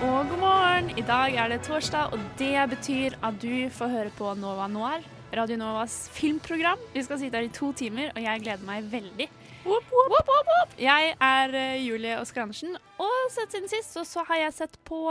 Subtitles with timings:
[0.00, 0.86] Og god morgen.
[0.96, 5.02] I dag er det torsdag, og det betyr at du får høre på Nova Noir,
[5.36, 6.80] Radio Novas filmprogram.
[6.94, 9.26] Vi skal sitte her i to timer, og jeg gleder meg veldig.
[9.66, 10.72] Woop, woop, woop.
[10.80, 14.78] Jeg er eh, Julie Oskar Andersen, og sett siden sist så, så har jeg sett
[14.88, 15.02] på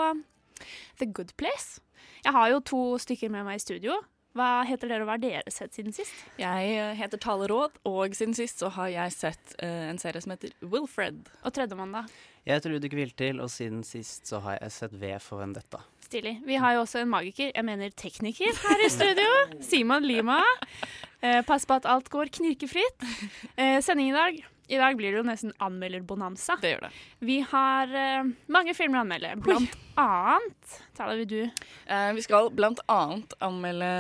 [0.98, 1.84] The Good Place.
[2.26, 4.00] Jeg har jo to stykker med meg i studio.
[4.38, 6.18] Hva heter dere, og hva har dere sett siden sist?
[6.42, 10.26] Jeg eh, heter Tale Råd, og siden sist så har jeg sett uh, en serie
[10.26, 11.30] som heter Wilfred.
[11.46, 12.08] Og tredjemann, da?
[12.48, 15.82] Jeg heter Ludvig Viltil, og siden sist så har jeg sett V for Vendetta.
[16.10, 16.40] Stilig.
[16.48, 19.28] Vi har jo også en magiker, jeg mener tekniker, her i studio.
[19.70, 20.40] Simon Lima.
[21.22, 23.06] Eh, pass på at alt går knirkefritt.
[23.56, 24.40] Eh, sending i dag.
[24.70, 26.56] I dag blir det jo nesten anmelderbonanza.
[26.62, 26.90] Det gjør det.
[27.26, 29.36] Vi har eh, mange filmer å anmelde.
[29.46, 31.40] Blant annet Tala, vil du?
[31.90, 33.92] Eh, vi skal blant annet anmelde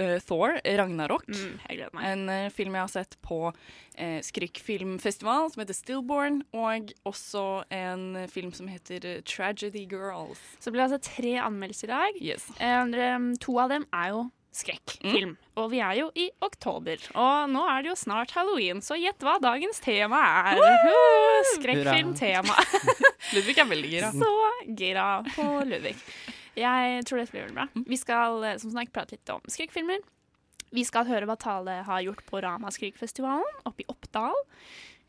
[0.00, 1.28] eh, Thor, Ragnarok.
[1.28, 2.08] Mm, jeg gleder meg.
[2.12, 8.04] En uh, film jeg har sett på uh, skrykkfilmfestival som heter Stillborn, og også en
[8.16, 10.40] eh, film som heter eh, Tragedy Girls.
[10.60, 12.22] Så blir ble altså tre anmeldelser i dag.
[12.22, 12.46] Yes.
[12.58, 15.36] Eh, to av dem er jo skrekkfilm.
[15.56, 17.00] Og vi er jo i oktober.
[17.16, 20.20] Og nå er det jo snart halloween, så gjett hva dagens tema
[20.52, 20.60] er.
[20.60, 22.58] Uh, Skrekkfilmtema.
[23.34, 24.12] Ludvig er veldig gira.
[24.12, 24.32] Så
[24.76, 25.96] gira på Ludvig.
[26.58, 27.84] Jeg tror dette blir veldig bra.
[27.88, 30.02] Vi skal eh, som snakk, prate litt om skrekkfilmer.
[30.72, 34.36] Vi skal høre hva Tale har gjort på Rama Skrikfestivalen oppe i Oppdal.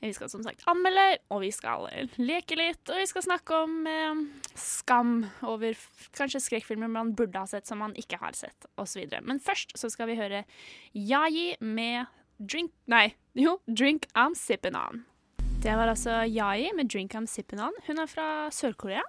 [0.03, 3.61] Vi skal som sagt anmelde, og vi skal eh, leke litt, og vi skal snakke
[3.63, 4.23] om eh,
[4.59, 5.13] skam
[5.47, 5.77] over
[6.17, 9.05] kanskje skrekkfilmer man burde ha sett som man ikke har sett, osv.
[9.23, 10.43] Men først så skal vi høre
[10.91, 12.11] Yayi med
[12.43, 15.05] Drink Nei, jo, Drink I'm Sippin' On.
[15.63, 17.75] Det var altså Yayi med Drink I'm Sippin' On.
[17.87, 19.05] Hun er fra Sør-Korea.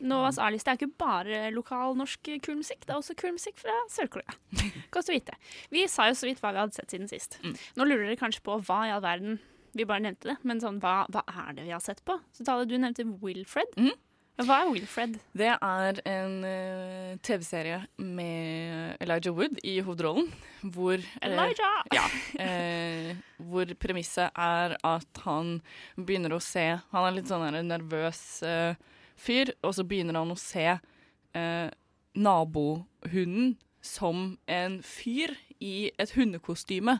[0.00, 4.34] Novas A-liste er ikke bare lokal norsk kulmusikk, det er også kulmusikk fra Sør-Korea.
[4.94, 5.36] Godt å vite.
[5.72, 7.38] Vi sa jo så vidt hva vi hadde sett siden sist.
[7.76, 9.38] Nå lurer dere kanskje på hva i all verden
[9.76, 12.16] Vi bare nevnte det, men sånn, hva, hva er det vi har sett på?
[12.34, 13.70] Så Tale, du nevnte Wilfred.
[13.78, 13.92] Mm.
[14.40, 15.18] Hva er Wilfred?
[15.36, 20.30] Det er en uh, TV-serie med Elijah Wood i hovedrollen,
[20.74, 21.82] hvor Elijah!
[21.86, 22.06] Uh, Ja.
[22.40, 23.10] uh,
[23.50, 25.58] hvor premisset er at han
[25.96, 28.74] begynner å se Han er litt sånn nervøs eh,
[29.20, 31.68] fyr, og så begynner han å se eh,
[32.16, 36.98] nabohunden som en fyr i et hundekostyme.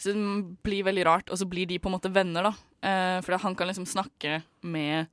[0.00, 2.52] Så det blir veldig rart, og så blir de på en måte venner, da.
[2.80, 5.10] Eh, for han kan liksom snakke med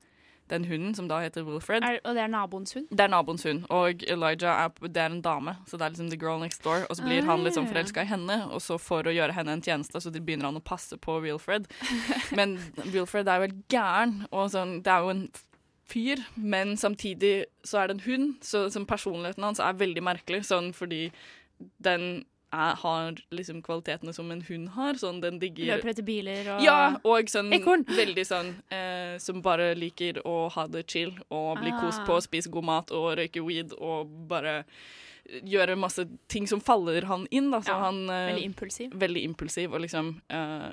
[0.48, 1.84] den hunden, som da heter Wilfred.
[1.84, 2.86] Er, og det er naboens hund?
[2.88, 6.08] Det er naboens hund, og Elijah er, det er en dame, så det er liksom
[6.08, 6.86] the girl next door.
[6.88, 7.72] Og så blir han liksom Ah.
[7.74, 10.64] forelska i henne, og så for å gjøre henne en tjeneste, så begynner han å
[10.64, 11.68] passe på Wilfred.
[12.38, 12.56] Men
[12.86, 15.28] Wilfred er jo helt gæren, og sånn, det er jo en
[15.88, 20.42] fyr, men samtidig så er det en hund, så som personligheten hans er veldig merkelig,
[20.48, 21.06] sånn fordi
[21.82, 26.46] den er, har liksom kvalitetene som en hund har, sånn den digger Løper etter biler
[26.54, 27.82] og ja, og sånn Ekorn.
[28.02, 31.80] veldig sånn eh, som bare liker å ha det chill og bli Ah.
[31.82, 34.62] kost på, spise god mat og røyke weed og bare
[35.44, 37.50] gjøre masse ting som faller han inn.
[37.52, 37.60] Da.
[37.60, 38.94] Så Ja, han eh, Veldig impulsiv.
[38.96, 40.70] veldig impulsiv og liksom eh,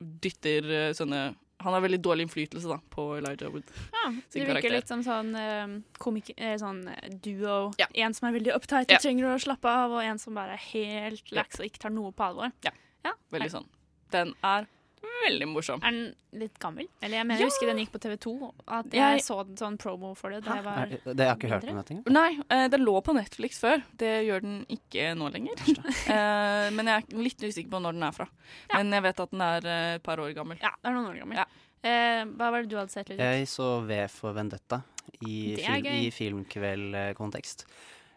[0.00, 3.66] dytter eh, sånne Han har veldig dårlig innflytelse da, på Elijah Wood.
[3.92, 4.74] Ja, det virker karakter.
[4.76, 7.72] litt som sånn eh, komik eh, sånn eh, duo.
[7.80, 7.88] Ja.
[7.94, 9.00] En som er veldig uptight Ja.
[9.02, 12.12] trenger å slappe av, og en som bare er helt lax og ikke tar noe
[12.14, 12.52] på alvor.
[12.62, 12.70] Ja.
[13.04, 13.12] ja.
[13.34, 13.66] Veldig sånn.
[14.14, 14.68] Den er
[15.02, 15.80] veldig morsom.
[15.84, 16.86] Er den litt gammel?
[17.02, 18.32] Eller jeg mener, jeg husker den gikk på TV2.
[18.66, 21.38] At jeg, Jeg- så en sånn promo for det da jeg var det har jeg
[21.38, 22.12] ikke hørt om dette.
[22.12, 23.82] Nei, eh, den lå på Netflix før.
[23.96, 25.56] Det gjør den ikke nå lenger.
[26.14, 28.28] eh, men jeg er litt usikker på når den er fra.
[28.74, 30.58] Men jeg vet at den er eh, et par år gammel.
[30.62, 31.36] Ja, det er noen år gammel.
[31.42, 31.46] Ja.
[31.82, 33.08] Eh, hva var det du hadde sett?
[33.08, 33.22] Ludvig?
[33.22, 34.82] Jeg så V for Vendetta
[35.22, 37.64] i, film, i filmkveldkontekst.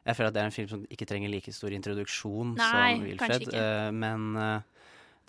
[0.02, 3.04] Jeg føler at det er en film som ikke trenger like stor introduksjon Nei, som
[3.06, 3.52] Wilfred.
[3.54, 4.71] eh, men eh,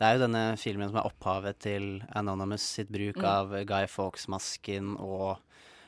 [0.02, 1.84] det er jo denne filmen som er opphavet til
[2.18, 3.28] Anonymous sitt bruk Mm.
[3.30, 5.38] av Guy Fawkes-masken, og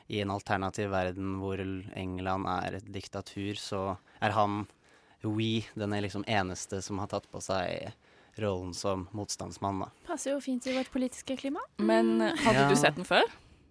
[0.07, 4.67] i en alternativ verden hvor England er et diktatur, så er han
[5.25, 7.91] We, den er liksom eneste som har tatt på seg
[8.37, 9.79] rollen som motstandsmann.
[9.81, 9.87] Da.
[10.05, 11.59] Passer jo fint i vårt politiske klima.
[11.79, 12.69] Men eh, hadde Ja.
[12.69, 13.23] du sett den før?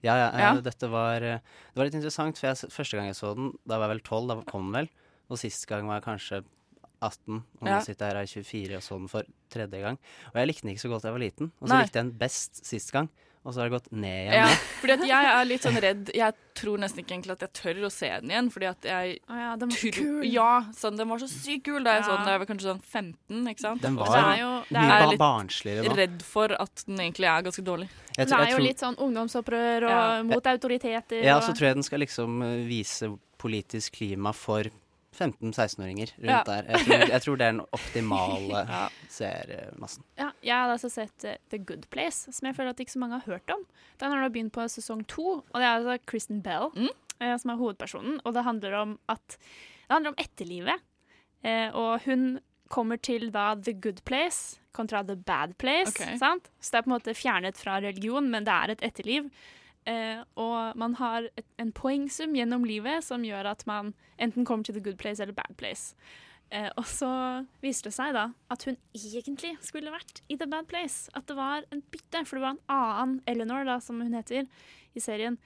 [0.02, 0.60] Ja, ja, Ja.
[0.60, 3.78] dette var eh, Det var litt interessant, for jeg, første gang jeg så den, da
[3.78, 4.88] var jeg vel tolv, da kom den vel.
[5.30, 6.44] Og sist gang var jeg kanskje
[7.02, 7.78] 18, og Ja.
[7.78, 9.98] nå sitter jeg her i 24 og sånn for tredje gang.
[10.32, 11.82] Og jeg likte den ikke så godt da jeg var liten, og så Nei.
[11.84, 13.08] likte jeg den best sist gang.
[13.46, 14.40] Og så har det gått ned igjen.
[14.40, 14.46] Ja,
[14.80, 16.10] fordi at jeg er litt sånn redd.
[16.16, 19.18] Jeg tror nesten ikke egentlig at jeg tør å se den igjen, fordi at jeg
[19.28, 20.24] oh ja, den var så kul.
[20.24, 21.84] Ja, sånn, den var så sykt kul.
[21.84, 22.08] Da jeg Ja.
[22.08, 23.82] så den da jeg var kanskje sånn 15, ikke sant.
[23.82, 25.94] Den var er jo- det mye er litt barnsligere nå.
[25.94, 27.88] redd for at den egentlig er ganske dårlig.
[28.16, 30.22] Jeg tror, jeg den er jo tror- litt sånn ungdomsopprør og Ja.
[30.22, 31.22] mot autoriteter.
[31.22, 34.64] Ja, og, så tror jeg den skal liksom eh, vise politisk klima for
[35.14, 36.42] 15-16-åringer rundt Ja.
[36.46, 36.68] der.
[36.70, 38.88] Jeg tror, jeg tror det er den optimale Ja.
[39.08, 40.04] seermassen.
[40.18, 43.02] ja, jeg hadde altså sett uh, The Good Place, som jeg føler at ikke så
[43.02, 43.62] mange har hørt om.
[44.00, 46.88] Den har nå begynt på sesong to, og det er altså Kristen Bell Mm.
[47.22, 48.20] uh, som er hovedpersonen.
[48.24, 49.38] Og det handler om at
[49.84, 50.80] Det handler om etterlivet.
[51.44, 52.38] Uh, og hun
[52.72, 55.92] kommer til da The Good Place kontra The Bad Place.
[55.92, 56.16] Okay.
[56.18, 56.48] Sant?
[56.60, 59.28] Så det er på en måte fjernet fra religion, men det er et etterliv.
[59.86, 63.92] Eh, og man har et, en poengsum gjennom livet som gjør at man
[64.22, 65.92] enten kommer til The Good Place eller Bad Place.
[66.54, 67.10] Eh, og så
[67.64, 71.10] viste det seg da at hun egentlig skulle vært i The Bad Place.
[71.16, 74.48] At det var en bytte, for det var en annen Eleanor, da, som hun heter
[74.94, 75.38] i serien.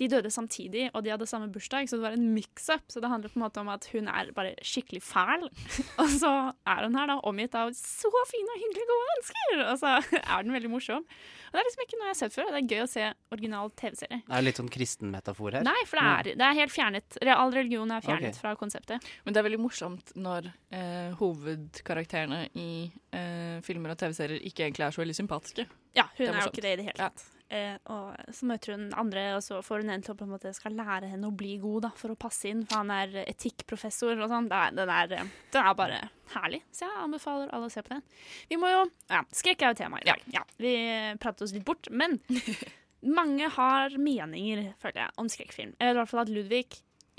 [0.00, 2.84] De døde samtidig, og de hadde samme bursdag, så det var en mix-up.
[2.90, 5.46] Så det handler på en måte om at hun er bare skikkelig fæl,
[6.02, 6.32] og så
[6.66, 9.64] er hun her da omgitt av så fine og hyggelige gode mennesker!
[9.64, 11.04] Og så er den veldig morsom.
[11.04, 12.90] Og det er liksom ikke noe jeg har sett før, og det er gøy å
[12.90, 13.06] se
[13.36, 14.20] original TV-serie.
[14.26, 15.66] Det er litt sånn kristen metafor her.
[15.66, 17.20] Nei, for det er, det er helt fjernet.
[17.34, 18.40] All religion er fjernet okay.
[18.40, 19.06] fra konseptet.
[19.24, 22.68] Men det er veldig morsomt når eh, hovedkarakterene i
[23.14, 25.68] eh, filmer og TV-serier ikke egentlig er så veldig sympatiske.
[25.94, 27.10] Ja, hun Det er er, jo ikke det i det hele Ja.
[27.54, 30.32] Eh, og så møter hun andre, og så får hun en til å på en
[30.34, 33.20] måte skal lære henne å bli god da, for å passe inn, for han er
[33.28, 34.48] etikkprofessor og sånn.
[34.50, 36.00] Den, eh, den er bare
[36.34, 38.02] herlig, så jeg anbefaler alle å se på den.
[38.50, 38.80] Vi må jo
[39.12, 40.24] Ja, skrekk er jo tema i dag.
[40.34, 40.74] Ja, vi
[41.20, 42.18] pratet oss litt bort, men
[43.20, 45.76] mange har meninger, føler jeg, om skrekkfilm.
[45.78, 46.66] Jeg vet i hvert fall at Ludvig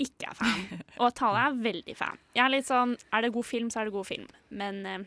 [0.02, 2.20] ikke er fan, og Tale er veldig fan.
[2.36, 4.26] Jeg er litt sånn Er det god film, så er det god film.
[4.52, 5.06] Men eh,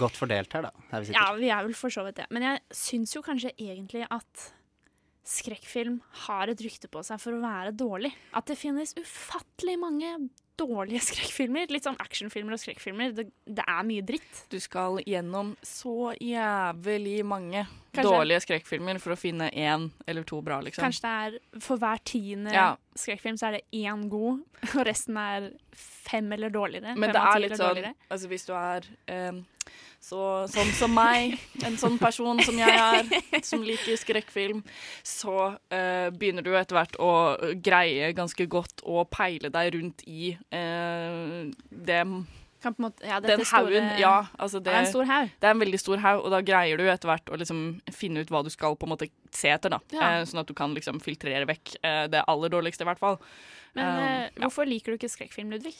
[0.00, 1.00] Godt fordelt her, da.
[1.04, 2.26] Vi ja, vi er vel for så vidt det.
[2.32, 4.46] Men jeg syns jo kanskje egentlig at
[5.24, 8.12] skrekkfilm har et rykte på seg for å være dårlig.
[8.36, 10.10] At det finnes ufattelig mange
[10.60, 11.66] dårlige skrekkfilmer.
[11.74, 13.14] Litt sånn actionfilmer og skrekkfilmer.
[13.16, 13.24] Det,
[13.58, 14.44] det er mye dritt.
[14.52, 20.38] Du skal gjennom så jævlig mange Kanskje- dårlige skrekkfilmer for å finne én eller to
[20.46, 20.84] bra, liksom.
[20.84, 22.68] Kanskje det er for hver tiende Ja.
[22.94, 24.44] skrekkfilm så er det én god,
[24.76, 26.94] og resten er fem eller dårligere.
[26.98, 27.94] Men det er litt sånn.
[28.10, 29.42] Altså hvis du er eh,
[30.04, 30.20] så,
[30.52, 33.06] sånn som meg, en sånn person som jeg er,
[33.46, 34.60] som liker skrekkfilm,
[35.06, 37.12] så eh, begynner du etter hvert å
[37.64, 41.48] greie ganske godt å peile deg rundt i eh,
[41.88, 43.88] det, måte, ja, den haugen.
[44.00, 45.32] Ja, altså Det det, er en stor haug.
[45.40, 47.64] det er en veldig stor haug, og da greier du etter hvert å liksom
[47.94, 49.72] finne ut hva du skal på en måte se etter.
[49.72, 49.80] da.
[49.94, 50.12] Ja.
[50.18, 53.20] Eh, sånn at du kan liksom filtrere vekk eh, det aller dårligste, i hvert fall.
[53.74, 55.74] Men Um, hvorfor liker du ikke skrekkfilm, Ludvig?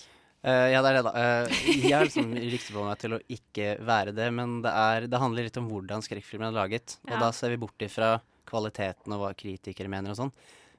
[0.45, 1.13] Eh, ja, det er det, da.
[1.17, 5.07] Uh, jeg har liksom riktig på meg til å ikke være det, men det, er,
[5.09, 6.99] det handler litt om hvordan skrekkfilmen er laget.
[7.07, 7.21] Og Ja.
[7.23, 8.19] da ser vi bort ifra
[8.51, 10.35] kvaliteten og hva kritikere mener og sånn.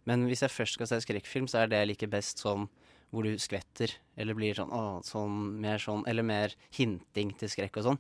[0.06, 2.68] Men hvis jeg først skal se skrekkfilm, så er det like best sånn
[3.10, 7.80] hvor du skvetter, eller blir sånn, å, sånn, mer sånn, eller mer hinting til skrekk
[7.82, 8.00] og sånn.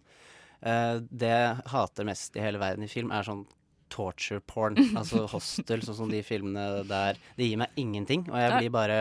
[0.65, 3.45] Uh, det jeg hater mest i hele verden i film, er sånn
[3.89, 4.77] torture porn.
[4.99, 7.17] altså hostel, sånn som de filmene der.
[7.37, 8.99] Det gir meg ingenting, og jeg blir bare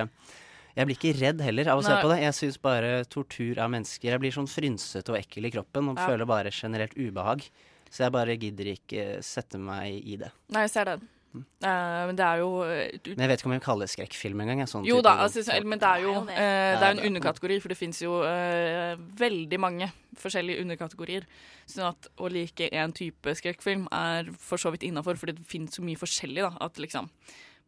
[0.77, 2.21] jeg blir ikke redd heller av å se på det.
[2.25, 5.99] Jeg syns bare tortur av mennesker Jeg blir sånn frynsete og ekkel i kroppen og
[5.99, 6.07] Ja.
[6.09, 7.47] føler bare generelt ubehag.
[7.91, 10.33] Så jeg bare gidder ikke sette meg i det.
[10.51, 11.09] Nei, jeg ser den.
[11.35, 13.91] Uh, men det er jo uh, Men jeg vet ikke om jeg vil kalle det
[13.91, 14.61] skrekkfilm engang.
[14.71, 16.37] Sånn Jo type da, altså, men det er jo Det er jo det.
[16.39, 21.27] eh, det er en er- underkategori, for det fins jo eh, veldig mange forskjellige underkategorier.
[21.67, 25.75] Sånn at å like én type skrekkfilm er for så vidt innafor, for det finnes
[25.75, 27.11] så mye forskjellig, da, at liksom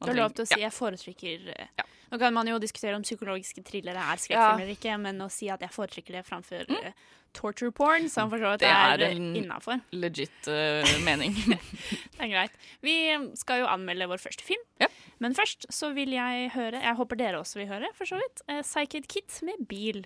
[0.01, 0.67] Du har lov til å si ja.
[0.67, 1.85] jeg foretrekker eh, Ja.
[2.07, 5.49] Nå kan man jo diskutere om psykologiske thrillere er skrekkfilmer eller ikke, men å si
[5.51, 6.93] at jeg foretrekker det framfor mm.
[7.35, 11.35] torture porn, som for så vidt Det er, er en- legit uh, mening.
[11.51, 12.55] Det er greit.
[12.87, 12.95] Vi
[13.41, 14.87] skal jo anmelde vår første film, Ja.
[15.19, 18.45] men først så vil jeg høre, jeg håper dere også vil høre, for så vidt,
[18.47, 20.05] uh, 'Psyched Kit med bil.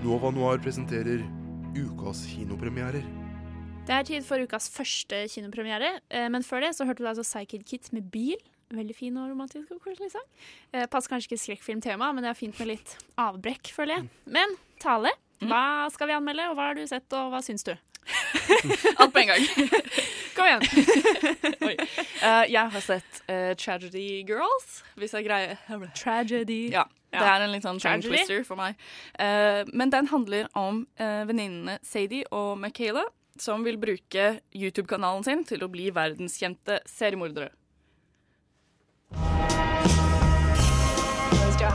[0.00, 1.20] Nova Noir presenterer
[1.76, 3.04] ukas kinopremierer.
[3.84, 7.24] Det er tid for ukas første kinopremiere, eh, men før det så hørte du altså
[7.26, 8.38] Psychic Kit med bil.
[8.72, 10.24] Veldig fin og romantisk og koselig sang.
[10.72, 14.08] Eh, passer kanskje ikke skrekkfilmtema, men det er fint med litt avbrekk, føler jeg.
[14.24, 15.12] Men Tale,
[15.44, 17.74] hva skal vi anmelde, og hva har du sett, og hva syns du?
[19.00, 19.44] Alt på en gang.
[20.36, 20.64] Kom igjen!
[21.68, 21.74] Oi.
[21.76, 25.60] Eh, jeg har sett uh, Tragedy Girls, hvis jeg greier
[25.92, 26.70] Tragedy.
[26.72, 26.86] Ja.
[27.10, 28.78] Det er en litt sånn tongue twister for meg.
[29.18, 33.06] Uh, men den handler om uh, venninnene Sadie og Michaela,
[33.40, 37.50] som vil bruke YouTube-kanalen sin til å bli verdenskjente seriemordere.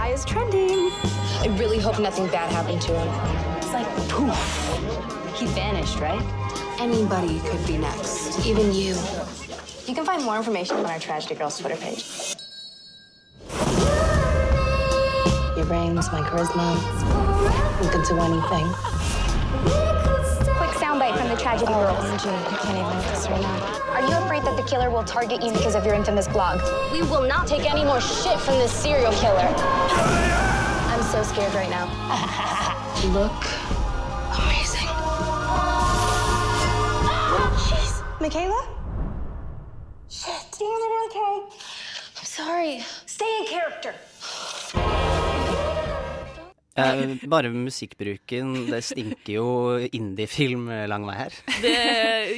[0.06, 0.92] High is trending.
[1.42, 3.08] I really hope nothing bad happened to him.
[3.58, 5.39] It's like poof.
[5.39, 6.22] He vanished, right?
[6.80, 8.46] Anybody could be next.
[8.46, 8.94] Even you.
[9.88, 12.35] You can find more information on our Tragedy Girls Twitter page.
[15.65, 16.75] Brains, my charisma.
[17.81, 18.67] We could do anything.
[20.57, 21.98] Quick soundbite from the Tragedy Girls.
[21.98, 23.91] OMG, I can't even with this right now.
[23.91, 26.62] Are you afraid that the killer will target you because of your infamous blog?
[26.91, 29.53] We will not take any more shit from this serial killer.
[30.91, 31.86] I'm so scared right now.
[33.13, 33.31] Look
[34.38, 34.88] amazing.
[37.65, 38.22] Jeez.
[38.22, 38.67] Michaela?
[40.10, 41.57] Shit, damn it, okay.
[42.17, 42.84] I'm sorry.
[43.05, 43.95] Stay in character.
[46.75, 49.48] Eh, bare musikkbruken, det stinker jo
[49.96, 51.38] indiefilm lang vei her.
[51.63, 51.75] Det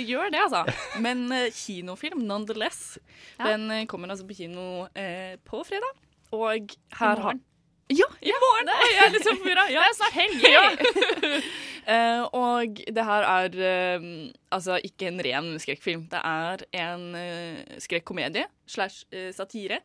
[0.05, 0.61] gjør det, altså.
[1.01, 2.99] Men eh, kinofilm nonetheless.
[3.39, 3.53] Ja.
[3.53, 6.03] Den eh, kommer altså på kino eh, på fredag.
[6.37, 7.39] Og her har.
[7.87, 8.69] Ja, i morgen!
[8.75, 9.63] Oi, jeg er litt sånn forvirra.
[9.71, 9.85] Ja.
[9.85, 10.47] Det er snart helg!
[10.53, 11.41] Ja.
[11.87, 14.07] Eh, og det her er eh,
[14.51, 16.01] altså ikke en ren skrekkfilm.
[16.11, 19.77] Det er en uh, skrekkomedie slash eh, satire.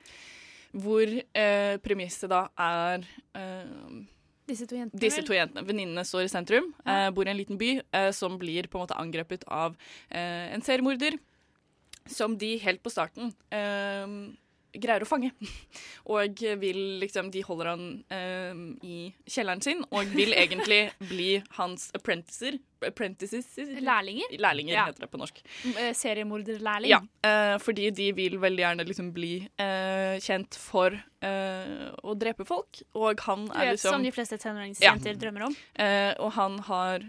[0.74, 3.06] Hvor uh, premisset da er
[3.38, 4.02] eh,
[4.46, 5.00] Disse to jentene.
[5.00, 7.06] disse to jentene, venninnene, står i sentrum, Ja.
[7.06, 9.76] eh, bor i en liten by, eh, som blir på en måte angrepet av
[10.10, 11.18] eh, en seriemorder.
[12.10, 14.06] Som de helt på starten eh,
[14.72, 15.32] greier å fange.
[16.12, 18.98] Og vil liksom De holder han eh, i
[19.28, 22.58] kjelleren sin og vil egentlig bli hans apprenticer.
[22.82, 23.46] Apprentices
[23.78, 24.32] Lærlinger.
[24.42, 24.86] Lærlinger, Ja.
[24.88, 25.38] heter det på norsk.
[25.76, 26.90] Eh, Seriemorderlærling.
[26.90, 32.46] Ja, uh, fordi de vil veldig gjerne liksom bli uh, kjent for uh, å drepe
[32.48, 35.58] folk, og han er vet, liksom Som de fleste tenåringsjenter drømmer om.
[36.22, 37.06] Og han har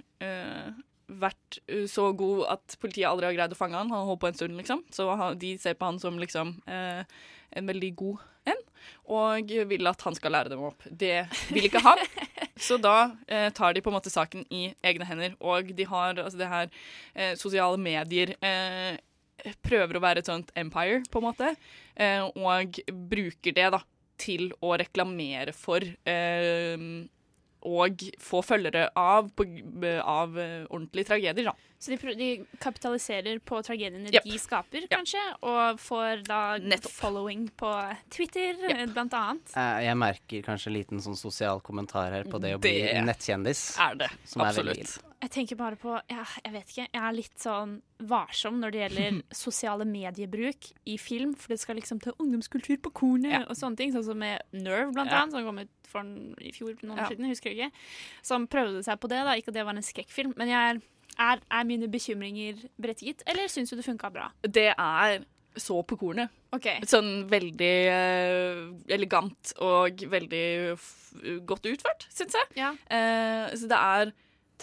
[1.19, 1.59] vært
[1.91, 3.91] så god at politiet aldri har greid å fange han.
[3.91, 4.83] Han har holdt på en stund, liksom.
[4.93, 5.07] Så
[5.39, 7.03] de ser på han som liksom eh,
[7.57, 8.59] en veldig god en,
[9.15, 10.83] og vil at han skal lære dem opp.
[10.89, 12.01] Det vil ikke han.
[12.67, 16.19] Så da eh, tar de på en måte saken i egne hender, og de har
[16.19, 16.69] altså det her
[17.15, 18.99] eh, sosiale medier eh,
[19.65, 21.55] prøver å være et sånt empire, på en måte,
[21.95, 22.79] eh, og
[23.09, 23.81] bruker det da
[24.21, 26.87] til å reklamere for eh,
[27.63, 29.45] og få følgere av, på,
[29.99, 31.72] av eh, ordentlige tragedier, da.
[31.83, 32.27] Så de, de
[32.63, 34.23] kapitaliserer på tragediene Yep.
[34.23, 36.91] de skaper, kanskje, og får da Nettopp.
[36.95, 37.71] following på
[38.09, 38.93] Twitter, yep.
[38.95, 39.51] blant annet.
[39.59, 43.01] Eh, jeg merker kanskje en liten sånn sosial kommentar her på det å bli Det
[43.03, 43.65] nettkjendis.
[43.83, 44.09] Er det.
[44.37, 44.99] Er Absolutt.
[45.23, 46.87] Jeg tenker bare på ja, Jeg vet ikke.
[46.91, 51.77] Jeg er litt sånn varsom når det gjelder sosiale mediebruk i film, for det skal
[51.79, 53.43] liksom til ungdomskultur på kornet Ja.
[53.47, 53.93] og sånne ting.
[53.95, 55.21] Sånn som med Nerve, blant Ja.
[55.21, 57.05] annet, som kom ut for en- i fjor, noen Ja.
[57.05, 57.71] år siden, jeg husker ikke.
[58.21, 59.35] Som prøvde seg på det, da.
[59.39, 60.35] Ikke at det var en skrekkfilm.
[60.37, 60.81] Men jeg er,
[61.19, 64.31] er, er mine bekymringer berettiget, eller syns du det funka bra?
[64.43, 65.23] Det er
[65.59, 66.33] så på kornet.
[66.53, 66.81] Okay.
[66.89, 68.59] Sånn veldig eh,
[68.93, 70.45] elegant og veldig
[71.49, 72.53] godt utført, syns jeg.
[72.57, 72.73] Ja.
[72.89, 74.13] Eh, så det er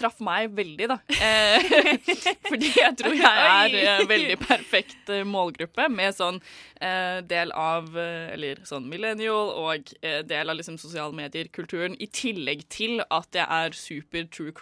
[0.00, 0.96] Traff meg veldig, da.
[1.20, 1.64] Eh,
[2.50, 6.38] fordi jeg tror jeg er eh, veldig perfekt eh, målgruppe med sånn
[6.80, 12.08] eh, del av eh, Eller sånn millennial og eh, del av liksom sosiale medier-kulturen, i
[12.08, 14.54] tillegg til at jeg er super true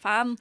[0.00, 0.36] crime-fan.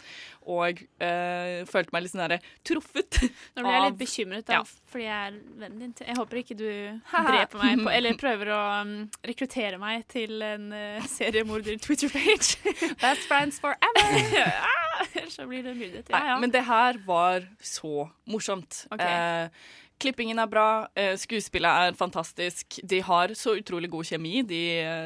[0.50, 3.20] Og eh, følte meg litt sånn derre truffet
[3.56, 4.64] Nå ble jeg litt bekymret, da, Ja.
[4.90, 5.94] fordi jeg er vennen din.
[6.08, 6.66] Jeg håper ikke du
[7.30, 8.94] dreper meg på Eller prøver å um,
[9.28, 12.58] rekruttere meg til en uh, seriemorder-Twitter-page.
[13.04, 14.56] Best friends forever!
[14.64, 16.10] ah, så blir det myrdet.
[16.10, 16.40] Ja, Nei, ja.
[16.42, 18.86] men det her var så morsomt.
[18.94, 19.06] Okay.
[19.46, 20.66] Eh, klippingen er bra,
[20.98, 22.80] eh, skuespillet er fantastisk.
[22.88, 24.62] De har så utrolig god kjemi, de,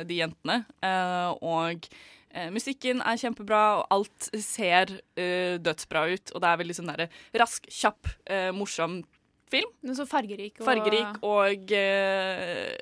[0.08, 0.62] de jentene.
[0.86, 1.88] Eh, og
[2.34, 6.34] eh, musikken er kjempebra, og alt ser eh, dødsbra ut.
[6.34, 7.10] Og det er veldig sånn derre
[7.40, 9.02] rask, kjapp, eh, morsom
[9.54, 9.70] film.
[9.86, 12.74] Men så fargerik og Fargerik og eh,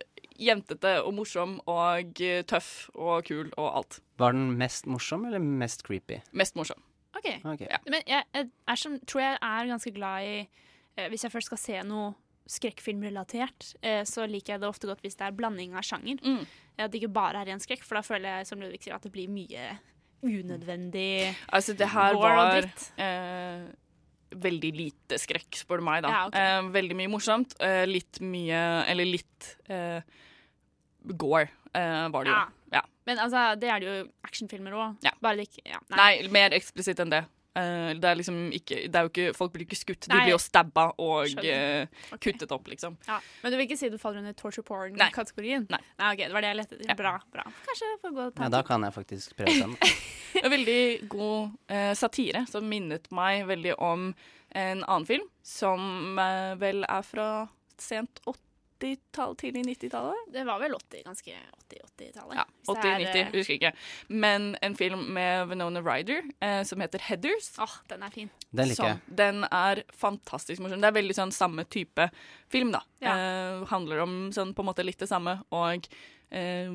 [0.41, 3.99] jentete og morsom og eh, tøff og kul og alt.
[4.21, 6.21] Var den mest morsom eller mest creepy?
[6.37, 6.79] Mest morsom.
[7.17, 7.27] OK.
[7.43, 7.65] Ok.
[7.91, 11.51] Men jeg, jeg er som, tror jeg er ganske glad i eh, Hvis jeg først
[11.51, 12.13] skal se noe
[12.49, 16.19] skrekkfilmrelatert, eh, så liker jeg det ofte godt hvis det er blanding av sjanger.
[16.25, 16.43] Mm.
[16.81, 19.05] At det ikke bare er ren skrekk, for da føler jeg som Ludvig sier, at
[19.05, 19.77] det blir mye
[20.21, 22.91] unødvendig Altså, det her og var dritt.
[23.01, 23.65] eh,
[24.31, 26.09] veldig lite skrekk, spør du meg, da.
[26.13, 26.41] Ja, okay.
[26.41, 27.55] eh, veldig mye morsomt.
[27.59, 30.01] Eh, litt mye Eller litt eh,
[31.17, 32.37] gore eh, var det jo.
[32.37, 32.47] Ja.
[32.71, 32.81] Ja.
[33.05, 34.97] Men altså, det er det jo actionfilmer òg.
[35.03, 35.11] Ja.
[35.21, 36.27] Bare det ikke ja, Nei.
[36.31, 37.25] mer eksplisitt enn det.
[37.51, 40.31] Eh, det er liksom ikke, det er jo ikke Folk blir ikke skutt, de blir
[40.31, 41.83] jo stabba og eh,
[42.23, 42.95] kuttet opp, liksom.
[43.09, 43.17] Ja.
[43.41, 45.67] Men du vil ikke si du faller under torture porn-kategorien?
[45.71, 45.81] Nei.
[45.99, 46.99] ok, Det var det jeg lette etter.
[47.01, 47.17] Bra.
[47.33, 47.45] bra.
[47.67, 49.75] Kanskje jeg får gå og ta Ja, da kan jeg faktisk prøve den.
[50.55, 54.13] Veldig god uh, satire som minnet meg veldig om
[54.55, 56.17] en annen film, som
[56.59, 57.27] vel er fra
[57.79, 58.19] sent
[58.81, 60.33] 80-tall, tidlig 90-tallet.
[60.33, 61.35] Det var vel 80, ganske
[61.69, 62.35] 80-80-tallet.
[62.37, 63.71] Ja, 80-90, husker ikke.
[64.07, 67.51] Men en film med Venona Ryder eh, som heter Headers.
[67.61, 68.31] Åh, den er fin.
[68.49, 69.01] Den liker jeg.
[69.21, 70.81] Den er fantastisk morsom.
[70.81, 72.09] Det er veldig sånn samme type
[72.51, 72.83] film, da.
[73.03, 73.15] Ja.
[73.15, 75.87] Eh, handler om sånn på en måte litt det samme, og
[76.33, 76.71] eh,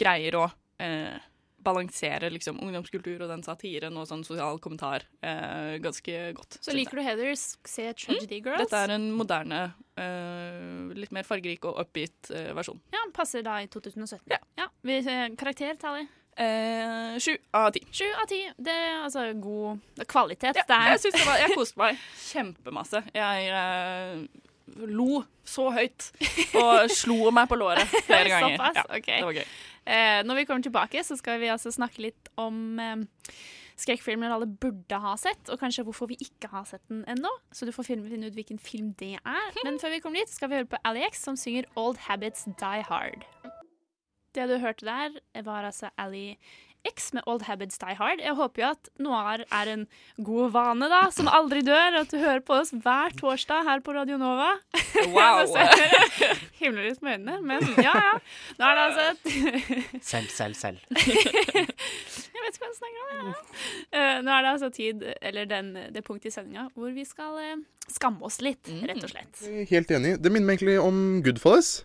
[0.00, 0.48] greier å
[0.82, 1.16] eh,
[1.64, 6.58] balansere liksom ungdomskultur og den satiren og sånn sosial kommentar eh, ganske godt.
[6.64, 8.64] Så liker du Heathers, se Tragedy Girls.
[8.66, 9.62] Dette er en moderne,
[10.00, 12.80] eh, litt mer fargerik og oppgitt eh, versjon.
[12.94, 14.20] Ja, Passer da i 2017.
[14.58, 14.68] Ja.
[14.84, 16.06] Vi, eh, karakter, Tally?
[16.36, 17.84] Eh, Sju av ti.
[17.92, 18.40] Sju av ti.
[18.56, 20.58] Det er altså god kvalitet.
[20.58, 23.04] Ja, jeg, synes det var, jeg koste meg kjempemasse.
[23.14, 24.24] Jeg eh,
[24.90, 26.08] lo så høyt
[26.58, 28.56] og slo meg på låret flere ganger.
[28.56, 28.80] Såpass?
[28.80, 29.10] Ja, ok.
[29.12, 29.46] Det var gøy.
[29.84, 33.04] Eh, når vi kommer tilbake, så skal vi altså snakke litt om eh,
[33.80, 37.30] skrekkfilmer alle burde ha sett, og kanskje hvorfor vi ikke har sett den ennå.
[37.52, 39.58] Så du får finne, finne ut hvilken film det er.
[39.66, 42.86] Men før vi kommer dit, skal vi høre på Alex, som synger Old Habits Die
[42.88, 43.26] Hard.
[44.34, 46.38] Det du hørte der, var altså Ali
[46.88, 48.20] X med Old Habits Die Hard.
[48.20, 49.84] Jeg håper jo at noir er en
[50.26, 52.00] god vane, da, som aldri dør.
[52.02, 54.54] At du hører på oss hver torsdag her på Radio Nova.
[55.14, 55.42] Wow.
[56.60, 58.12] Himler litt med øynene, men ja, ja.
[58.58, 60.78] Nå er det altså et Selv, selv, selv.
[60.94, 63.28] Jeg vet ikke hva jeg snakker om.
[63.28, 63.36] Ja.
[63.90, 67.38] Eh, nå er det altså tid, eller den, det punktet i sendinga, hvor vi skal
[67.42, 67.56] eh,
[67.90, 69.46] skamme oss litt, rett og slett.
[69.70, 70.16] Helt enig.
[70.22, 71.80] Det minner meg egentlig om Goodfalls.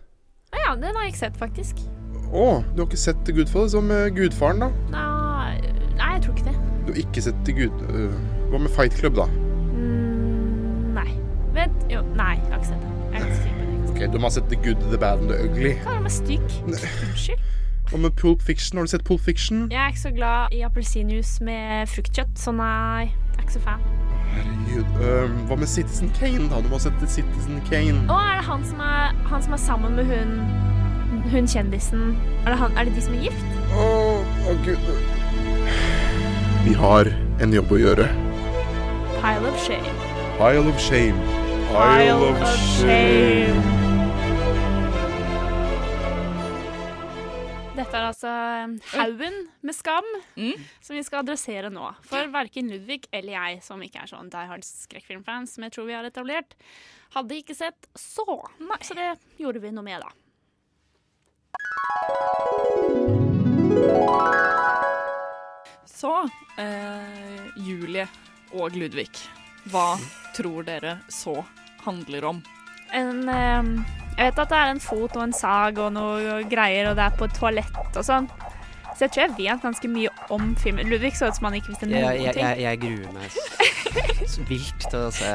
[0.54, 1.90] Ja, den har jeg ikke sett, faktisk.
[2.30, 3.74] Å, du har ikke sett Goodfellas?
[3.74, 4.68] Hva med Gudfaren, da?
[4.92, 5.56] Nei,
[5.98, 6.56] nei jeg tror ikke det.
[6.86, 7.82] Du har ikke sett Gud...
[7.90, 8.12] øh,
[8.52, 9.26] hva med Fight Club, da?
[9.74, 11.08] Mm, nei.
[11.54, 12.92] Vet Jo, nei, jeg har ikke sett det.
[13.10, 13.90] Jeg er ganske sikker på det.
[13.90, 15.72] Ok, Du må ha sett The Good, The Bad and The Ugly.
[15.82, 16.46] Hva er det med stygg?
[16.66, 17.48] Unnskyld.
[17.90, 18.78] Hva med Pulp Fiction?
[18.78, 19.66] Har du sett Pulp Fiction?
[19.72, 23.64] Jeg er ikke så glad i appelsinjuice med fruktkjøtt, så nei, jeg er ikke så
[23.66, 23.82] fan.
[24.30, 24.86] Herregud.
[25.02, 26.60] øh, hva med Citizen Kane, da?
[26.62, 28.04] Du må ha sett Citizen Kane.
[28.06, 30.36] Å, er det han som er, han som er sammen med hun,
[31.10, 32.14] hun kjendisen?
[32.44, 33.50] Er det, han, er det de som er gift?
[33.74, 33.88] Å,
[34.46, 34.86] å gud.
[36.64, 37.10] Vi har
[37.42, 38.06] en jobb å gjøre.
[39.20, 39.94] Pile of shame.
[40.38, 41.18] Pile of shame.
[41.70, 42.46] Pile of
[42.78, 43.78] shame.
[47.80, 48.30] Dette er altså
[48.92, 50.06] haugen med skam
[50.84, 51.90] som vi skal adressere nå.
[52.06, 55.88] For verken Ludvig eller jeg, som ikke er sånn Die Hard skrekkfilmfans, som jeg tror
[55.88, 56.58] vi har etablert,
[57.16, 58.26] hadde ikke sett så.
[58.84, 60.12] Så det gjorde vi noe med, da.
[65.84, 66.12] Så,
[66.56, 68.06] eh, Julie
[68.56, 69.10] og Ludvig,
[69.68, 69.98] hva
[70.36, 71.34] tror dere så
[71.84, 72.42] handler om?
[72.92, 73.62] En, eh,
[74.16, 77.04] jeg vet at det er en fot og en sag og noe greier, og det
[77.04, 78.30] er på et toalett og sånn.
[79.00, 80.88] Så jeg tror jeg vet ganske mye om filmen.
[80.92, 82.44] Ludvig så ut som han ikke visste noen Jeg, jeg, ting.
[82.44, 85.30] jeg, jeg gruer meg så vilt til å se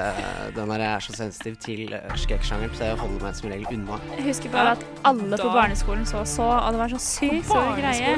[0.53, 3.79] den der Jeg er så sensitiv til eh, skrekksjangeren, så jeg holder meg som regel
[3.79, 3.97] unna.
[4.19, 7.73] Jeg husker bare at alle på barneskolen så så, og det var så sykt stor
[7.79, 8.13] greie.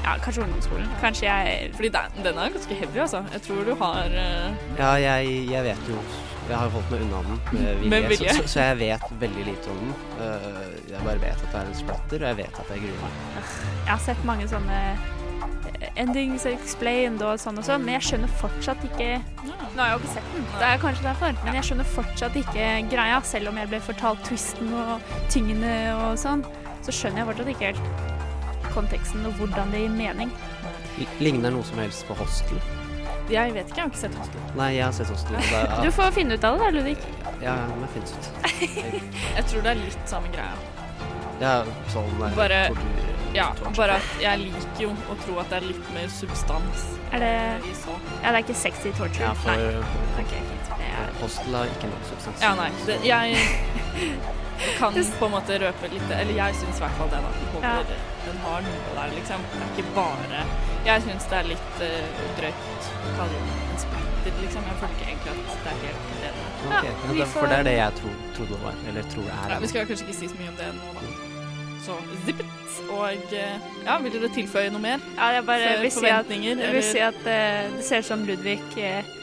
[0.00, 0.90] Ja, kanskje ungdomsskolen.
[1.04, 3.22] Kanskje jeg Fordi den, den er ganske heavy, altså.
[3.32, 4.66] Jeg tror du har uh...
[4.82, 6.02] Ja, jeg, jeg vet jo
[6.50, 8.34] Jeg har holdt meg unna den med vilje, Med vilje.
[8.34, 9.92] Så, så, så jeg vet veldig lite om den.
[10.24, 13.02] Eh, jeg bare vet at det er en splatter, og jeg vet at jeg gruer
[13.04, 13.18] meg.
[13.38, 18.34] Jeg har sett mange sånne eh, endings explained og sånn og sånn, men jeg skjønner
[18.40, 19.10] fortsatt ikke
[19.46, 22.38] Nå har jeg jo ikke sett den, det er kanskje derfor, men jeg skjønner fortsatt
[22.40, 26.42] ikke greia, selv om jeg ble fortalt twisten og tingene og sånn.
[26.82, 30.34] Så skjønner jeg fortsatt ikke helt konteksten og hvordan det gir mening.
[31.22, 32.58] Ligner noe som helst på Hostel?
[33.30, 34.40] Jeg vet ikke, jeg har ikke sett Hostel.
[34.58, 35.36] Nei, jeg har sett Hostel.
[35.36, 36.96] er- Du får finne ut av det da, Ludvig.
[37.40, 38.30] Ja, det finnes ut.
[38.60, 39.02] Jeg,
[39.36, 40.52] Jeg tror det er litt samme greia.
[41.40, 41.54] ja,
[41.88, 43.06] sånn eh, Bare- tortur.
[43.32, 46.80] Ja, bare at jeg liker jo å tro at det er litt mer substans
[47.14, 47.28] Er det.
[48.24, 49.22] Ja, det er ikke sexy torture.
[49.28, 49.68] Ja, for Nei.
[49.78, 50.72] eh, Ok, fint.
[50.80, 52.42] Det er Hostel har ikke noe substans.
[52.42, 52.70] Ja, nei.
[52.86, 53.38] Det, jeg
[54.80, 57.30] kan på en måte røpe litt Eller jeg syns i hvert fall det, da.
[57.54, 58.00] Håper ja.
[58.26, 59.46] den har noe der, liksom.
[59.54, 60.42] Det er ikke bare
[60.86, 64.68] Jeg syns det er litt uh, drøyt å kalle det en splitter, liksom.
[64.70, 66.38] Jeg føler ikke egentlig at det er helt det det er.
[66.60, 68.80] Ok, ja, det, for det er det jeg tro, trodde det var.
[68.88, 69.52] Eller tror det er.
[69.54, 71.12] Ja, vi skal kanskje ikke si så mye om det nå, da.
[71.84, 72.46] Så zippet.
[72.46, 72.60] it.
[72.90, 75.02] Og eh, ja, vil dere tilføye noe mer?
[75.16, 78.24] Ja, jeg bare vil si at, jeg vil si at uh, det ser ut som
[78.26, 79.16] Ludvig uh,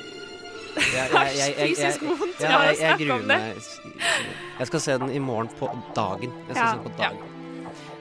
[1.58, 3.63] fysisk vondt Ja, jeg, jeg, jeg, jeg gruer meg.
[4.60, 6.34] Jeg skal se den i morgen på dagen.
[6.48, 6.72] Jeg skal Ja.
[6.72, 7.26] se den på dagen.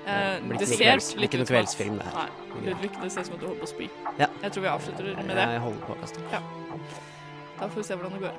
[0.07, 2.15] Eh, blir det ser kvelds- litt blir ikke noe ut som kveldsfilm, det her.
[2.15, 3.89] Nei, Ludvig, det ser ut som at du holder på å spy.
[4.21, 4.29] Ja.
[4.43, 5.49] Jeg tror vi avslutter med det.
[5.57, 6.29] Jeg holder på å kaste.
[6.31, 6.43] Ja.
[7.57, 8.37] Da får vi se hvordan det går.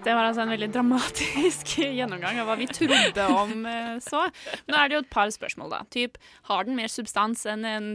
[0.00, 3.66] Det var altså en veldig dramatisk gjennomgang av hva vi trodde om
[4.00, 4.22] så.
[4.30, 4.60] så.
[4.70, 5.80] Nå er det jo et par spørsmål, da.
[5.92, 6.16] Typ,
[6.48, 7.90] har den mer substans enn en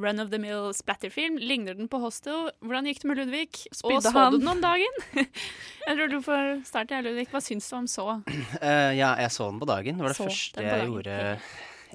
[0.00, 1.36] run of the mill splatterfilm?
[1.42, 2.48] Ligner den på Hostel?
[2.64, 3.50] Hvordan gikk det med Ludvig?
[3.84, 4.32] Og så han?
[4.32, 4.96] du den om dagen?
[5.88, 7.28] jeg tror du får starte, Ludvig.
[7.34, 8.06] Hva syns du om så?
[8.62, 10.00] Uh, ja, jeg så den på dagen.
[10.00, 11.18] Det var det Så første jeg gjorde.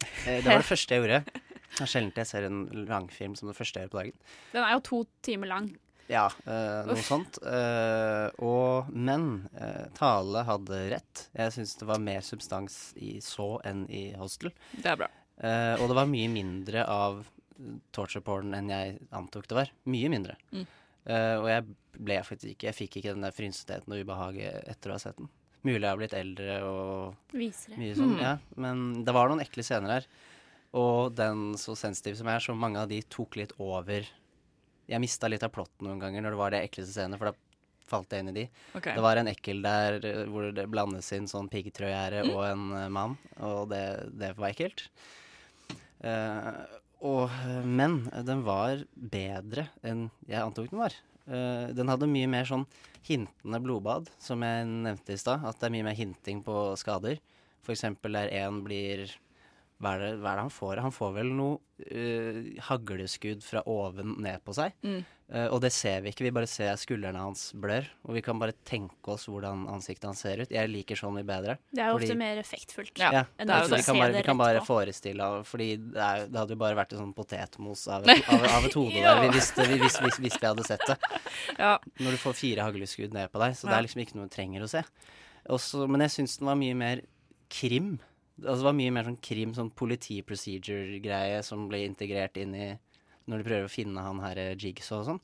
[0.03, 1.43] Eh, det var det første jeg gjorde.
[1.77, 4.23] Det er sjelden jeg ser en langfilm som det første jeg gjør på dagen.
[4.53, 5.69] Den er jo to timer lang.
[6.07, 7.03] Ja, øh, noe Uff.
[7.03, 7.37] sånt.
[7.43, 11.23] Uh, og, men uh, Tale hadde rett.
[11.35, 14.53] Jeg syns det var mer substans i så enn i Hostel.
[14.71, 15.09] Det er bra.
[15.37, 17.25] Uh, og det var mye mindre av
[17.93, 19.73] torture porn enn jeg antok det var.
[19.89, 20.37] Mye mindre.
[20.53, 20.67] Mm.
[21.07, 21.63] Og jeg
[22.03, 25.15] ble faktisk ikke Jeg fikk ikke den der frynsetheten og ubehaget etter å ha sett
[25.17, 25.29] den.
[25.67, 27.75] Mulig jeg har blitt eldre og Visere.
[27.81, 28.21] mye sånn, Mm.
[28.23, 28.33] ja.
[28.55, 30.07] Men det var noen ekle scener her.
[30.77, 34.07] Og den så sensitiv som jeg er, så mange av de tok litt over
[34.87, 37.33] Jeg mista litt av plotten noen ganger når det var det ekleste scenene, for da
[37.87, 38.45] falt jeg inn i de.
[38.75, 38.95] Okay.
[38.95, 42.31] Det var en ekkel der eh, hvor det blandes inn sånn piggtrådgjerde Mm.
[42.35, 43.81] og en uh, mann, og det,
[44.17, 44.85] det var ekkelt.
[46.03, 46.63] Uh,
[47.03, 47.29] og,
[47.65, 50.95] men den var bedre enn jeg antok den var.
[51.27, 52.65] Eh, den hadde mye mer sånn
[53.07, 55.43] hintende blodbad, som jeg nevnte i stad.
[55.47, 57.19] At det er mye mer hinting på skader.
[57.67, 59.09] Eksempel der én blir
[59.77, 60.79] hva er, det, hva er det han får?
[60.81, 64.73] Han får vel noe uh, hagleskudd fra oven ned på seg.
[64.81, 65.03] Mm.
[65.27, 67.85] Uh, og det ser vi ikke, vi bare ser skuldrene hans blør.
[68.07, 70.53] Og vi kan bare tenke oss hvordan ansiktet hans ser ut.
[70.55, 71.59] Jeg liker sånn mye bedre.
[71.69, 73.77] Det er jo fordi- ofte mer effektfullt Ja, enn det er det.
[73.77, 76.97] Vi kan bare, vi kan bare forestille Fordi det, er, det hadde jo bare vært
[76.97, 80.17] en sånn potetmos av et, av, av et hode der vi visste, vi, hvis, hvis,
[80.25, 80.97] hvis vi hadde sett det.
[81.61, 81.75] Ja.
[82.01, 83.53] Når du får fire hagleskudd ned på deg.
[83.57, 84.81] Så det er liksom ikke noe du trenger å se.
[85.53, 87.05] Også, men jeg syns den var mye mer
[87.53, 87.97] krim.
[88.43, 92.67] Altså det var mye mer sånn krim, sånn politi-procedure-greie som ble integrert inn i
[93.27, 95.21] når du prøver å finne han her eh, Jigsaw og sånn.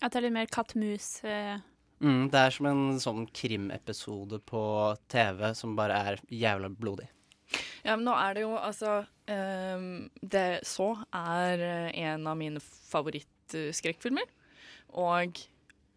[0.00, 1.08] At det er litt mer katt-mus.
[1.28, 1.58] Eh.
[2.02, 4.62] Mm, det er som en sånn krimepisode på
[5.12, 7.08] TV som bare er jævla blodig.
[7.82, 12.62] Ja, men nå er det jo altså um, Det så er eh, en av mine
[12.62, 14.30] favorittskrekkfilmer.
[15.02, 15.42] Og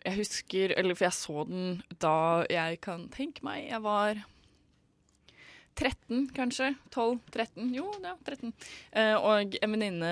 [0.06, 4.20] jeg husker Eller for jeg så den da jeg kan tenke meg jeg var
[5.76, 6.70] 13, kanskje.
[6.94, 7.74] 12-13.
[7.76, 8.54] Jo, ja, 13.
[8.92, 10.12] Eh, og en venninne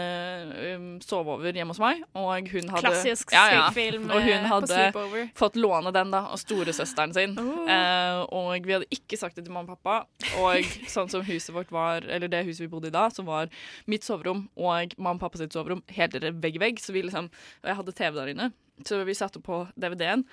[0.76, 3.62] um, sov over hjemme hos meg, og hun hadde Klassisk ja, ja.
[3.72, 7.38] skrekkfilm, Og eh, hun hadde fått låne den da av storesøsteren sin.
[7.40, 7.64] Oh.
[7.64, 10.34] Eh, og vi hadde ikke sagt det til mamma og pappa.
[10.44, 13.52] Og sånn som huset vårt var, eller det huset vi bodde i da, så var
[13.90, 16.84] mitt soverom og mamma og pappa sitt soverom helt vegg i vegg.
[16.84, 17.32] Så vi liksom,
[17.64, 18.52] og jeg hadde TV der inne,
[18.84, 20.28] så vi satte på DVD-en.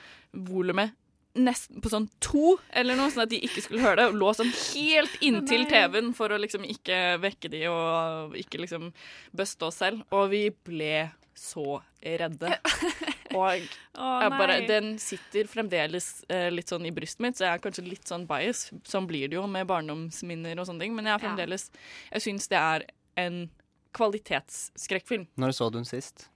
[0.50, 0.96] Volumet
[1.38, 4.08] nesten på sånn to, eller noe, sånn at de ikke skulle høre det.
[4.10, 8.90] Og lå sånn helt inntil TV-en for å liksom ikke vekke de og ikke liksom
[9.36, 10.02] buste oss selv.
[10.14, 12.56] Og vi ble så redde.
[13.30, 17.62] Og jeg bare, den sitter fremdeles eh, litt sånn i brystet mitt, så jeg er
[17.62, 18.66] kanskje litt sånn bias.
[18.88, 20.96] Sånn blir det jo med barndomsminner og sånne ting.
[20.96, 21.68] Men jeg er fremdeles
[22.10, 22.86] Jeg syns det er
[23.22, 23.44] en
[23.96, 25.28] kvalitetsskrekkfilm.
[25.40, 26.26] Når så du den sist?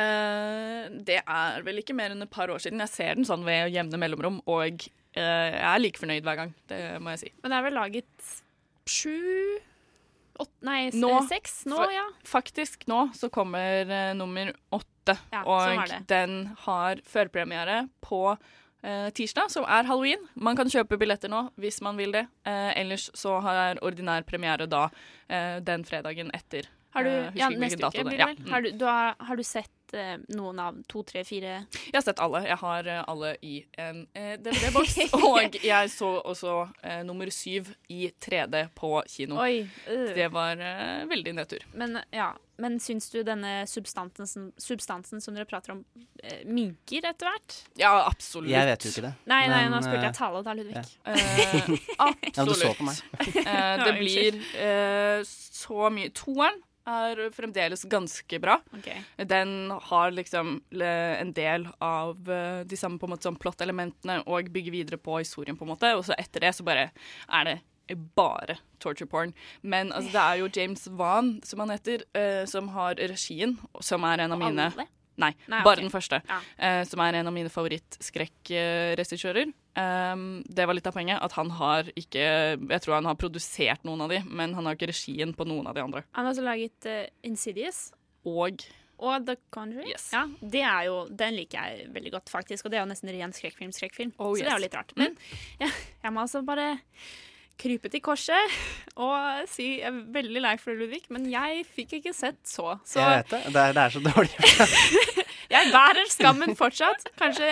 [0.00, 2.82] Eh, det er vel ikke mer enn et par år siden.
[2.86, 6.54] Jeg ser den sånn ved jevne mellomrom, og uh, jeg er like fornøyd hver gang.
[6.70, 7.34] Det må jeg si.
[7.42, 8.30] Men det er vel laget
[8.90, 9.18] sju
[10.40, 12.06] åtte, Nei, Nå, seks nå, ja.
[12.24, 16.00] Faktisk nå så kommer uh, nummer åtte, Ja, og sånn det.
[16.08, 18.22] den har førpremiere på
[18.82, 20.22] eh, tirsdag, som er halloween.
[20.34, 22.26] Man kan kjøpe billetter nå hvis man vil det.
[22.48, 24.88] Eh, ellers så har ordinær premiere da
[25.28, 26.68] eh, den fredagen etter.
[26.90, 28.40] Har du, Eh, ja, neste uke blir det vel.
[28.44, 28.50] Ja.
[28.52, 32.04] Har du, du har, har du sett eh, noen av to, tre, fire Jeg har
[32.04, 32.42] sett alle.
[32.48, 34.98] Jeg har eh, alle i en eh, DVD-boks.
[35.20, 39.40] og jeg så også eh, nummer syv i 3D på kino.
[39.42, 39.66] Oi.
[39.88, 40.06] øh.
[40.16, 41.66] Det var eh, veldig nedtur.
[41.78, 45.84] Men, ja, men syns du denne substansen, substansen som dere prater om,
[46.44, 47.58] minker etter hvert?
[47.80, 48.50] Ja, absolutt.
[48.52, 49.12] Jeg vet jo ikke det.
[49.30, 50.74] Nei, nei, men, nå spurte jeg Tale da, Ludvig.
[50.76, 50.88] ja.
[51.06, 51.86] absolutt.
[52.40, 52.98] Ja, du så på meg.
[53.50, 58.58] Eh, det blir eh, så mye Toeren er fremdeles ganske bra.
[58.78, 59.02] Okay.
[59.30, 64.50] Den har liksom en del av eh, de samme på en måte sånn plot-elementene og
[64.52, 65.94] bygger videre på historien, på en måte.
[65.98, 67.58] Og så etter det så bare er det
[68.14, 69.34] bare torture porn.
[69.62, 74.04] Men altså, det er jo James Wan, som han heter, uh, som har regien, som
[74.06, 74.70] er en av mine?
[75.20, 75.84] Nei, Nei, bare okay.
[75.84, 76.20] den første.
[76.28, 76.38] Ja.
[76.56, 79.46] Uh, som er en av mine favorittskrekkregissører.
[79.78, 81.20] Um, det var litt av poenget.
[81.22, 82.22] At han har ikke
[82.58, 85.70] Jeg tror han har produsert noen av de, men han har ikke regien på noen
[85.70, 86.02] av de andre.
[86.18, 87.90] Han har også laget uh, Insidious.
[88.26, 88.64] Og
[89.00, 89.88] Og The Conjuring.
[89.88, 90.10] Yes.
[90.12, 92.66] Ja, det er jo, Den liker jeg veldig godt, faktisk.
[92.66, 93.72] Og det er jo nesten ren skrekkfilm.
[93.72, 94.92] skrekkfilm Oh, Så det er jo litt rart.
[95.00, 95.16] Men
[95.62, 95.70] ja,
[96.04, 96.74] jeg må altså bare
[97.60, 98.54] krype til korset
[99.04, 102.78] og si jeg er veldig lei for det, Ludvig, men jeg fikk ikke sett så.
[102.88, 103.40] Så Jeg vet det.
[103.52, 105.26] Det er, det er så dårlig.
[105.50, 107.08] jeg bærer skammen fortsatt.
[107.20, 107.50] Kanskje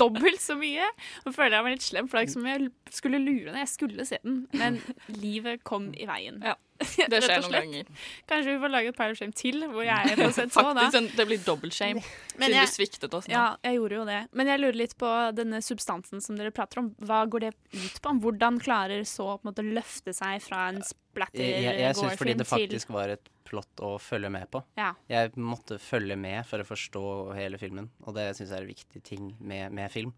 [0.00, 0.86] dobbelt så mye.
[1.24, 3.60] Nå føler jeg meg litt slem, for det er ikke som jeg skulle lure deg.
[3.64, 4.80] Jeg skulle se den, men
[5.20, 6.42] livet kom i veien.
[6.44, 6.56] Ja,
[7.10, 7.86] Det skjer noen ganger.
[8.30, 10.62] Kanskje vi får lage et Pile of Shame til, hvor jeg får sett så.
[10.76, 10.84] da.
[10.88, 12.02] Faktisk, det blir dobbelt shame,
[12.38, 13.32] Men siden jeg- du sviktet oss nå.
[13.34, 14.20] Ja, jeg gjorde jo det.
[14.32, 16.92] Men jeg lurer litt på denne substansen som dere prater om.
[17.02, 18.14] Hva går det ut på?
[18.22, 22.16] Hvordan klarer så på en måte løfte seg fra en splatter Jeg, jeg, jeg syns
[22.20, 24.60] fordi det faktisk var et plott å følge med på.
[24.76, 24.92] Ja.
[25.08, 27.02] Jeg måtte følge med for å forstå
[27.34, 30.12] hele filmen, og det syns jeg er en viktig ting med, med film.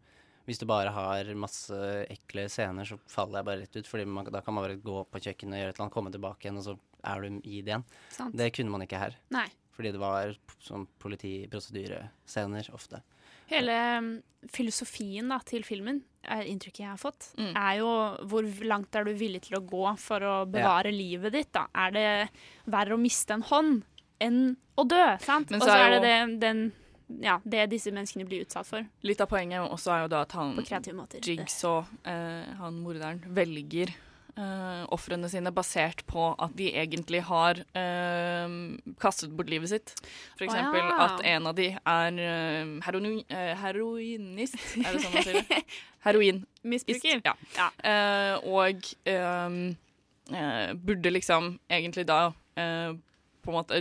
[0.46, 1.76] Hvis du bare har masse
[2.10, 3.86] ekle scener, så faller jeg bare rett ut.
[3.86, 6.10] Fordi man, da kan man bare gå på kjøkkenet og gjøre et eller annet, komme
[6.14, 7.84] tilbake igjen, og så er du i det igjen.
[8.10, 8.36] Sant.
[8.36, 9.16] Det kunne man ikke her.
[9.30, 9.46] Nei.
[9.76, 13.00] Fordi det var sånn politiprosedyrescener ofte.
[13.50, 14.10] Hele um,
[14.52, 17.54] filosofien da, til filmen, er inntrykket jeg har fått, Mm.
[17.56, 17.88] er jo
[18.28, 21.52] hvor langt er du villig til å gå for å bevare livet ditt?
[21.52, 21.66] da?
[21.74, 22.30] Er det
[22.70, 23.82] verre å miste en hånd
[24.20, 25.16] enn å dø?
[25.24, 25.50] sant?
[25.52, 26.72] Og så er er det jo- det, den,
[27.20, 28.86] ja, det disse menneskene blir utsatt for.
[29.06, 30.54] Litt av poenget også er jo da at han.
[31.26, 33.92] Jigsaw, eh, han morderen, velger
[34.38, 38.54] eh, ofrene sine basert på at de egentlig har eh,
[39.02, 39.94] kastet bort livet sitt.
[40.38, 41.06] For eksempel eksempel ja.
[41.06, 45.62] at en av de er eh, heroin, eh, heroinist, er det sånn man sier det?
[46.06, 46.44] Heroin.
[46.64, 47.20] Misbruker.
[47.56, 47.66] Ja.
[47.84, 52.94] Eh, og eh, burde liksom egentlig da eh,
[53.40, 53.80] på en måte,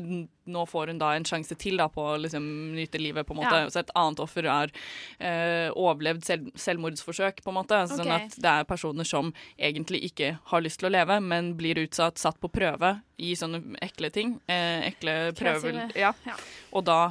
[0.50, 3.42] Nå får hun da en sjanse til da på å liksom nyte livet, på en
[3.42, 3.62] måte.
[3.66, 3.72] Ja.
[3.72, 4.74] Så et annet offer har
[5.18, 7.82] eh, overlevd selv, selvmordsforsøk, på en måte.
[7.92, 8.30] Sånn okay.
[8.30, 12.22] at det er personer som egentlig ikke har lyst til å leve, men blir utsatt,
[12.22, 14.38] satt på prøve i sånne ekle ting.
[14.50, 15.86] Eh, ekle prøver.
[15.98, 16.14] Ja.
[16.28, 16.40] Ja.
[16.74, 17.02] Og da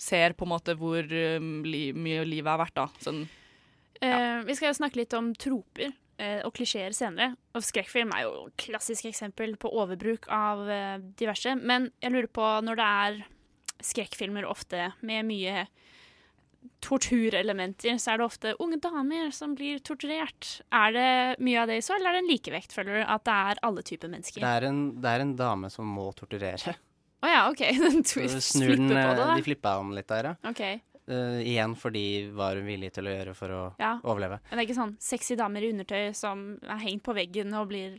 [0.00, 2.88] ser på en måte hvor um, li, mye livet er verdt, da.
[3.04, 3.26] Sånn
[4.00, 5.92] Eh, vi skal jo snakke litt om troper
[6.46, 7.34] og klisjeer senere.
[7.56, 11.54] Og skrekkfilm er jo et klassisk eksempel på overbruk av eh, diverse.
[11.56, 13.20] Men jeg lurer på når det er
[13.80, 15.64] skrekkfilmer ofte med mye
[16.84, 20.60] torturelementer, så er det ofte unge damer som blir torturert.
[20.68, 21.10] Er det
[21.44, 23.02] mye av det så, eller er det en likevekt, føler du?
[23.04, 24.44] At det er alle typer mennesker?
[24.44, 26.76] Det er en, det er en dame som må torturere.
[27.20, 27.64] Å ja, OK.
[27.80, 29.32] Den twist snur den, på det, eh, da.
[29.36, 30.36] de flippa om litt der, ja.
[30.48, 30.62] OK.
[31.10, 33.96] Eh, igjen fordi hva er hun villig til å gjøre for å Ja.
[34.04, 34.38] overleve.
[34.50, 37.68] Men det er ikke sånn sexy damer i undertøy som er hengt på veggen og
[37.72, 37.98] blir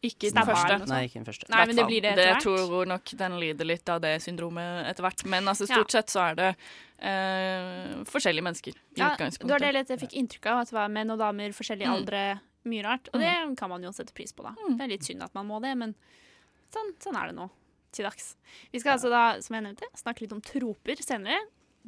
[0.00, 0.86] Ikke den første.
[0.86, 1.48] Nei, ikke den første.
[1.50, 2.44] Nei, men det blir det etter hvert.
[2.44, 5.24] Det tror nok den lider litt av det syndromet etter hvert.
[5.26, 6.50] Men altså, stort sett så er det
[7.02, 9.60] uh, forskjellige mennesker i Ja, det var utgangspunktet.
[9.64, 11.96] det litt jeg fikk inntrykk av, at det var menn og damer, forskjellige Mm.
[11.98, 13.08] aldre, mye rart.
[13.12, 14.54] Og det kan man jo sette pris på, da.
[14.76, 15.94] Det er litt synd at man må det, men
[16.72, 17.50] sånn, sånn er det nå
[17.92, 18.36] til dags.
[18.72, 21.38] Vi skal altså da, som jeg nevnte, snakke litt om troper senere.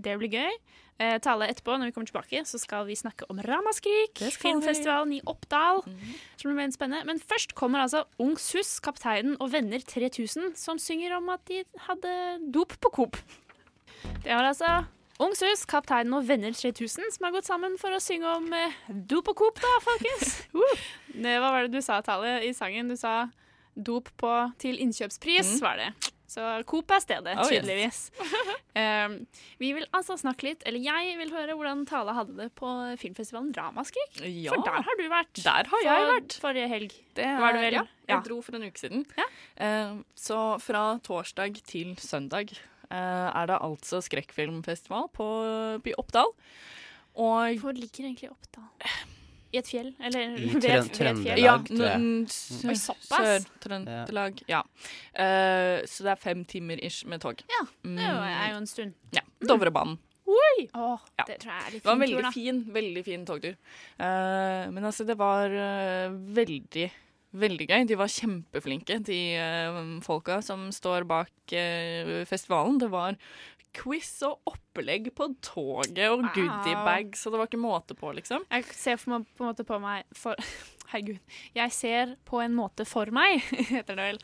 [0.02, 0.54] Det blir gøy.
[1.00, 5.20] Eh, tale etterpå, når vi kommer tilbake, så skal vi snakke om Ramaskrik, filmfestivalen i
[5.32, 5.80] Oppdal.
[6.36, 7.06] Som blir veldig spennende.
[7.08, 11.62] Men først kommer altså Ung Sus, Kapteinen og Venner 3000, som synger om at de
[11.86, 12.12] hadde
[12.52, 13.16] dop på Coop.
[14.24, 14.84] Det var altså
[15.20, 18.76] Ung Sus, Kapteinen og Venner 3000 som har gått sammen for å synge om eh,
[18.88, 20.36] dop og Coop, da, folkens.
[21.24, 22.88] hva var det du sa, Tale, i sangen?
[22.92, 23.26] Du sa
[23.76, 25.60] dop på til innkjøpspris, Mm.
[25.64, 26.09] var det.
[26.30, 27.50] Så Coop er stedet, Oh, yes.
[27.50, 27.96] tydeligvis.
[28.78, 29.16] um,
[29.62, 32.70] vi vil altså snakke litt, eller jeg vil høre hvordan Tale hadde det på
[33.02, 34.20] filmfestivalen Ramaskrik.
[34.22, 34.52] Ja.
[34.54, 35.32] For der har du vært.
[35.42, 36.38] Der har jeg for- vært.
[36.46, 36.94] Forrige helg.
[37.18, 37.72] Det Var du vel?
[37.80, 38.20] Ja, jeg Ja.
[38.28, 39.02] dro for en uke siden.
[39.58, 42.54] Eh, så fra torsdag til søndag
[42.90, 45.26] uh, er det altså skrekkfilmfestival på
[45.82, 46.30] By Oppdal.
[47.18, 48.70] Og Hvor ligger egentlig Oppdal?
[49.52, 49.88] I et fjell?
[49.98, 51.16] Eller I ved- Trøn- ved et fjell?
[51.24, 51.38] Trøndelag.
[51.42, 52.76] ja, tror jeg.
[53.08, 54.42] Sør-Trøndelag.
[54.50, 54.60] Ja.
[55.14, 57.42] Uh, så det er fem timer ish med tog.
[57.50, 58.94] Ja, det er jo- en stund.
[59.16, 59.98] Ja, Dovrebanen.
[60.30, 61.24] Oh, Ja.
[61.26, 62.30] det tror jeg er litt Det var en fin tur, veldig da.
[62.30, 63.54] fin, veldig fin togtur.
[63.98, 66.90] Uh, men altså, det var uh, veldig,
[67.34, 67.86] veldig gøy.
[67.90, 71.30] De var kjempeflinke, de folka som står bak
[72.30, 72.78] festivalen.
[72.78, 73.16] Det var
[73.76, 78.44] quiz og opplegg på toget og goodiebag, så det var ikke måte på, liksom.
[78.50, 80.38] Jeg ser på en måte på meg for,
[80.90, 81.18] Herregud.
[81.54, 84.18] Jeg ser på en måte for meg, heter det vel.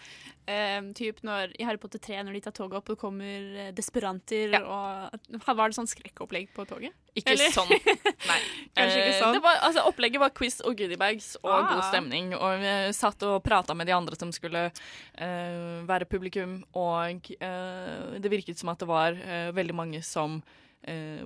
[0.47, 3.47] Um, typ når, I Harry Potter 3, når de tar toget opp, og det kommer
[3.65, 4.61] eh, desperanter Ja.
[4.63, 6.95] og Var det sånn skrekkopplegg på toget?
[7.19, 7.51] Ikke Eller?
[7.55, 7.73] sånn.
[7.73, 8.39] Nei.
[8.77, 9.35] Kanskje ikke Eh, sånn?
[9.35, 11.67] Det var, altså, opplegget var quiz og goodiebags og Ah.
[11.73, 12.31] god stemning.
[12.39, 18.15] Og vi satt og prata med de andre som skulle uh, være publikum, og uh,
[18.23, 20.43] det virket som at det var uh, veldig mange som
[20.87, 21.25] eh,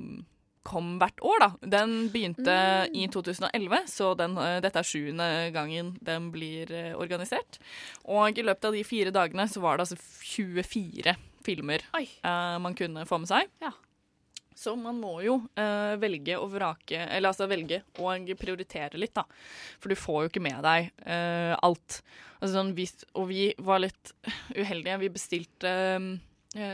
[0.66, 1.50] kom hvert år, da.
[1.76, 2.52] Den begynte
[2.90, 2.96] Mm.
[2.96, 7.58] i 2011, så den, eh, dette er sjuende gangen den blir eh, organisert.
[8.04, 12.74] Og i løpet av de fire dagene så var det altså 24 filmer eh, man
[12.74, 13.48] kunne få med seg.
[13.62, 13.72] Ja.
[14.60, 19.24] så man må jo uh, velge og vrake Eller altså velge og prioritere litt, da.
[19.80, 22.02] For du får jo ikke med deg uh, alt.
[22.40, 24.12] Altså, sånn, vi, og vi var litt
[24.56, 24.98] uheldige.
[25.00, 26.10] Vi bestilte eh,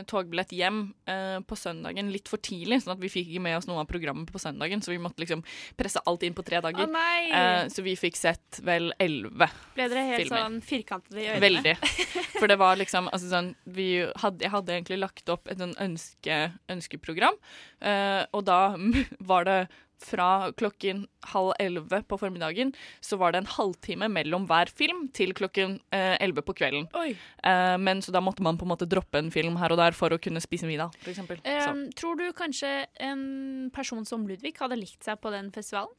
[0.09, 3.67] togbillett hjem eh, på søndagen litt for tidlig, sånn at vi fikk ikke med oss
[3.69, 4.81] noe av programmet på søndagen.
[4.81, 5.43] Så vi måtte liksom
[5.77, 6.89] presse alt inn på tre dager.
[6.89, 7.03] Å!
[7.27, 10.45] Eh, så vi fikk sett vel elleve Ble dere helt filmer.
[10.47, 11.43] sånn firkantede i øynene?
[11.45, 11.75] Veldig.
[12.39, 13.89] For det var liksom altså sånn, vi
[14.23, 16.39] hadde, Jeg hadde egentlig lagt opp et sånn ønske,
[16.73, 17.37] ønskeprogram,
[17.81, 18.61] eh, og da
[19.29, 19.59] var det
[20.03, 25.33] fra klokken halv elleve på formiddagen så var det en halvtime mellom hver film til
[25.37, 26.87] klokken eh, på kvelden.
[26.93, 29.97] Eh, men så da måtte man på en måte droppe en film her og der
[29.97, 31.41] for å kunne spise middag, for eksempel.
[31.43, 35.93] Um, tror du kanskje en person som Ludvig hadde likt seg på den festivalen?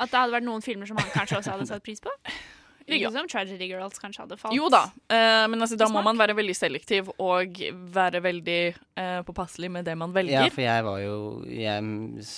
[0.00, 2.12] At det hadde vært noen filmer som han kanskje også hadde satt pris på?
[2.86, 3.10] Virker Ja.
[3.10, 4.54] som Tragedy Girls kanskje hadde falt.
[4.54, 7.56] Jo da, eh, men altså, da må man være veldig selektiv og
[7.94, 8.58] være veldig
[8.96, 10.50] eh, påpasselig med det man Ja, velger.
[10.52, 11.82] for jeg var jo Jeg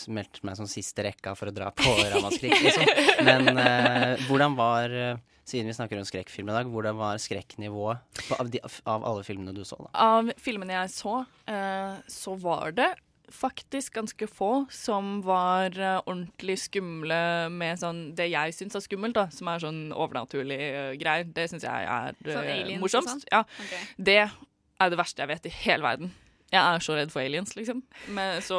[0.09, 3.25] meldte meg som siste rekka for å dra på Ramaskrik, liksom.
[3.25, 7.99] Men eh, hvordan var Siden vi snakker om skrekkfilm i dag, hvordan var skrekknivået
[8.35, 8.49] av,
[8.85, 9.77] av alle filmene du så?
[9.79, 9.91] da?
[9.95, 12.89] Av filmene jeg så, eh, så var det
[13.33, 17.21] faktisk ganske få som var eh, ordentlig skumle
[17.53, 21.27] med sånn det jeg syns er skummelt, da, som er sånn overnaturlig uh, greier.
[21.37, 23.27] Det syns jeg er aliens morsomst.
[23.33, 23.43] Ja.
[23.67, 23.83] Okay.
[23.97, 26.15] Det er det verste jeg vet i hele verden.
[26.53, 27.83] Jeg er så redd for aliens, liksom.
[28.15, 28.59] Men, så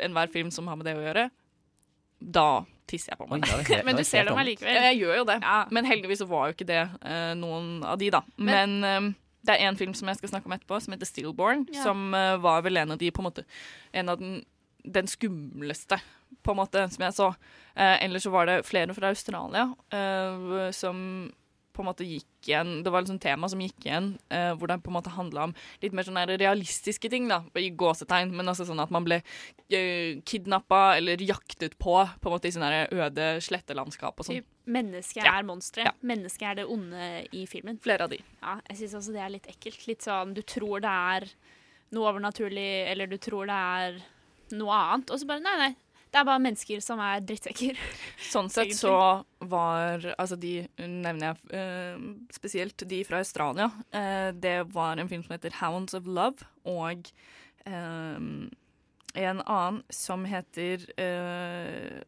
[0.00, 1.28] enhver film som har med det å gjøre,
[2.20, 2.48] da
[2.90, 3.44] tisser jeg på meg.
[3.86, 4.78] Men du er ser dem allikevel.
[4.88, 5.40] Jeg gjør jo det.
[5.76, 8.22] Men heldigvis var jo ikke det uh, noen av de, da.
[8.40, 9.10] Men, eh,
[9.46, 11.66] det er en film som jeg skal snakke om etterpå, som heter Stillborn.
[11.72, 11.84] Ja.
[11.86, 13.44] Som uh, var vel en av de på en måte
[13.92, 14.42] En av den,
[14.84, 16.00] den skumleste,
[16.44, 17.28] på en måte, som jeg så.
[17.74, 21.30] Uh, ellers så var det flere fra Australia uh, som
[21.80, 24.78] på en måte gikk igjen Det var et tema som gikk igjen, eh, hvor det
[24.84, 28.68] på en måte handla om litt mer sånne realistiske ting, da, i gåsetegn, men altså
[28.68, 33.28] sånn at man ble uh, kidnappa eller jaktet på, på en måte i sånne øde
[33.44, 34.40] slettelandskap og sånn.
[34.40, 35.38] Mennesket mennesket Ja.
[35.38, 35.92] er Ja.
[36.02, 37.78] Mennesket er det onde i filmen.
[37.80, 38.20] Flere av de.
[38.42, 39.86] Ja, jeg syns også det er litt ekkelt.
[39.86, 41.28] Litt sånn du tror det er
[41.92, 44.02] noe overnaturlig, eller du tror det er
[44.52, 45.76] noe annet, og så bare nei, nei.
[46.10, 47.78] Det er bare mennesker som er drittsekker.
[48.32, 48.94] Sånn sett så
[49.50, 52.00] var Altså, de nevner jeg eh,
[52.34, 53.70] spesielt de fra Australia.
[53.94, 57.12] Eh, det var en film som heter 'Hounds of Love', og
[57.66, 58.18] eh,
[59.20, 60.86] en annen som heter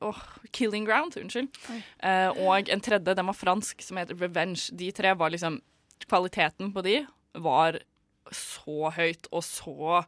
[0.01, 1.51] åh, 'Killing Ground', unnskyld.
[1.99, 4.71] Eh, og en tredje, den var fransk, som heter 'Revenge'.
[4.77, 5.61] De tre var liksom
[6.03, 7.07] Kvaliteten på de
[7.39, 7.79] var
[8.35, 10.05] så høyt og så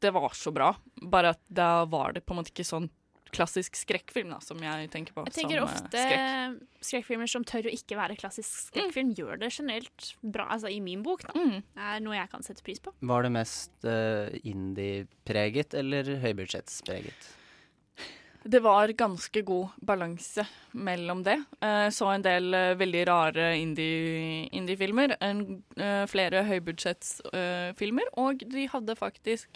[0.00, 0.76] Det var så bra.
[1.02, 2.90] Bare at da var det på en måte ikke sånn
[3.34, 5.24] klassisk skrekkfilm, da, som jeg tenker på.
[5.28, 6.58] Jeg tenker som, eh, ofte skrekk.
[6.88, 10.48] skrekkfilmer som tør å ikke være klassisk skrekkfilm, gjør det generelt bra.
[10.54, 11.32] Altså i min bok, da.
[11.38, 11.62] Mm.
[11.76, 12.92] Er noe jeg kan sette pris på.
[13.02, 17.32] Var det mest uh, indie-preget eller høybudsjettspreget?
[18.44, 20.44] Det var ganske god balanse
[20.76, 21.38] mellom det.
[21.64, 25.16] Eh, så en del veldig rare indie- indie-filmer.
[25.24, 28.10] Indie flere høybudsjettsfilmer.
[28.20, 29.48] og de hadde faktisk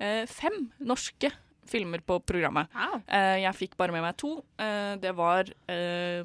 [0.00, 1.30] eh, fem norske
[1.70, 2.70] filmer på programmet.
[3.06, 4.38] Eh, jeg fikk bare med meg to.
[4.58, 6.22] Eh, det var eh,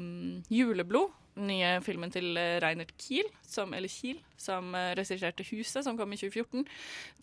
[0.51, 6.12] 'Juleblod', den nye filmen til Reinert Kiel, som, eller Kiel, som regisserte 'Huset', som kom
[6.12, 6.65] i 2014.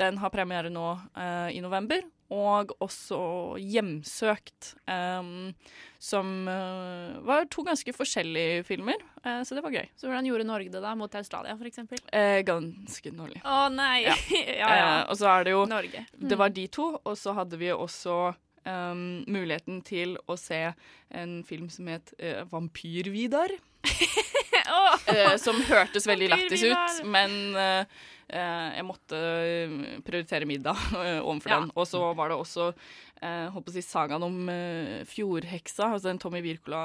[0.00, 0.98] Den har premiere nå
[1.52, 2.00] i november.
[2.29, 3.19] Og også
[3.57, 5.55] 'Hjemsøkt', um,
[5.99, 9.87] som uh, var to ganske forskjellige filmer, Uh, så det var gøy.
[9.99, 11.81] Så hvordan gjorde Norge det da, mot Australia f.eks.?
[12.14, 13.41] Uh, ganske dårlig.
[13.43, 14.05] Å nei!
[14.07, 14.14] Ja.
[14.62, 14.91] ja, ja.
[15.03, 16.05] Uh, og så er det jo Norge.
[16.12, 18.19] Det var de to, og så hadde vi også
[18.62, 20.69] um, muligheten til å se
[21.11, 22.14] en film som het
[22.53, 23.57] Vampyr-Vidar.
[25.09, 27.87] Eh, som hørtes veldig lættis ut, men eh, eh,
[28.29, 31.61] jeg måtte eh, prioritere middag eh, overfor Ja.
[31.62, 31.71] den.
[31.75, 32.67] Og så var det også
[33.23, 36.83] eh, holdt på å si sagaen om eh, Fjordheksa, altså en Tommy Wirkola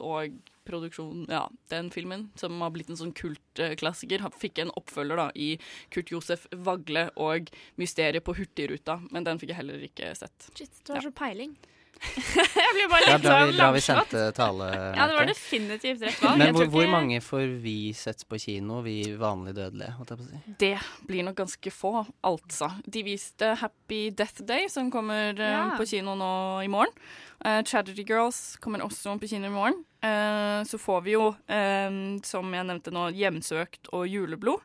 [0.00, 5.30] og produksjon, ja, den filmen, som har blitt en sånn kultklassiker, fikk en oppfølger da
[5.32, 5.54] i
[5.94, 7.48] Kurt Josef Vagle og
[7.80, 10.50] Mysteriet på Hurtigruta, men den fikk jeg heller ikke sett.
[10.54, 11.08] Shit, du har Ja.
[11.08, 11.56] så peiling.
[12.62, 14.68] jeg blir bare litt sånn bra vi sendte tale.
[14.96, 16.40] Ja, det var definitivt rett valg.
[16.40, 19.94] Men hvor, hvor mange får vi sett på kino, vi vanlige dødelige?
[19.98, 20.56] Holdt jeg på å si?
[20.62, 20.74] Det
[21.08, 21.92] blir nok ganske få,
[22.28, 22.70] altså.
[22.86, 25.64] De viste Happy Death Day, som kommer eh, Ja.
[25.78, 26.32] på kino nå
[26.64, 26.94] i morgen.
[27.38, 29.82] Uh, Tragedy Girls kommer også på kino i morgen.
[30.02, 31.90] Uh, så får vi jo, eh,
[32.26, 34.62] som jeg nevnte nå, Hjemsøkt og Juleblod.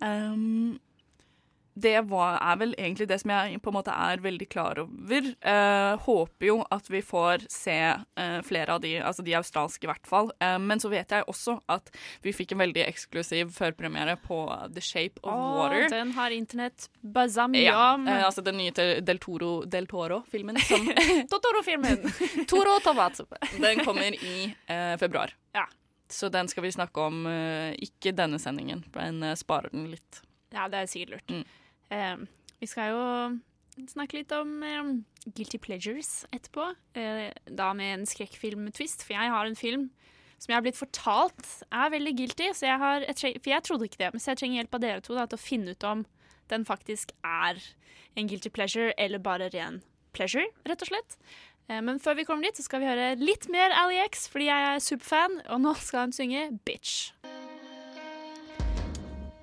[0.00, 0.78] Um,
[1.78, 5.28] det var, er vel egentlig det som jeg på en måte er veldig klar over.
[5.38, 9.90] Eh, håper jo at vi får se eh, flere av de, altså de australske i
[9.90, 10.32] hvert fall.
[10.42, 11.92] Eh, men så vet jeg også at
[12.24, 14.40] vi fikk en veldig eksklusiv førpremiere på
[14.74, 15.88] The Shape of Å, Water.
[15.92, 16.88] den har internett
[17.52, 18.74] mye Ja, eh, altså den nye
[19.04, 20.58] Del Toro, Del Toro-filmen.
[21.32, 22.02] Totoro-filmen.
[22.50, 23.38] Toro og.
[23.60, 25.34] Den kommer i eh, februar.
[25.54, 25.68] Ja.
[26.10, 30.22] Så den skal vi snakke om eh, ikke denne sendingen, men sparer den litt.
[30.54, 31.32] Ja, det er sikkert lurt.
[31.32, 31.44] Mm.
[31.94, 32.16] Eh,
[32.60, 34.90] vi skal jo snakke litt om eh,
[35.34, 36.70] Guilty Pleasures etterpå.
[36.98, 39.88] Eh, da med en skrekkfilm-twist, for jeg har en film
[40.38, 42.52] som jeg har blitt fortalt er veldig guilty.
[42.54, 45.04] Så jeg har, for jeg trodde ikke det, men så jeg trenger hjelp av dere
[45.04, 46.06] to da, til å finne ut om
[46.48, 47.58] den faktisk er
[48.16, 49.82] en guilty pleasure eller bare ren
[50.16, 51.18] pleasure, rett og slett.
[51.68, 54.48] Eh, Men før vi kommer dit, så skal vi høre litt mer Ali X, fordi
[54.48, 57.12] jeg er superfan, og nå skal han synge Bitch.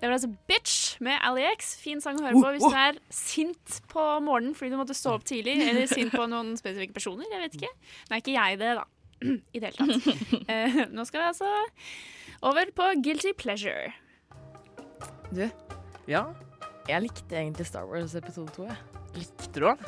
[0.06, 1.48] Det var altså Bitch med Ally
[1.82, 5.16] Fin sang å høre på hvis du er sint på morgenen fordi du måtte stå
[5.18, 7.26] opp tidlig, eller sint på noen spesifikke personer.
[7.32, 7.72] Jeg vet ikke.
[8.06, 8.84] Nå er ikke jeg det, da.
[9.58, 10.30] I det hele tatt.
[10.54, 11.50] Eh, nå skal vi altså
[12.46, 13.96] over på Guilty Pleasure.
[15.34, 15.48] Du,
[16.06, 16.28] Ja?
[16.86, 18.68] jeg likte egentlig Star Wars episode 2.
[18.70, 18.78] Jeg.
[19.18, 19.82] Likte du den?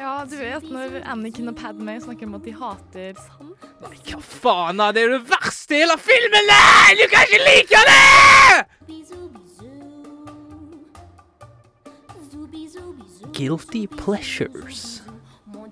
[0.00, 3.54] Ja, du vet når Anakin og Padmay snakker om at de hater sand.
[3.84, 4.82] Nei, hva faen?
[4.82, 4.90] da?
[4.90, 6.50] Det er jo det verste i hele filmen!
[6.50, 9.39] Nei, du kan ikke like det!
[13.40, 15.00] Guilty pleasures.
[15.50, 15.62] Nå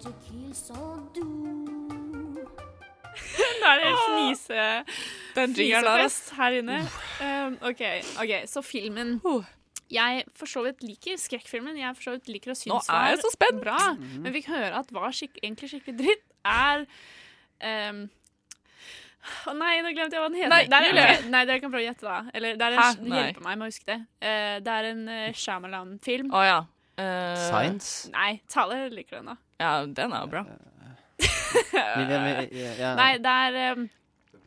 [3.69, 4.55] er det fnise,
[5.35, 6.79] der, fnisefest her inne.
[7.21, 7.83] Um, OK,
[8.23, 9.21] ok, så filmen
[9.93, 11.77] Jeg for så vidt liker skrekkfilmen.
[11.77, 13.61] Jeg for så vidt liker å Nå synes er jeg var så spent.
[13.61, 13.83] bra.
[13.99, 16.87] Men vi kan høre at hva skik egentlig skikkelig dritt, er
[17.93, 18.01] um,
[19.45, 20.55] å nei, nå glemte jeg hva den heter.
[20.55, 22.33] Nei, det er, nei, dere kan prøve å gjette, da.
[22.33, 23.21] Eller det er en, Hæ?
[23.21, 24.01] Hjelpe meg med å huske det.
[24.25, 26.33] Uh, det er en uh, Shyamalan-film.
[26.33, 26.61] Oh, ja.
[26.99, 28.11] Eh, Science?
[28.11, 29.37] Nei, Tale liker den, da.
[29.63, 30.45] Ja, den er jo bra.
[32.99, 33.87] Nei, det er um,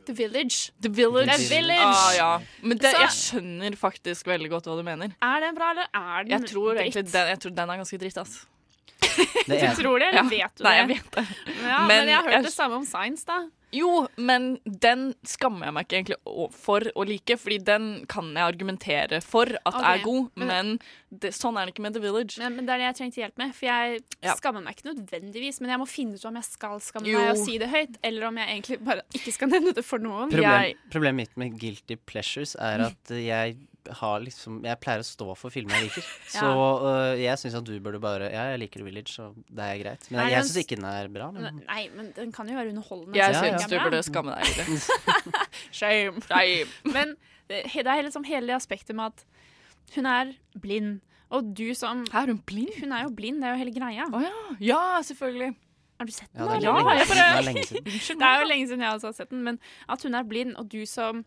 [0.07, 0.71] The Village.
[0.81, 1.31] The Village.
[1.37, 1.87] The Village.
[1.87, 2.29] Ah, ja.
[2.63, 5.13] Men det, jeg skjønner faktisk veldig godt hva du mener.
[5.23, 6.83] Er den bra, eller er den Jeg tror dritt?
[6.87, 8.39] egentlig den, jeg tror den er ganske dritt, ass.
[9.01, 10.29] Det Du tror det, eller Ja.
[10.29, 10.77] vet du Nei, det?
[10.81, 11.25] jeg vet det.
[11.63, 13.39] Ja, men, Men jeg har hørt jeg- det samme om Science, da.
[13.73, 18.43] Jo, men den skammer jeg meg ikke egentlig for å like, fordi den kan jeg
[18.43, 19.93] argumentere for at okay.
[19.99, 20.73] er god, men-
[21.11, 22.37] det, sånn er det ikke med The Village.
[22.39, 23.55] Men, men det er det jeg trengte hjelp med.
[23.55, 24.35] For jeg Ja.
[24.39, 27.19] skammer meg ikke nødvendigvis, men jeg må finne ut om jeg skal skamme Jo.
[27.19, 29.99] meg og si det høyt, eller om jeg egentlig bare ikke skal nevne det for
[29.99, 30.29] noen.
[30.31, 33.57] Problem, Jeg, problemet mitt med guilty pleasures er at jeg
[34.01, 36.05] har liksom Jeg pleier å stå for filmer jeg liker.
[36.35, 39.79] Så øh, jeg syns at du burde bare Ja, jeg liker Village, så det er
[39.81, 40.07] greit.
[40.11, 41.29] Men nei, jeg, jeg syns ikke den er bra.
[41.35, 43.17] Men Nei, men den kan jo være underholdende.
[43.17, 44.69] Jeg det syns er du burde skamme deg.
[45.79, 46.21] Shame.
[46.27, 46.67] Shame.
[46.95, 47.15] Men
[47.49, 49.25] det, det er liksom hele det aspektet med at
[49.95, 50.99] hun er blind.
[51.31, 52.71] Og du som Er hun blind?
[52.81, 54.07] Hun er jo blind, det er jo hele greia.
[54.11, 54.31] Oh, ja.
[54.59, 55.53] ja, selvfølgelig.
[56.01, 56.61] Har du sett Ja, den?
[56.61, 58.19] det er lenge- ja, det er lenge siden.
[58.19, 60.55] det er jo lenge siden jeg også har sett den, men at hun er blind,
[60.57, 61.25] og du som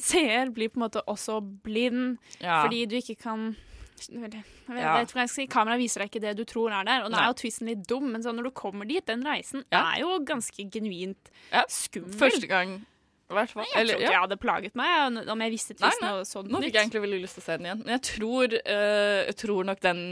[0.00, 2.62] seer blir på en måte også blind Ja.
[2.64, 3.54] fordi du ikke kan
[3.96, 4.20] jeg
[4.68, 5.46] vet, ikke si.
[5.48, 7.06] Kameraet viser deg ikke det du tror er der.
[7.06, 9.64] Og nå er jo twisten litt dum, men så når du kommer dit, den reisen
[9.72, 9.94] Ja.
[9.94, 11.30] er jo ganske genuint
[11.68, 12.12] skummel.
[12.12, 12.86] Første gang,
[13.28, 13.66] hvert fall.
[13.74, 16.60] Jeg tror ikke jeg hadde plaget meg om jeg visste twisten og så den Nå
[16.62, 17.84] fikk jeg egentlig veldig lyst til å se den igjen.
[17.84, 20.02] Men jeg tror, uh, jeg tror nok den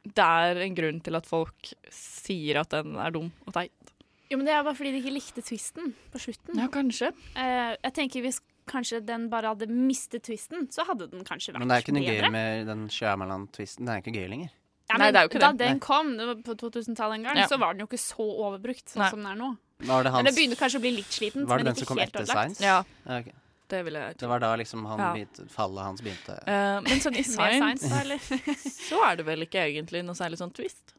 [0.00, 3.72] Det er en grunn til at folk sier at den er dum og teit.
[4.30, 6.56] Jo, men Det er bare fordi de ikke likte twisten på slutten.
[6.56, 7.10] Ja, kanskje.
[7.34, 11.58] Uh, jeg tenker Hvis kanskje den bare hadde mistet twisten, så hadde den kanskje vært
[11.64, 12.30] Men det er ikke noe bedre.
[12.30, 13.84] gøy med den Shyamalan-twisten.
[13.84, 14.50] Den er ikke gøy lenger.
[14.90, 15.66] Ja, Nei, det er jo ikke da det.
[15.68, 16.08] den kom
[16.42, 17.46] på 2000-tallet en gang, Ja.
[17.46, 19.10] så var den jo ikke så overbrukt sånn Nei.
[19.10, 19.50] som den er nå.
[19.80, 21.86] Var det, Men det hans, begynner kanskje å bli litt slitent, var det den som
[21.86, 22.56] kom etter ødelagt.
[22.56, 22.60] Science?
[22.64, 23.30] Ja, Ja, ok.
[23.70, 25.12] det vil jeg Det var da liksom han Ja.
[25.14, 26.34] begynte, fallet hans begynte.
[26.42, 28.18] Uh, men sånn i Science Science, eller?
[28.90, 30.92] så er det vel ikke egentlig noe særlig sånn twist.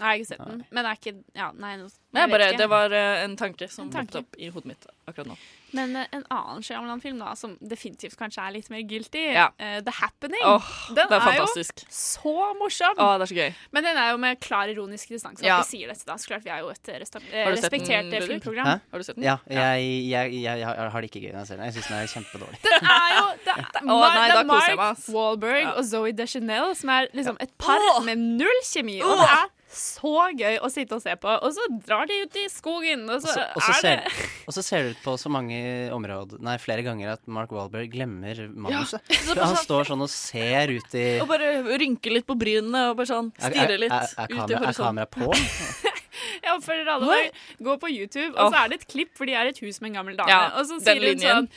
[0.00, 0.64] Nei, jeg har ikke sett den.
[0.70, 2.58] Men det er ikke Ja, nei, jeg Nei, jeg vet bare, ikke.
[2.58, 5.36] det var uh, en tanke som poppet opp i hodet mitt akkurat nå.
[5.76, 9.48] Men eh, en annen Shyamalan-film da, som definitivt kanskje er litt mer guilty, Ja.
[9.60, 10.64] uh, The Happening, oh,
[10.96, 11.46] den er er jo
[11.92, 12.96] så morsom.
[12.96, 13.54] Oh, det er så gøy.
[13.76, 15.44] Men den er jo med klar ironisk distanse.
[15.44, 15.58] Ja.
[15.62, 17.52] Vi sier dette da, så klart vi er jo et eh, Har du sett den,
[17.58, 18.66] respektert eh, filmprogram.
[18.70, 18.78] Hæ?
[18.92, 19.26] Har du sett den?
[19.28, 21.68] Ja, jeg, jeg, jeg, jeg har det ikke gøy når jeg ser den.
[21.68, 22.62] Jeg syns den er kjempedårlig.
[22.64, 25.04] Den er jo det, det, Å, nei, det er koser Mark.
[25.18, 25.74] Wahlberg Ja.
[25.76, 29.00] og Zoe Deschanel som er liksom et par med null kjemi.
[29.04, 31.28] Og det er så gøy å sitte og se på.
[31.44, 33.96] Og så drar de ut i skogen, og så, Og så- og så er ser,
[33.96, 35.58] det og så ser det ut på så mange
[35.92, 39.00] områder Nei, flere ganger at Mark Wahlberg glemmer manuset.
[39.10, 39.34] Ja.
[39.44, 42.96] Han sånn- står sånn og ser ut i Og bare rynker litt på brynene og
[42.96, 44.84] bare sånn Er, er, stirre litt er, er, ut i kamera, er horisonten.
[44.84, 45.94] kamera på?
[46.48, 47.30] Jeg for alle Oi.
[47.62, 49.90] gå på YouTube, og så er det et klipp for de er et hus med
[49.92, 50.28] en gammel dame.
[50.32, 51.48] Ja, og så sier hun sånn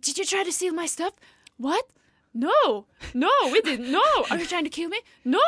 [0.00, 1.14] Did you try to steal my stuff?
[1.58, 1.86] What?
[2.36, 2.84] No!
[3.14, 3.90] No, we didn't!
[3.90, 4.02] No!
[4.30, 4.98] Are you trying to kill me?
[5.24, 5.40] No!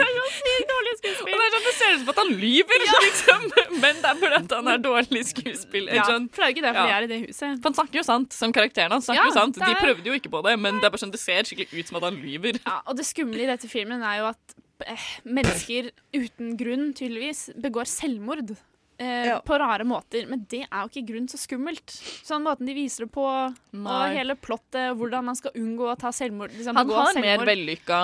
[0.70, 1.34] Dårlig skuespill.
[1.34, 3.46] Og det er sånn, det ser ut som at han lyver, liksom.
[3.82, 5.96] Men det er fordi han er dårlig skuespiller.
[5.98, 6.28] Ja, Sånn.
[6.30, 6.96] for det er jo ikke derfor Ja.
[7.00, 7.58] er i det huset.
[7.58, 9.08] For han snakker jo sant, som karakteren hans.
[9.08, 9.58] snakker Ja, jo sant.
[9.60, 11.90] De prøvde jo ikke på det, men det er bare sånn, det ser skikkelig ut
[11.92, 12.60] som at han lyver.
[12.64, 14.56] Ja, og det skumle i dette filmen er jo at
[14.86, 18.54] eh, mennesker uten grunn tydeligvis begår selvmord.
[19.00, 20.26] Eh, På rare måter.
[20.28, 21.94] Men det er jo ikke grunn så skummelt.
[22.26, 23.24] Sånn måten de viser det på,
[23.72, 23.86] Nei.
[23.88, 26.52] og hele plottet, hvordan man skal unngå å ta selvmord.
[26.52, 28.00] Liksom, Han har har mer vellykka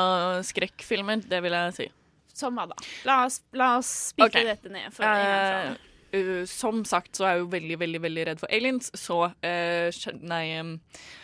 [0.49, 1.89] skrekkfilmer, det vil jeg si.
[2.37, 2.77] Som hva da?
[3.09, 4.49] La oss, la oss spike okay.
[4.49, 4.89] dette ned.
[4.93, 5.77] For en gang for.
[5.77, 5.86] Eh,
[6.17, 10.13] uh, som sagt så er jeg jo veldig, veldig veldig redd for aliens, så uh,
[10.27, 10.77] Nei, um,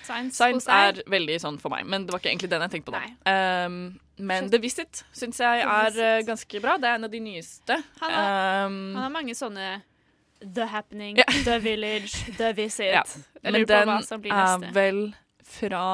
[0.02, 2.92] Science, Science er veldig sånn for meg, men det var ikke egentlig den jeg tenkte
[2.92, 3.66] på da.
[3.66, 3.78] Um,
[4.22, 6.76] men The Visit syns jeg er uh, ganske bra.
[6.78, 7.78] Det er en av de nyeste.
[8.02, 9.70] Han har, Um, han har mange sånne
[10.42, 12.92] The Happening, The Village, The Visit.
[12.92, 15.00] Ja, Jeg men lurer på den hva som blir er vel
[15.46, 15.84] fra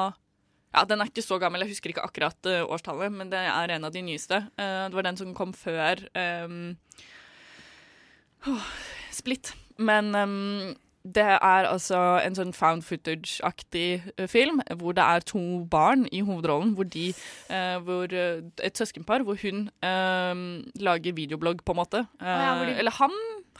[0.73, 3.73] Ja, den er ikke så gammel, jeg husker ikke akkurat uh, årstallet, men det er
[3.73, 4.43] en av de nyeste.
[4.53, 6.03] Uh, det var den som kom før
[6.45, 6.75] um,
[8.47, 8.69] åh,
[9.11, 9.53] Split.
[9.79, 15.41] Men um, det er altså en sånn found footage-aktig eh, film, hvor det er to
[15.71, 16.73] barn i hovedrollen.
[16.75, 17.09] Hvor de
[17.49, 22.05] uh, hvor, eh, Et søskenpar hvor hun uh, lager videoblogg, på en måte.
[22.21, 23.15] ja, de- Eller han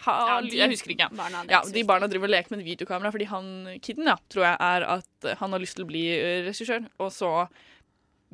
[0.06, 1.10] ha, Ja, de Jeg husker ikke.
[1.16, 3.50] barna, ja, de barna driver og leker med videokamera fordi han
[3.84, 6.06] kiden ja, tror jeg er at han har lyst til å bli
[6.48, 6.86] regissør.
[7.00, 7.48] Og så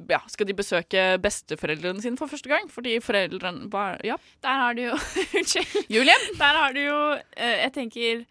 [0.10, 2.68] ja, skal de besøke besteforeldrene sine for første gang.
[2.72, 4.18] Fordi foreldrene bare ja.
[4.44, 4.96] Der har du jo
[5.40, 5.86] Unnskyld.
[5.90, 6.18] Julie?
[6.40, 6.98] Der har du jo
[7.38, 8.26] eh, Jeg tenker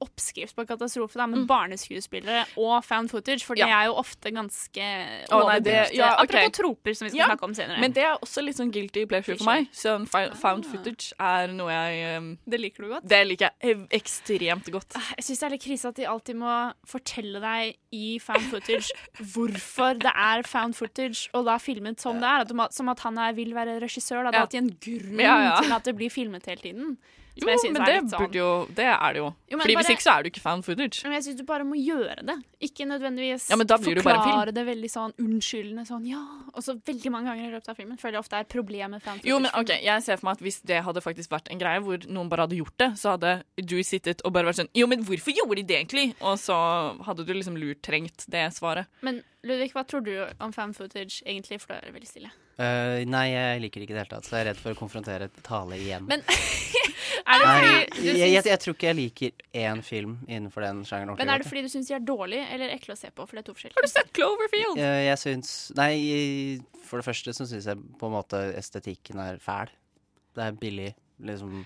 [0.00, 3.58] oppskrift på katastrofe, da, med barneskuespillere og found footage, for Mm.
[3.58, 3.66] Ja.
[3.66, 4.86] de er jo ofte ganske
[5.32, 6.46] oh, nei, det- ja, okay.
[6.46, 7.78] Apropos troper, som vi skal Ja, snakke om senere.
[7.80, 9.68] Men det er også litt sånn guilty pleasure for meg.
[9.72, 13.06] Sånn found footage er noe jeg um, Det liker du godt?
[13.08, 14.94] Det liker jeg ekstremt godt.
[15.16, 18.90] Jeg syns det er litt krise at de alltid må fortelle deg i found footage
[19.34, 22.40] hvorfor det er found footage, og da filmet som det er.
[22.46, 24.24] At som at han er, vil være regissør.
[24.24, 24.30] Da.
[24.30, 26.96] Det er alltid en grunn til at det blir filmet hele tiden.
[27.34, 29.34] Jo, men er det litt sånn- jo Det er det jo.
[29.50, 31.02] Jo, Fordi bare- hvis ikke så er jo ikke fan footage.
[31.04, 32.36] Men jeg syns du bare må gjøre det.
[32.60, 36.20] Ikke nødvendigvis Ja, forklare det veldig sånn unnskyldende sånn ja.
[36.54, 39.02] Og så veldig mange ganger i løpet av filmen føler jeg ofte er problemet med
[39.02, 39.24] footage.
[39.24, 41.80] Jo, men ok, Jeg ser for meg at hvis det hadde faktisk vært en greie
[41.80, 44.86] hvor noen bare hadde gjort det, så hadde du sittet og bare vært sånn Jo,
[44.86, 46.14] men hvorfor gjorde de det egentlig?
[46.20, 48.86] Og så hadde du liksom lurt trengt det svaret.
[49.00, 51.60] Men Ludvig, hva tror du om fan footage egentlig?
[51.60, 52.30] For da er det veldig stille.
[52.62, 54.74] Eh, nei, jeg liker det ikke i det hele tatt, så jeg er redd for
[54.74, 56.04] å konfrontere Tale igjen.
[56.06, 60.16] Men er det fordi Nei, du jeg, jeg, jeg tror ikke jeg liker én film
[60.28, 61.16] innenfor den sjangeren.
[61.18, 63.26] Men er det fordi du syns de er dårlige eller ekle å se på?
[63.26, 63.78] For det er to forskjellige.
[63.80, 64.78] Har du sett Cloverfield?
[64.78, 64.88] jeg.
[64.88, 65.92] Eh, jeg syns Nei,
[66.86, 69.72] for det første så syns jeg på en måte estetikken er fæl.
[70.36, 71.64] Det er billig, liksom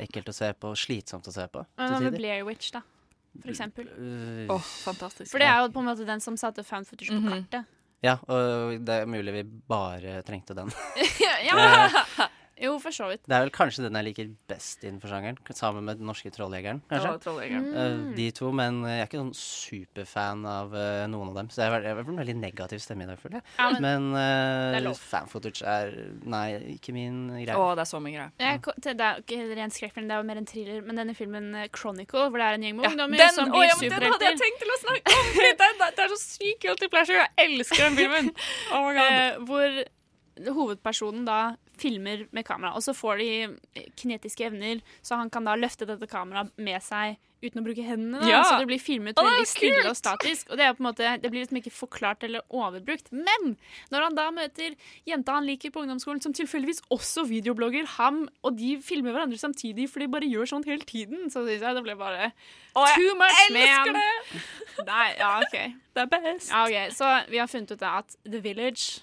[0.00, 1.66] ekkelt å se på, slitsomt å se på.
[1.78, 2.16] Men Hva med.
[2.16, 2.80] Blair Witch, da?
[3.40, 3.86] For eksempel.
[3.94, 5.28] Uh, Åh, fantastisk.
[5.30, 7.28] For det er jo på en måte den som satte found footage på Mhm.
[7.36, 7.76] kartet.
[8.00, 10.72] Ja, og det er mulig vi bare trengte den.
[11.48, 12.28] ja.
[12.60, 13.24] Jo, for så vidt.
[13.28, 16.82] Det er vel kanskje den jeg liker best innenfor sjangeren, sammen med Den norske trolljegeren,
[16.90, 17.14] kanskje.
[17.14, 17.70] Ja, Trolljegeren.
[17.70, 17.78] Mm.
[18.10, 21.52] Uh, de to, men jeg er ikke sånn superfan av uh, noen av dem.
[21.52, 23.48] Så jeg har vært en veldig negativ stemme i dag, føler jeg.
[23.60, 25.00] Ja, men men uh, lov.
[25.66, 25.92] er
[26.30, 26.46] Nei,
[26.76, 27.56] ikke min greie.
[27.56, 28.30] Å, det er så mye greie.
[28.40, 28.56] Ja.
[28.86, 30.82] det er ikke ren skrekkfilm, det er jo mer en thriller.
[30.86, 33.52] Men denne filmen eh, Chronicle, hvor det er en gjeng med Ja, ungdommer den, som
[33.52, 34.06] blir ja, superhelter.
[34.06, 35.30] den hadde jeg tenkt til å snakke om!
[35.40, 37.24] det, er, det er så sykt guilty pleasure.
[37.24, 38.34] Jeg elsker den filmen.
[38.74, 39.06] Oh my God.
[39.06, 39.80] Eh, hvor
[40.48, 41.40] hovedpersonen da
[41.80, 46.08] filmer med kamera, og så får de kinetiske evner, så han kan da løfte dette
[46.10, 48.20] kameraet med seg uten å bruke hendene.
[48.28, 48.42] Ja.
[48.44, 50.50] Så det blir filmet er veldig stille og statisk.
[50.52, 53.10] Og det måte, det blir liksom ikke forklart eller overbrukt.
[53.14, 53.54] Men
[53.92, 54.76] når han da møter
[55.08, 59.88] jenta han liker på ungdomsskolen, som tilfeldigvis også videoblogger, ham, og de filmer hverandre samtidig,
[59.90, 62.30] for de bare gjør sånn hele tiden, så syns jeg det ble bare
[62.74, 63.94] oh, too much, man.
[63.96, 64.42] det!
[64.84, 65.60] Nei, ja, OK.
[65.90, 66.52] Det er best.
[66.52, 69.00] Ja, ok, Så vi har funnet ut at The Village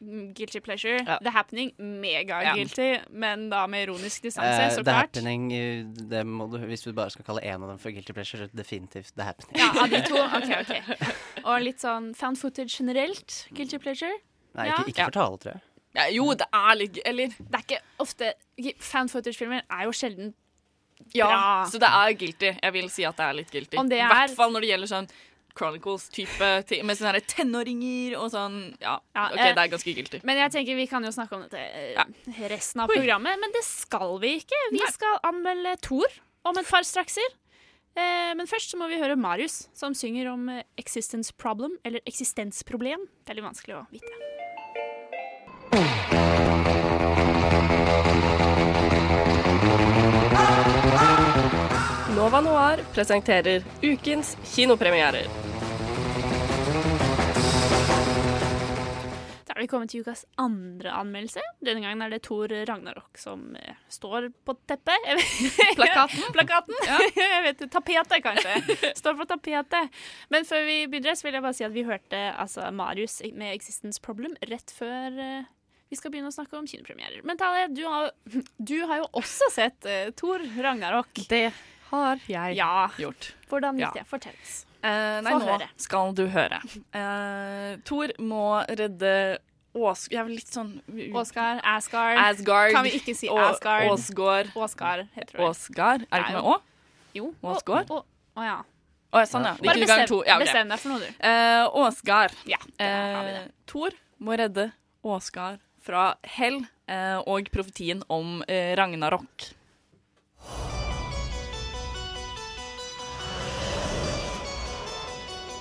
[0.00, 0.96] Guilty pleasure.
[1.06, 1.18] Ja.
[1.20, 5.10] The Happening mega-guilty, men da med ironisk distanse, uh, så The klart.
[5.16, 8.14] Happening, eh, det må du, hvis du bare skal kalle en av dem for guilty
[8.16, 9.60] pleasure, definitivt The Happening.
[9.60, 10.16] Ja, av de to.
[10.38, 11.44] OK, OK.
[11.44, 13.42] Og litt sånn found footage generelt.
[13.52, 14.16] Guilty pleasure.
[14.56, 14.78] Nei, Ja.
[14.80, 15.62] ikke, ikke for tale, tror jeg.
[15.94, 18.28] Ja, jo, det er litt Eller Det er ikke ofte
[18.92, 20.28] Found footage-filmer er jo sjelden
[21.16, 21.64] Ja, Bra.
[21.66, 22.50] så det er guilty.
[22.62, 23.74] Jeg vil si at det er litt guilty.
[23.76, 25.08] I er- hvert fall når det gjelder sånn
[25.58, 28.58] Chronicles-type ting, med sånne tenåringer og sånn.
[28.82, 30.20] Ja, Ja, OK, eh, det er ganske guilty.
[30.24, 33.64] Men jeg tenker vi kan jo snakke om dette eh, resten av programmet, men det
[33.66, 34.60] skal vi ikke.
[34.72, 36.06] Vi skal anmelde Thor
[36.48, 37.36] om et par strakser.
[37.98, 42.00] Eh, men først så må vi høre Marius, som synger om eh, existence problem, eller
[42.06, 43.08] eksistensproblem.
[43.24, 44.14] Det er litt vanskelig å vite.
[52.30, 55.24] Nova Noir presenterer ukens kinopremierer.
[59.48, 61.42] Da er vi kommet til ukas andre anmeldelse.
[61.58, 65.08] Denne gangen er det Thor Ragnarok som eh, står på teppet.
[65.80, 66.22] Plakaten.
[66.30, 66.78] Plakaten.
[66.78, 67.18] Plakaten.
[67.18, 67.68] jeg vet det.
[67.74, 68.92] Tapetet, kanskje.
[69.00, 69.98] Står på tapetet.
[70.30, 73.56] Men før vi begynner, så vil jeg bare si at vi hørte altså, Marius med
[73.56, 75.50] 'Existence Problem' rett før eh,
[75.90, 77.26] vi skal begynne å snakke om kinopremierer.
[77.26, 78.14] Men Talie, du har,
[78.70, 81.26] du har jo også sett uh, Thor Ragnarok.
[81.26, 81.48] Det
[81.90, 82.88] har jeg ja.
[82.98, 83.32] gjort.
[83.50, 83.90] Hvordan Ja.
[83.90, 84.06] gikk det?
[84.10, 84.56] Fortell oss.
[84.82, 85.68] Eh, nei, Få nå høre.
[85.76, 86.60] skal du høre.
[86.96, 89.38] Eh, Thor må redde
[89.70, 90.08] Ås...
[90.10, 90.80] Jeg er litt sånn
[91.14, 91.60] Åsgard.
[91.62, 92.18] Asgard.
[92.18, 92.72] Asgard.
[92.74, 93.86] Kan vi ikke si Asgard?
[93.92, 94.50] Åsgård.
[94.58, 95.44] Åsgard heter det.
[95.46, 96.06] Åsgard.
[96.10, 96.56] Er det ikke med Å?
[97.14, 97.28] Jo.
[97.52, 97.92] Åsgård?
[97.94, 98.00] Å
[98.40, 98.58] å, ja.
[99.10, 99.54] Å, sånn, ja.
[99.58, 100.20] Bare bestem, to.
[100.26, 100.46] Ja, okay.
[100.46, 101.22] bestem deg for noe, du.
[101.26, 102.34] Eh, Åsgard.
[102.48, 103.40] Ja, har vi det.
[103.44, 104.70] Eh, Thor må redde
[105.06, 106.60] Åsgard fra hell
[106.90, 109.50] eh, og profetien om eh, Ragnarok.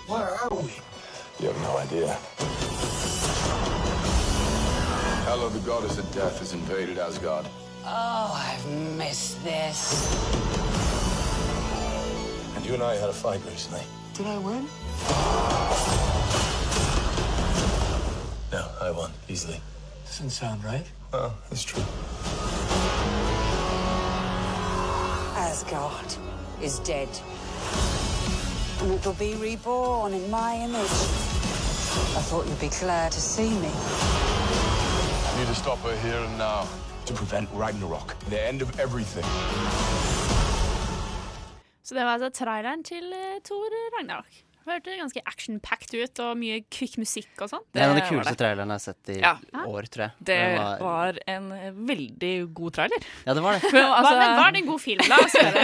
[0.10, 0.74] Where are we?
[1.40, 2.18] You have no idea.
[5.26, 7.46] Hela, the goddess of death, has invaded Asgard.
[7.86, 9.94] Oh, I've missed this.
[12.56, 13.84] And you and I had a fight recently.
[14.16, 14.68] Did I win?
[18.52, 19.62] No, I won, easily.
[20.08, 20.88] Doesn't sound right.
[21.14, 21.84] Well, it's true.
[25.38, 26.16] Asgard
[26.64, 27.10] is dead.
[28.82, 30.98] And it'll be reborn in my image.
[32.20, 33.72] I thought you'd be glad to see me.
[35.28, 36.68] I need to stop her here and now
[37.06, 39.26] to prevent Ragnarok, the end of everything.
[41.84, 44.49] Så det var altså traileren til eh, Thor Ragnarok.
[44.70, 47.64] Hørte ganske action-packed ut, og mye kvikk musikk og sånn.
[47.74, 49.32] Det er en av de kuleste trailerne jeg har sett i Ja.
[49.66, 50.12] år, tror jeg.
[50.30, 50.80] Det var...
[50.84, 51.48] var en
[51.90, 53.08] veldig god trailer.
[53.26, 53.72] Ja, det var det.
[53.74, 55.04] Men, altså- men var det en god film?
[55.10, 55.64] La oss høre.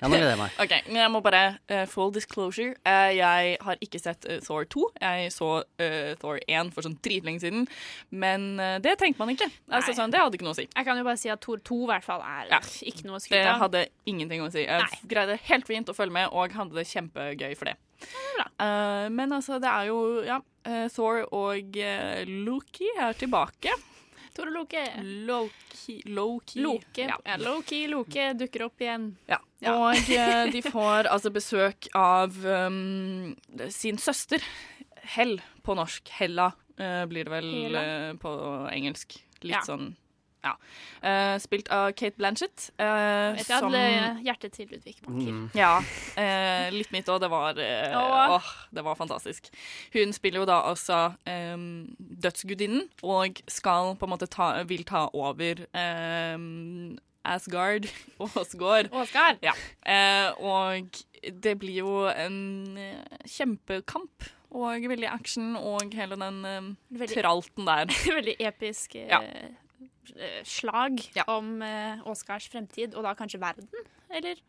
[0.00, 0.56] Ja, nå gleder jeg meg.
[0.64, 2.74] Ok, men jeg må bare uh, Full disclosure.
[2.86, 4.86] Uh, jeg har ikke sett uh, Thor 2.
[5.02, 5.50] Jeg så
[6.20, 7.66] Thor 1 for sånn dritlenge siden.
[8.10, 8.48] Men
[8.82, 9.48] det trengte man ikke.
[9.70, 10.66] Altså, sånn, det hadde ikke noe å si.
[10.68, 12.60] Jeg kan jo bare si at Thor 2 i hvert fall er Ja.
[12.60, 13.60] ikke noe å Det skryte av.
[13.66, 14.64] hadde ingenting å si.
[14.64, 17.76] Jeg greide helt fint å følge med og hadde det kjempegøy for det.
[18.58, 23.74] Eh, men altså, det er jo Ja, eh, Thor og eh, Loki er tilbake.
[24.38, 24.84] Thor og Loke.
[25.26, 26.60] Loki, Loki.
[26.62, 27.06] Loke.
[27.08, 27.18] Ja.
[27.26, 29.10] Ja, Loki Loke dukker opp igjen.
[29.26, 29.40] Ja.
[29.58, 29.74] Ja.
[29.74, 30.10] Og
[30.54, 33.34] de får altså besøk av um,
[33.74, 34.44] sin søster,
[35.16, 36.10] Hell på norsk.
[36.20, 38.34] Hella uh, blir det vel eh, på
[38.70, 39.18] engelsk.
[39.42, 39.94] Litt sånn
[40.48, 40.54] ja.
[40.98, 42.70] Uh, spilt av Kate Blanchett.
[42.80, 45.32] Uh, Vet jeg som hadde hjertet til Ludvig Bakker.
[45.36, 45.44] Mm.
[45.56, 45.74] Ja.
[46.16, 47.20] Uh, litt mitt òg.
[47.22, 48.36] Det var eh, Åh.
[48.38, 49.50] åh, det var fantastisk.
[49.94, 51.68] Hun spiller jo da også um,
[51.98, 56.96] dødsgudinnen, og skal på en måte ta, vil ta over um,
[57.28, 57.86] Asgard,
[58.24, 58.88] Åsgård.
[58.94, 59.42] Åsgard.
[59.44, 59.52] Ja.
[59.84, 60.98] Eh, og
[61.44, 62.38] det blir jo en
[62.78, 64.30] eh, kjempekamp.
[64.56, 67.90] Og veldig action og hele den um, Veldig- tralten der.
[68.18, 69.18] Veldig episk eh, Ja.
[70.16, 73.68] Eh, slag om eh, Oscars fremtid, og da kanskje verden,
[74.10, 74.40] eller?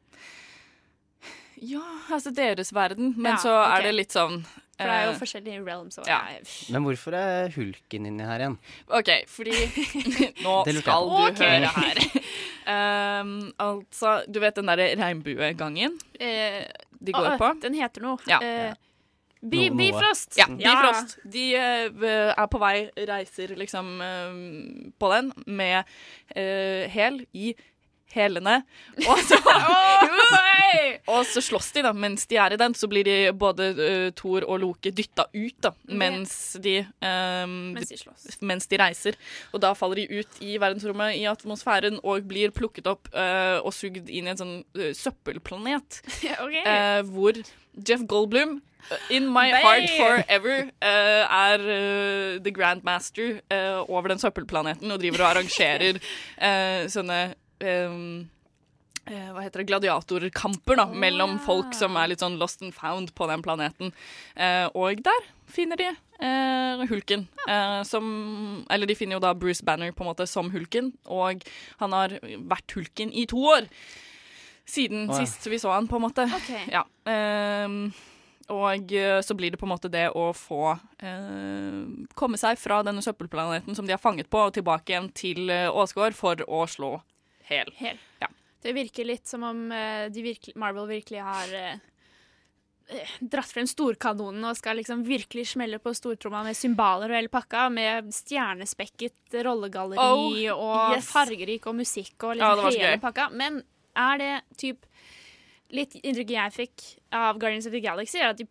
[1.59, 1.83] Ja,
[2.15, 5.19] altså deres verden, men Ja, så er det litt sånn For det er jo eh,
[5.19, 5.97] forskjellige realms.
[6.07, 6.21] Ja.
[6.31, 8.57] jeg- Men hvorfor er hulken inni her igjen?
[8.87, 9.51] OK, fordi
[10.45, 11.59] Nå skal du okay.
[11.59, 11.99] høre her.
[12.69, 16.63] Um, altså, du vet den derre regnbuegangen Eh,
[16.99, 17.49] de går oh, på?
[17.63, 18.17] Den heter noe.
[18.27, 18.39] Ja.
[18.39, 18.73] Eh,
[19.41, 19.69] Bi.
[19.71, 20.35] Bifrost!
[20.37, 21.17] Ja, Bifrost.
[21.23, 25.87] De uh, er på vei, reiser liksom uh, på den med
[26.35, 27.53] uh, hæl i
[28.15, 28.61] hælene.
[29.05, 29.37] Og så,
[31.15, 31.93] og så slåss de, da.
[31.93, 35.57] Mens de er i den, så blir de både uh, Thor og Loke dytta ut,
[35.63, 35.73] da.
[35.89, 39.19] Mens de, um, Mens de mens de reiser.
[39.53, 43.73] Og da faller de ut i verdensrommet, i atmosfæren, og blir plukket opp uh, og
[43.75, 46.01] sugd inn i en sånn uh, søppelplanet.
[46.45, 46.65] okay.
[46.65, 47.37] uh, hvor
[47.85, 48.59] Jeff Goldblum,
[49.09, 49.61] in my Bay.
[49.61, 55.99] heart forever, uh, er uh, the grandmaster uh, over den søppelplaneten og driver og arrangerer
[56.89, 57.19] sånne
[59.09, 63.27] hva heter det, gladiatorkamper da, mellom folk som er litt sånn lost and found på
[63.29, 63.93] den planeten.
[64.35, 67.25] Eh, og der finner de eh, Hulken.
[67.49, 71.41] Eh, som Eller de finner jo da Bruce Banner på en måte som Hulken, og
[71.81, 73.69] han har vært Hulken i to år.
[74.69, 75.25] Siden oh, ja.
[75.25, 76.27] sist vi så han, på en måte.
[76.43, 76.67] Okay.
[76.69, 76.85] Ja.
[77.09, 77.89] ehm,
[78.53, 81.81] og eh, så blir det på en måte det å få eh,
[82.17, 85.69] komme seg fra denne søppelplaneten som de har fanget på, og tilbake igjen til eh,
[85.69, 86.97] Åsgård for å slå
[87.49, 87.71] hel.
[87.79, 88.01] Hel.
[88.21, 88.29] Ja.
[88.61, 91.77] Det virker litt som om eh, de virkelig, Marvel virkelig har eh,
[92.91, 97.31] eh, dratt frem storkanonen og skal liksom virkelig smelle på stortromma med cymbaler og hele
[97.31, 101.11] pakka, med stjernespekket rollegalleri Oh, og yes.
[101.13, 103.29] fargerik og musikk og liksom ja, hele pakka.
[103.31, 103.63] Men
[103.99, 104.88] er det typ
[105.75, 108.45] litt inntrykket jeg fikk av Guardians of the Galaxy, er at de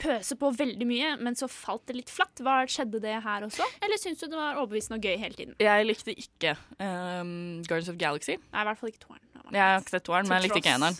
[0.00, 2.42] pøser på veldig mye, men så falt det litt flatt.
[2.44, 5.56] Hva Skjedde det her også, eller syns du det var overbevisende og gøy hele tiden?
[5.62, 8.36] Jeg likte ikke um, Guardians of the Galaxy.
[8.52, 9.24] Nei, i hvert fall ikke toeren.
[9.48, 10.96] Jeg har ikke sett toeren, men jeg likte ikke eneren.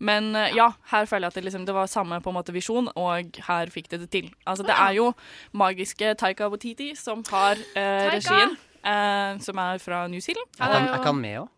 [0.00, 2.56] Men uh, ja, her føler jeg at det, liksom, det var samme på en måte
[2.56, 4.32] visjon, og her fikk det det til.
[4.48, 5.10] Altså, det er jo
[5.52, 10.48] magiske Taika Waititi som har uh, regien, uh, som er fra New Zealand.
[10.60, 11.50] Er han, er han med òg?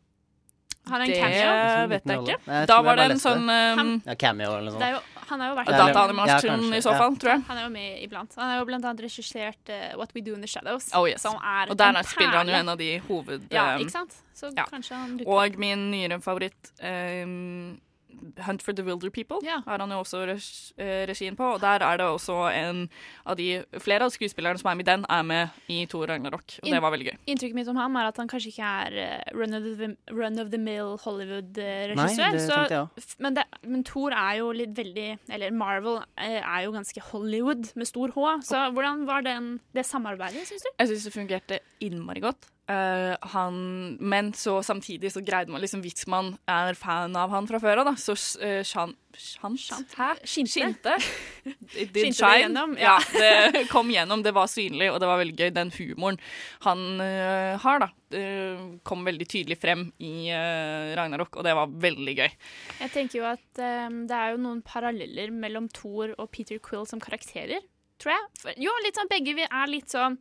[0.89, 1.89] Har han en det cameo?
[1.89, 2.39] vet jeg ikke.
[2.47, 4.91] Nei, jeg Da var det en sånn um, Ja, cameo eller noe sånt.
[4.91, 6.99] jo, han er jo vært Ja, Dataanimasjon ja, i så ja.
[6.99, 7.45] fall, tror jeg.
[7.49, 8.35] Han er jo med iblant.
[8.37, 10.91] Han har jo blant annet regissert uh, What We Do In The Shadows.
[10.99, 11.23] Oh, yes.
[11.23, 13.47] Som er Og der en er- spiller han jo en av de hoved...
[13.55, 14.19] Ja, ikke sant?
[14.35, 14.65] Så ja.
[14.67, 17.79] kanskje han dukker Og min nyere favoritt, um,
[18.47, 20.23] Hunt for the Wilder People, har han jo også
[20.79, 21.45] eh, regien på.
[21.55, 22.89] Og der er det også en
[23.27, 26.59] av de Flere av skuespillerne som er med i den, er med i Thor Ragnarok.
[26.63, 27.17] Og det var veldig gøy.
[27.27, 30.39] Inntrykket mitt om ham er at han kanskje ikke er eh, run of the, run
[30.39, 32.89] of the mill Hollywood-regissør.
[33.19, 37.73] men, det- men Thor er jo litt veldig Eller Marvel eh, er jo ganske Hollywood
[37.77, 38.41] med stor H.
[38.43, 40.71] Så hvordan var den, det samarbeidet, syns du?
[40.79, 42.49] Jeg syns det fungerte innmari godt.
[42.73, 43.55] Eh, han,
[44.01, 47.83] men så samtidig så greide man liksom Hvis man er fan av han fra før
[47.83, 49.93] av, da, så uh, shan, Shant?
[49.99, 50.13] Hæ?
[50.25, 50.95] Skinte.
[51.45, 52.63] It did Skinte det shine.
[52.81, 53.51] Ja, Ja.
[53.53, 54.23] det kom gjennom.
[54.25, 55.51] Det var synlig, og det var veldig gøy.
[55.53, 56.21] Den humoren
[56.65, 60.31] han uh, har, da, eh, kom veldig tydelig frem i
[60.97, 62.31] Ragnarok, og det var veldig gøy.
[62.81, 66.89] Jeg tenker jo at um, det er jo noen paralleller mellom Thor og Peter Quill
[66.89, 67.61] som karakterer,
[68.01, 68.29] tror jeg.
[68.47, 70.17] For, jo, litt sånn begge vi er litt sånn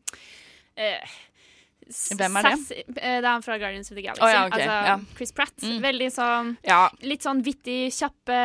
[2.18, 2.52] Hvem er det?
[2.58, 2.84] sassy.
[2.96, 4.24] Eh, Det er han fra Guardians of the Galaxy.
[4.24, 4.62] Oh, ja, okay.
[4.62, 5.00] altså ja.
[5.18, 5.58] Chris Pratt.
[5.64, 5.82] Mm.
[5.82, 6.90] Veldig sånn Ja.
[7.02, 8.40] Litt sånn vittig, kjappe.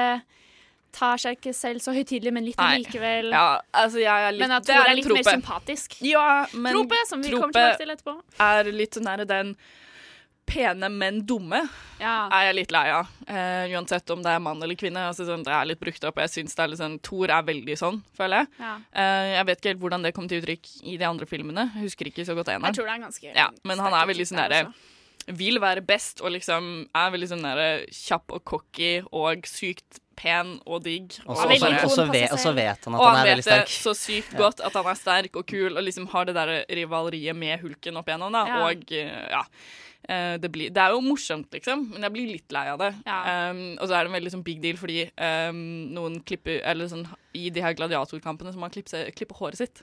[0.97, 2.79] Tar seg ikke selv så høytidelig, men litt Nei.
[2.81, 3.31] likevel.
[3.31, 5.97] Ja, altså jeg er litt, Men at det Thor er litt litt mer sympatisk.
[6.01, 8.15] Ja, men Trope, som vi kommer tilbake til etterpå.
[8.41, 9.57] er litt der den
[10.47, 11.61] pene, men dumme
[11.99, 12.29] Ja.
[12.31, 13.09] er jeg litt lei av.
[13.29, 15.03] Uh, uansett om det er mann eller kvinne.
[15.11, 16.17] Altså, sånn, det er litt brukt opp.
[16.17, 18.49] og Jeg synes det er litt sånn, Thor er veldig sånn, føler jeg.
[18.61, 18.75] Ja.
[18.95, 21.69] Uh, jeg vet ikke helt hvordan det kom til uttrykk i de andre filmene.
[21.83, 22.71] Husker ikke så godt eneren.
[22.71, 24.63] Jeg tror det er ganske Ja, men han er veldig sånn derre.
[25.27, 30.61] Vil være best og liksom er veldig sånn der, kjapp og cocky og sykt pen
[30.65, 31.19] og digg.
[31.27, 33.35] Og så- og så- og så vet- og så vet han at og han er
[33.35, 33.53] veldig sterk.
[33.53, 36.07] Og han vet det så sykt godt at han er sterk og kul og liksom
[36.09, 38.33] har det der rivaleriet med hulken opp igjennom.
[38.33, 38.47] Da.
[38.47, 38.67] Ja.
[38.69, 39.43] Og eh, ja.
[40.09, 42.95] Eh, Det, blir, det er jo morsomt, liksom, men jeg blir litt lei av det.
[43.51, 46.87] Um, og så er det en veldig sånn big deal fordi um, noen klipper Eller
[46.87, 47.05] sånn
[47.35, 49.83] i de her gladiatorkampene så må man klippe, klippe håret sitt.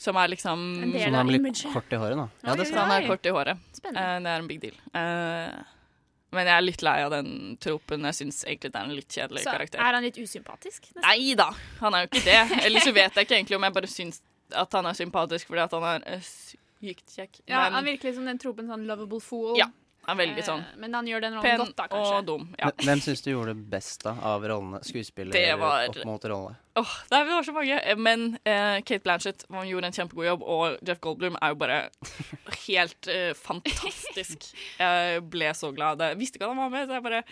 [0.00, 1.66] Som er liksom En del Som av han blir imaget.
[1.74, 2.24] kort i håret nå.
[2.46, 3.02] Ja, det skal han han.
[3.04, 3.58] er kort i håret.
[3.76, 4.06] Spennende.
[4.16, 4.78] Eh, det er en big deal.
[4.96, 5.58] Eh,
[6.32, 8.06] men jeg er litt lei av den tropen.
[8.08, 9.78] Jeg syns egentlig det er en litt kjedelig Så karakter.
[9.82, 10.86] er han litt usympatisk?
[10.94, 11.02] nesten?
[11.04, 11.50] Nei da,
[11.82, 12.64] han er jo ikke det.
[12.66, 14.20] Eller så vet jeg ikke egentlig om jeg bare syns
[14.56, 17.40] at han er sympatisk fordi at han er eh, sykt kjekk.
[17.46, 19.52] Ja, Men han virker som den tropen sånn lovable fool.
[19.58, 19.66] Ja,
[20.06, 22.16] han er veldig Eh, sånn Men han gjør den rollen pen godt, da, kanskje.
[22.18, 22.48] og dum.
[22.58, 22.70] Ja.
[22.80, 24.80] Hvem syns du gjorde det best da, av rollene?
[24.84, 26.56] Skuespiller Det var- opp mot rolle?
[26.80, 27.96] Åh, det var så mange.
[27.98, 31.90] Men eh, Kate Blanchett hun gjorde en kjempegod jobb, og Jeff Goldblum er jo bare
[32.68, 34.48] helt eh, fantastisk.
[34.78, 36.00] Jeg ble så glad.
[36.00, 37.22] Jeg visste ikke at han var med, så jeg bare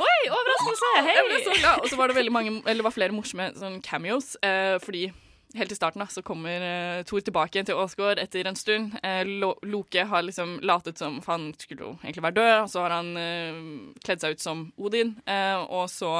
[0.00, 0.92] Oi, overraskelse!
[1.06, 1.14] Hei!
[1.14, 1.80] Jeg ble så glad.
[1.84, 5.08] Og så var det veldig mange, eller det var flere morsomme sånn cameos, eh, fordi
[5.56, 8.92] Helt i starten da, så kommer uh, Thor tilbake igjen til Åsgård etter en stund.
[9.00, 12.68] Uh, Lo Loke har liksom latet som For han skulle jo egentlig være død, og
[12.68, 15.14] så har han uh, kledd seg ut som Odin.
[15.24, 16.10] Eh, og så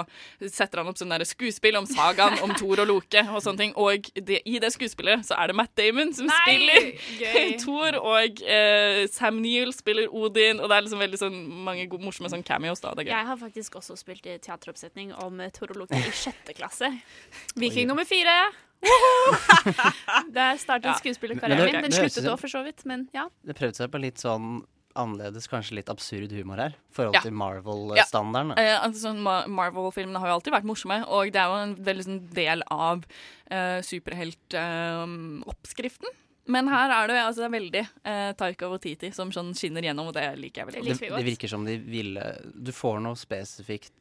[0.40, 3.74] setter han opp sånn der skuespill om sagaen om Thor og Loke og sånne ting.
[3.80, 6.88] Og det, i det skuespillet så er det Matt Damon som Nei, spiller.
[7.62, 12.06] Thor, og eh, Sam Neill spiller Odin, og det er liksom veldig sånn mange gode,
[12.06, 12.80] morsomme sånn cameos.
[12.84, 13.16] da, det er gøy.
[13.16, 16.94] Jeg har faktisk også spilt i teateroppsetning om Thor og Loke i sjette klasse.
[17.60, 18.40] Viking nummer fire.
[20.34, 20.98] Der startet Ja.
[21.00, 21.82] Skuespillerkarrieren min.
[21.88, 23.24] Den sluttet ut- òg, for så vidt, men ja.
[23.44, 24.62] Det prøvde seg på litt sånn
[24.98, 27.20] annerledes, kanskje litt absurd humor her, i forhold Ja.
[27.22, 28.50] til Marvel-standarden.
[28.56, 28.62] Ja.
[28.62, 29.20] Eh, altså, sånn,
[29.54, 33.04] Marvel-filmene har jo alltid vært morsomme, og det er jo en veldig sånn del av
[33.52, 36.08] uh, superheltoppskriften.
[36.48, 40.14] Men her er det, altså, er veldig eh, Taika Waititi som sånn skinner gjennom, og
[40.16, 41.18] det liker jeg veldig Det, godt.
[41.20, 42.24] det virker som de ville
[42.56, 43.92] Du får noe spesifikt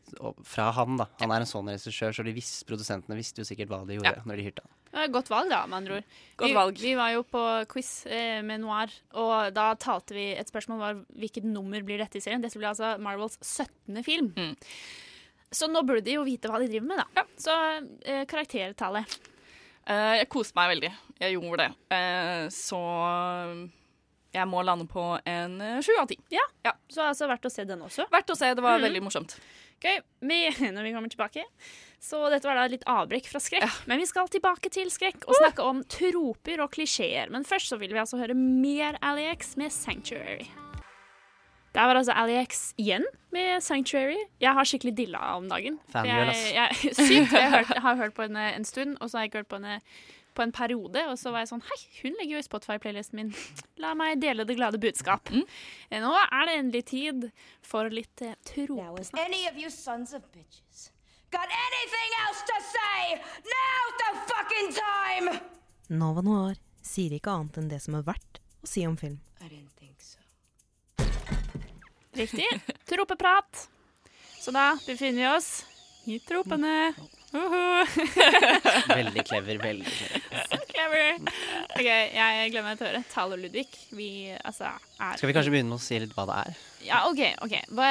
[0.47, 1.09] fra han, da.
[1.19, 4.13] Han er en sånn regissør, så de vis, produsentene visste jo sikkert hva de gjorde
[4.15, 4.23] Ja.
[4.23, 4.73] når de hyrte han.
[4.97, 6.03] Det Godt valg, da, med andre ord.
[6.39, 6.79] Godt valg.
[6.81, 11.01] vi var jo på quiz eh, med Noir, og da talte vi Et spørsmål var
[11.19, 12.41] hvilket nummer blir dette i serien.
[12.41, 13.99] Dette blir altså Marvels 17.
[14.07, 14.31] film.
[14.37, 14.55] Mm.
[15.51, 17.23] Så nå burde de jo vite hva de driver med, da.
[17.37, 17.53] Så
[18.07, 19.19] eh, karaktertallet.
[19.87, 20.93] Eh, jeg koste meg veldig.
[21.21, 21.95] Jeg gjorde det.
[21.95, 22.81] Eh, så
[24.35, 26.19] jeg må lande på en eh, sju av ti.
[26.33, 26.43] Ja.
[26.91, 28.07] Så altså verdt å se den også.
[28.11, 28.51] Verdt å se.
[28.57, 28.87] Det var mm.
[28.89, 29.37] veldig morsomt.
[29.77, 30.01] Gøy.
[30.01, 30.71] Okay.
[30.75, 31.47] når vi kommer tilbake.
[32.03, 33.81] Så dette var da litt avbrekk fra skrekk.
[33.89, 37.31] Men vi skal tilbake til skrekk og snakke om troper og klisjeer.
[37.33, 40.66] Men først så vil vi altså høre mer Alex med 'Sanctuary'.
[41.73, 43.05] Det var altså Aliex igjen
[43.35, 44.17] med Sanctuary.
[44.41, 45.79] Jeg har skikkelig dilla om dagen.
[45.93, 47.33] Fangirl, jeg, jeg, sykt.
[47.33, 49.43] Jeg, har hørt, jeg har hørt på henne en stund, og så har jeg ikke
[49.43, 49.81] hørt på henne
[50.37, 51.03] på en periode.
[51.11, 53.33] Og så var jeg sånn Hei, hun legger jo i Spotify-playlisten min.
[53.83, 55.31] La meg dele det glade budskap.
[55.33, 55.45] Mm.
[56.03, 57.29] Nå er det endelig tid
[57.65, 59.17] for litt eh, tropesnakk.
[65.91, 69.19] Nova Noir sier ikke annet enn det som er verdt å si om film.
[72.17, 72.47] Riktig.
[72.89, 73.67] Tropeprat.
[74.41, 75.49] Så da befinner vi oss
[76.07, 76.93] i tropene.
[77.35, 77.85] Uhu.
[78.87, 80.45] Veldig clever, veldig clever.
[80.47, 81.17] Så clever.
[81.75, 83.01] OK, jeg glemmer meg til å høre.
[83.11, 83.65] Tal og Ludvig.
[83.91, 84.07] Vi
[84.39, 86.61] altså er Skal vi kanskje begynne med å si litt hva det er?
[86.87, 87.19] Ja, OK.
[87.43, 87.57] ok.
[87.75, 87.89] Hva,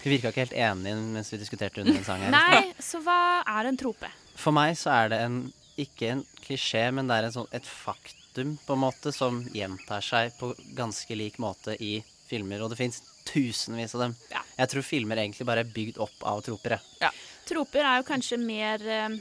[0.00, 2.32] Vi virka ikke helt enige mens vi diskuterte under en sang her.
[2.32, 3.20] nei, så hva
[3.58, 4.08] er en trope?
[4.40, 5.38] For meg så er det en,
[5.78, 10.00] ikke en klisjé, men det er en sånn, et faktum på en måte som gjentar
[10.08, 11.98] seg på ganske lik måte i
[12.30, 12.62] filmer.
[12.64, 14.16] Og det fins tusenvis av dem.
[14.58, 16.78] Jeg tror filmer egentlig bare er bygd opp av troper.
[17.02, 17.10] Ja.
[17.48, 19.18] Troper er jo kanskje mer eh,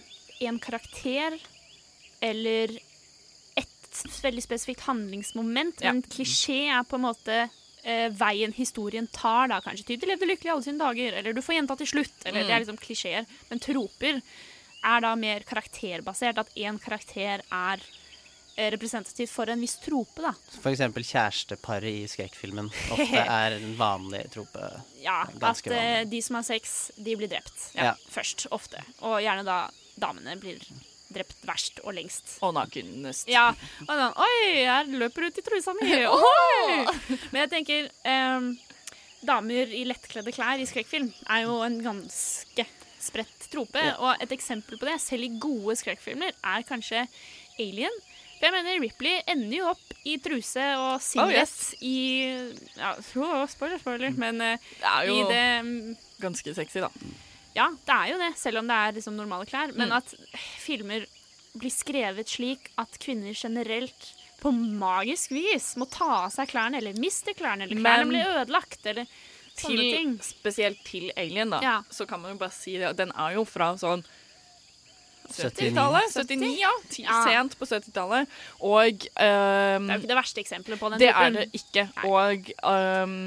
[0.48, 1.38] en karakter
[2.24, 2.74] eller
[3.58, 5.82] et veldig spesifikt handlingsmoment.
[5.82, 5.94] Ja.
[5.94, 7.38] Men klisjé er på en måte
[7.84, 9.86] eh, veien historien tar, da kanskje.
[9.92, 12.26] Typ 'De levde lykkelig alle sine dager', eller 'Du får jenta til slutt'.
[12.26, 12.48] Eller, Mm.
[12.48, 13.26] Det er liksom klisjeer.
[13.50, 14.22] Men troper
[14.84, 16.38] er da mer karakterbasert.
[16.38, 17.86] At én karakter er eh,
[18.58, 20.32] representativt for en viss trope, da.
[20.58, 24.72] For eksempel kjæresteparet i skrekkfilmen ofte er en vanlig trope.
[25.04, 26.12] Ja, Ganske at eh, vanlig.
[26.16, 27.70] de som har sex, de blir drept.
[27.78, 27.94] Ja.
[28.14, 28.82] Først, ofte.
[29.06, 29.60] Og gjerne da
[29.98, 30.62] damene blir
[31.14, 32.34] drept verst og lengst.
[32.44, 33.30] Og nakenest.
[33.32, 33.50] Ja.
[33.86, 35.94] Og sånn Oi, jeg løper ut i trusa mi!
[36.18, 36.74] Oi!
[37.32, 38.50] Men jeg tenker um,
[39.26, 42.68] Damer i lettkledde klær i skrekkfilm er jo en ganske
[43.02, 43.80] spredt trope.
[43.82, 43.96] Ja.
[44.04, 47.06] Og et eksempel på det, selv i gode skrekkfilmer, er kanskje
[47.58, 47.94] Alien.
[48.38, 51.56] For jeg mener Ripley ender jo opp i truse og singlet yes.
[51.82, 51.96] i
[52.78, 56.90] ja, oh, Spoiler, spoiler, men eh, Det er jo i det mm, ganske sexy, da.
[57.58, 59.74] ja, det er jo det, selv om det er liksom normale klær.
[59.76, 59.98] Men Mm.
[59.98, 60.14] at
[60.62, 61.06] filmer
[61.58, 66.94] blir skrevet slik at kvinner generelt på magisk vis må ta av seg klærne, eller
[67.02, 69.08] miste klærne, eller klærne Men- blir ødelagt, eller
[69.58, 70.12] sånne Til, ting.
[70.22, 71.82] spesielt til Alien, da, Ja.
[71.90, 72.96] så kan man jo bare si det.
[72.96, 74.14] Den er jo fra sånn 79.
[75.32, 76.14] 70-tallet.
[76.14, 76.72] 79, ja.
[77.04, 77.18] Ja.
[77.26, 78.30] Sent på 70-tallet.
[78.60, 81.26] Og um, Det er jo ikke det verste eksempelet på den Det typen.
[81.26, 81.88] er det ikke.
[82.08, 83.18] Og um,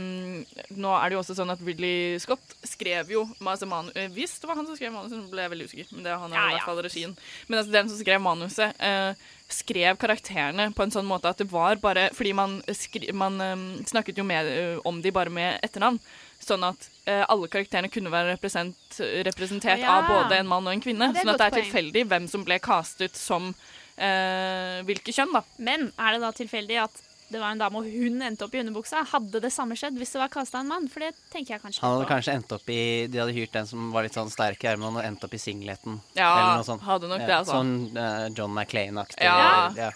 [0.81, 4.39] nå er det jo også sånn at Ridley Scott skrev jo altså manu eh, Hvis
[4.41, 5.93] det var han som skrev manuset, ble jeg veldig usikker.
[5.97, 7.15] Men det er han Ja, i hvert fall regien.
[7.49, 11.49] Men altså, den som skrev manuset, uh, skrev karakterene på en sånn måte at det
[11.51, 15.59] var bare Fordi man, skri, man um, snakket jo med, eh, om de bare med
[15.67, 15.99] etternavn.
[16.41, 18.97] Sånn at eh, alle karakterene kunne være represent,
[19.29, 19.99] representert ja.
[19.99, 21.11] av både en mann og en kvinne.
[21.11, 21.69] Ja, det sånn at det er poeng.
[21.69, 23.53] tilfeldig hvem som ble castet som
[24.01, 25.45] eh, hvilke kjønn, da.
[25.61, 28.61] Men er det da tilfeldig at det var en dame og hun endte opp i
[28.63, 29.05] underbuksa?
[29.13, 30.89] Hadde det samme skjedd hvis det var kasta en mann?
[30.91, 32.11] For det tenker jeg kanskje Han hadde på.
[32.11, 32.81] kanskje endt opp i
[33.11, 35.43] De hadde hyrt en som var litt sånn sterk i ermene, og endt opp i
[35.43, 36.01] singleten.
[36.19, 36.83] Ja, eller noe sånt.
[36.89, 37.61] hadde nok det, altså.
[37.61, 39.29] Sånn uh, John McClain-aktig.
[39.29, 39.69] Ja.
[39.79, 39.93] ja.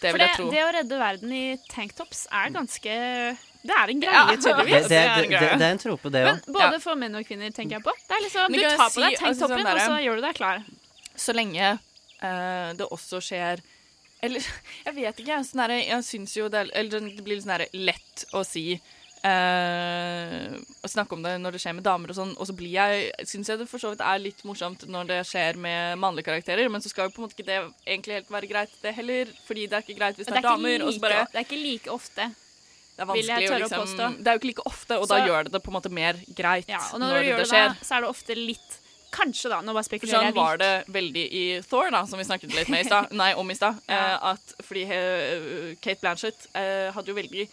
[0.00, 0.48] Det For vil jeg tro.
[0.52, 2.96] det å redde verden i tanktops er ganske
[3.66, 4.88] Det er en greie, Ja, tydeligvis.
[4.90, 6.42] det, det, det, det er en trope, det òg.
[6.56, 7.94] både for menn og kvinner, tenker jeg på.
[8.08, 10.26] Det er liksom, Du tar på deg si, altså, tanktoppen, sånn og så gjør du
[10.28, 10.66] deg klar.
[11.16, 13.62] Så lenge uh, det også skjer
[14.26, 14.44] Eller
[14.86, 15.40] jeg vet ikke.
[15.48, 18.68] Sånn der, jeg syns jo det, er- eller det blir litt sånn lett å si
[19.26, 20.54] Uh,
[20.84, 23.08] Å snakke om det når det skjer med damer og sånn, og så blir jeg
[23.26, 26.68] syns jeg det for så vidt er litt morsomt når det skjer med mannlige karakterer,
[26.70, 27.58] men så skal jo på en måte ikke det
[27.88, 29.32] egentlig helt være greit, det heller.
[29.48, 30.84] Fordi det er ikke greit hvis det er, ikke damer.
[30.86, 32.28] og så bare det er ikke like ofte.
[32.96, 34.08] Det er vil jeg tørre å liksom påstå.
[34.18, 36.18] Det er jo ikke like ofte, og da gjør det det på en måte mer
[36.38, 37.68] greit Ja, og når, når, det det, skjer.
[37.68, 38.82] da, så er det ofte litt
[39.16, 39.60] Kanskje, da.
[39.64, 40.12] Nå bare For vilt.
[40.12, 43.12] sånn var det veldig i Thor, da, som vi snakket litt med i stad.
[43.20, 43.78] Nei, om i stad.
[43.88, 47.46] eh, at fordi eh, Kate Blanchett eh, hadde jo veldig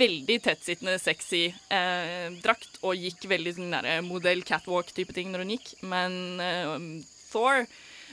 [0.00, 3.76] veldig tettsittende, sexy eh, drakt og gikk veldig sånn
[4.08, 5.74] modell catwalk-type ting når hun gikk.
[5.84, 6.74] Men eh,
[7.28, 7.66] Thor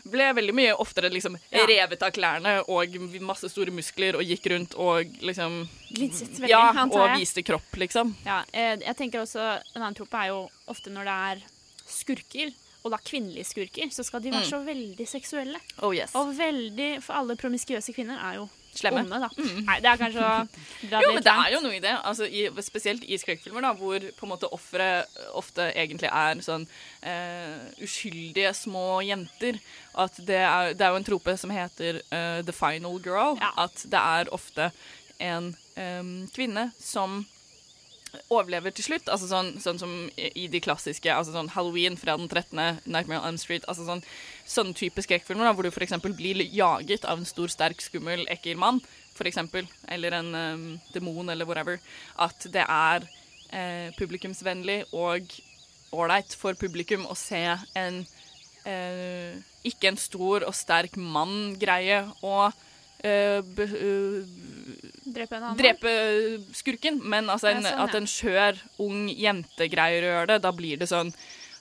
[0.05, 1.65] ble veldig mye oftere liksom Ja.
[1.65, 6.71] revet av klærne og masse store muskler og gikk rundt og liksom Glinset veldig, Ja,
[6.73, 8.15] antar og viste kropp, liksom.
[8.25, 9.39] Ja, eh, jeg tenker også
[9.75, 11.41] En annen trope er jo ofte når det er
[11.87, 12.51] skurker,
[12.83, 14.49] og da kvinnelige skurker, så skal de være Mm.
[14.49, 15.59] så veldig seksuelle.
[15.81, 16.11] Oh, yes.
[16.15, 19.03] Og veldig For alle promiskuøse kvinner er jo Slemme.
[19.03, 19.29] onde, da.
[19.67, 20.31] Nei, det er kanskje å
[20.89, 21.93] dra Jo, men det er jo noe i det.
[22.01, 26.65] Altså, i, spesielt i skrekkfilmer, da, hvor på en måte offeret ofte egentlig er sånn
[26.65, 29.59] uh, uskyldige små jenter.
[29.93, 33.37] At det er, det er jo en trope som heter uh, the final girl.
[33.53, 34.71] At det er ofte
[35.21, 37.21] en um, kvinne som
[38.29, 39.09] overlever til slutt.
[39.11, 43.33] Altså sånn, sånn som i de klassiske altså sånn Halloween fra den 13., Nightmare on
[43.33, 43.65] Elm Street.
[43.67, 44.03] altså sånn
[44.45, 45.95] Sånne type skrekkfilmer hvor du f.eks.
[46.03, 48.81] blir jaget av en stor, sterk, skummel, ekkel mann,
[49.23, 51.79] eksempel, eller en um, demon, eller whatever.
[52.19, 53.05] At det er
[53.53, 55.31] eh, publikumsvennlig og
[55.93, 57.45] ålreit for publikum å se
[57.79, 58.01] en
[58.67, 62.51] eh, ikke en stor og sterk mann-greie og
[63.03, 64.72] eh, be, eh,
[65.13, 65.93] Drepe drepe
[66.57, 70.41] skurken, men altså en, Ja, sånn, at en skjør, ung jente greier å gjøre det.
[70.41, 71.13] Da blir det sånn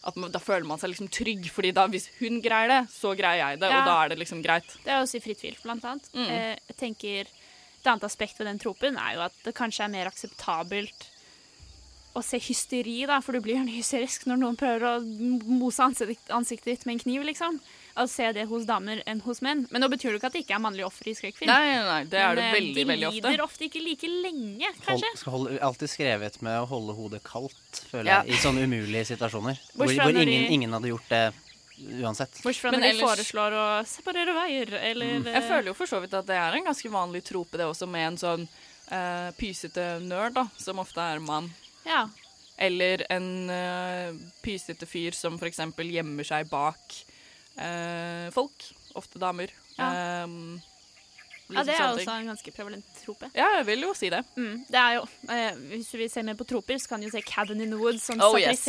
[0.05, 3.15] at man, Da føler man seg liksom trygg, fordi da hvis hun greier det, så
[3.15, 3.79] greier jeg det, Ja.
[3.81, 4.67] og da er det liksom greit.
[4.83, 6.09] Det er også i Fritt vilt, blant annet.
[6.15, 6.29] Mm.
[6.29, 7.27] Eh, jeg tenker
[7.83, 11.09] Et annet aspekt ved den tropen er jo at det kanskje er mer akseptabelt
[12.15, 14.93] å se hysteri, da, for du blir gjerne hysterisk når noen prøver å
[15.49, 17.59] mose ansikt, ansiktet ditt med en kniv, liksom.
[17.95, 19.67] Å se det hos damer enn hos menn.
[19.71, 21.51] Men nå betyr det ikke at det ikke er mannlige ofre i skrekkfilm.
[21.51, 23.21] Nei, nei, nei, det er det eh, veldig, veldig ofte.
[23.21, 25.11] De lider ofte ikke like lenge, Hold, kanskje.
[25.21, 28.21] skal holde, alltid skrevet med å holde hodet kaldt, føler Ja.
[28.25, 29.61] i sånne umulige situasjoner.
[29.77, 31.23] Hvor, hvor ingen, ingen hadde gjort det
[32.01, 32.41] uansett.
[32.45, 35.25] Bortsett fra Men når de ellers- foreslår å separere veier, eller Mm.
[35.35, 37.89] Jeg føler jo for så vidt at det er en ganske vanlig trope, det også,
[37.89, 38.49] med en sånn
[38.93, 41.51] uh, pysete nerd, da, som ofte er mann.
[41.85, 42.07] Ja.
[42.57, 44.13] Eller en uh,
[44.45, 46.79] pysete fyr som for eksempel gjemmer seg bak
[47.59, 49.49] eh, folk, ofte damer.
[49.79, 50.25] Ja.
[50.25, 50.61] Um,
[51.53, 52.09] Ja, det er også ting.
[52.23, 53.29] en ganske prevalent trope.
[53.37, 54.23] Ja, jeg vil jo si det.
[54.39, 57.11] Mm, det er jo, eh, Hvis vi ser mer på troper, så kan vi jo
[57.11, 58.61] se 'Cabin in the Woods', som Oh, yes.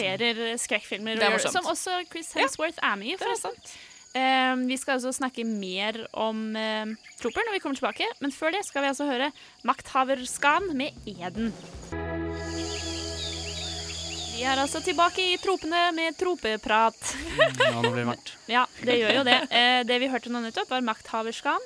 [0.60, 1.16] skrekkfilmer.
[1.16, 3.16] Er og gjør- Som også Chris Hemsworth er med i.
[3.16, 3.52] forresten.
[4.16, 6.86] Eh, vi skal altså snakke mer om eh,
[7.22, 9.32] troper når vi kommer tilbake, men før det skal vi altså høre
[9.64, 11.54] 'Makthaverskan' med Eden.
[14.34, 17.14] Vi er altså tilbake i tropene med tropeprat.
[17.38, 18.34] Ja, nå blir det mørkt.
[18.56, 19.38] Ja, det gjør jo det.
[19.54, 21.62] Eh, det vi hørte nå nettopp, var Makthaverskan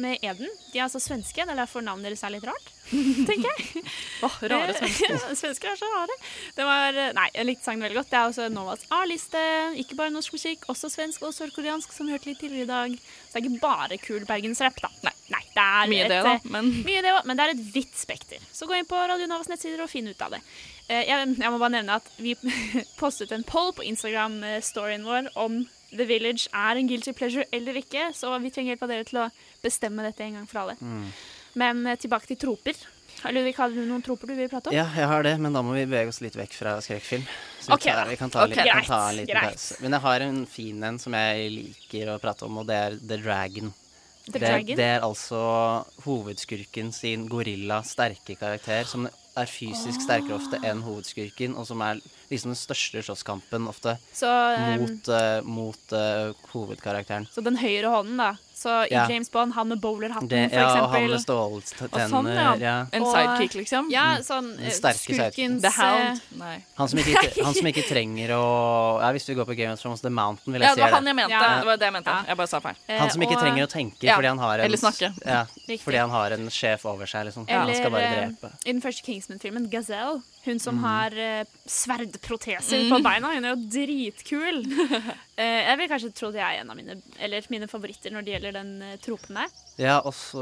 [0.00, 0.48] med Eden.
[0.72, 3.82] De er altså svenske, det er derfor navnet deres er litt rart, tenker jeg.
[4.52, 5.16] rare svensker.
[5.30, 6.16] Eh, svensker er så rare.
[6.56, 8.12] Det var, eh, nei, jeg likte sangen veldig godt.
[8.12, 9.42] Det er også Novas A-liste.
[9.82, 12.96] Ikke bare norsk musikk, også svensk og sørkoreansk, som vi hørte litt tidligere i dag.
[13.26, 14.92] Så det er ikke bare kul bergensrapp, da.
[15.08, 17.56] Nei, nei, det er Mye et, det, da, men- Mye det, òg, men det er
[17.58, 18.44] et vidt spekter.
[18.56, 20.44] Så gå inn på Radio Novas nettsider og finn ut av det.
[20.90, 22.34] Eh, Jeg, jeg må bare nevne at vi
[23.00, 28.10] postet en poll på Instagram-storyen vår om The Village er en guilty pleasure eller ikke,
[28.14, 29.28] så vi trenger hjelp av dere til å
[29.62, 30.76] bestemme dette en gang for alle.
[30.80, 31.06] Mm.
[31.60, 32.78] Men eh, tilbake til troper.
[33.34, 34.74] Ludvig, har du noen troper du vil prate om?
[34.74, 37.24] Ja, jeg har det, men da må vi bevege oss litt vekk fra skrekkfilm.
[37.60, 39.56] Så Ok, vi, kan ta, okay, litt, kan greit, ta en liten greit.
[39.58, 39.78] pause.
[39.82, 42.96] Men jeg har en fin en som jeg liker å prate om, og det er
[43.02, 43.72] The Dragon.
[44.30, 44.78] The det, Dragon?
[44.78, 45.42] det er altså
[46.06, 49.08] hovedskurken sin gorilla sterke karakter, som
[49.42, 54.30] er fysisk sterkere ofte enn hovedskurken, og som er liksom den største slåsskampen ofte Så,
[54.30, 57.28] um, mot, uh, mot uh, hovedkarakteren.
[57.32, 58.34] Så den høyre hånden, da.
[58.60, 59.06] Så i Ja.
[59.08, 62.08] James Bond, han med bowlerhatten, Det, for ja, og han med ståltenner.
[62.12, 62.48] Sånn, ja.
[62.60, 62.74] ja.
[62.92, 63.86] En sidekick, liksom?
[63.90, 64.24] Ja, Mm.
[64.26, 66.20] sånn eh, skurkens The Hound?
[66.20, 66.56] eh, Nei.
[66.76, 69.80] Han som, ikke, han som ikke trenger å ja, Hvis du går på Game of
[69.80, 71.30] Thrones The Mountain, vil jeg Ja, si det var han jeg mente.
[71.32, 71.58] Ja.
[71.60, 72.16] Det var det jeg mente.
[72.28, 72.76] Jeg bare sa feil.
[73.00, 75.08] Han som ikke og- trenger å tenke Ja, fordi han har en eller snakke.
[75.24, 75.44] Ja,
[75.80, 77.48] fordi han har en sjef over seg, liksom.
[77.48, 78.52] han skal bare eh, drepe.
[78.66, 80.20] i den første Kingsman-filmen, Gazelle.
[80.44, 80.84] Hun som Mm.
[80.84, 82.90] har uh, sverdproteser Mm.
[82.94, 83.32] på beina.
[83.34, 84.60] Hun er jo dritkul.
[84.64, 85.10] uh,
[85.68, 88.52] jeg vil kanskje tro det er en av mine, eller mine favoritter når det gjelder
[88.56, 89.52] den uh, tropen der.
[89.80, 90.40] Ja, også,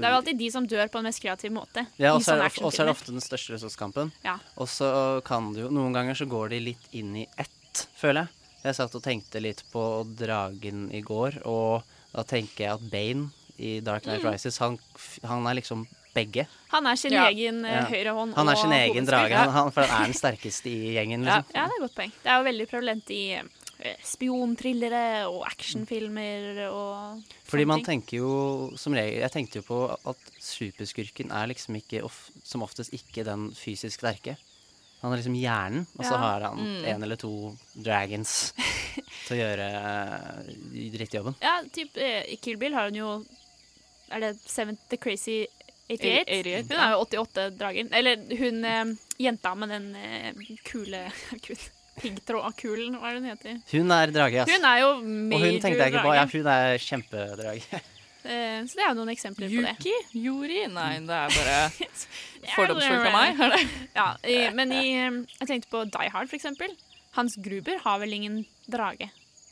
[0.00, 1.86] Det er jo alltid de som dør på en mest kreativ måte.
[1.98, 4.12] ja, og så er, det er ofte den største ressurskampen.
[4.24, 4.38] Ja.
[4.56, 4.90] Og så
[5.24, 8.34] kan det jo Noen ganger så går de litt inn i ett, føler jeg.
[8.64, 9.82] Jeg satt og tenkte litt på
[10.18, 14.32] Dragen i går, og da tenker jeg at Bane i Dark Knight Mm.
[14.32, 14.78] Rises, han,
[15.24, 16.46] han er liksom begge.
[16.72, 17.28] Han er sin Ja.
[17.28, 17.84] egen eh, Ja.
[17.86, 18.34] høyrehånd.
[18.34, 21.24] Han er og sin egen drage, han, han, for han er den sterkeste i gjengen,
[21.24, 21.54] Ja, liksom.
[21.54, 22.12] ja, det er et godt poeng.
[22.22, 23.22] Det er jo veldig prevalent i
[23.80, 29.78] eh, spionthrillere og actionfilmer og Fordi man tenker jo som regel Jeg tenkte jo på
[30.10, 34.36] at superskurken er liksom ikke of, som oftest ikke den fysisk sterke.
[35.00, 36.18] Han er liksom hjernen, og så Ja.
[36.18, 36.84] har han Mm.
[36.84, 38.52] en eller to dragons
[39.28, 41.36] til å gjøre eh, drittjobben.
[41.40, 43.24] Ja, typ, i Kill Bill har hun jo
[44.10, 45.46] Er det Seventh The Crazy
[45.88, 46.28] 88?
[46.28, 47.90] 88, hun er jo 88 drager.
[47.98, 51.04] Eller hun eh, jenta med den eh, kule
[51.46, 51.60] kul,
[51.98, 53.60] Piggtrådkulen, hva er det hun heter?
[53.72, 54.50] Hun er drage, ass.
[54.52, 56.12] Hun er jo og hun tenkte jeg ikke på.
[56.14, 57.84] Ja, hun er kjempedrage.
[58.28, 59.70] Eh, så det er jo noen eksempler på det.
[59.78, 59.92] Yuki?
[60.18, 60.56] Yuri?
[60.68, 61.92] Nei, det er bare
[62.56, 63.38] fordomsfullt av meg.
[63.40, 63.60] er det?
[63.94, 66.74] Ja, i, men i, eh, jeg tenkte på Die Hard, for eksempel.
[67.16, 69.08] Hans Gruber har vel ingen drage?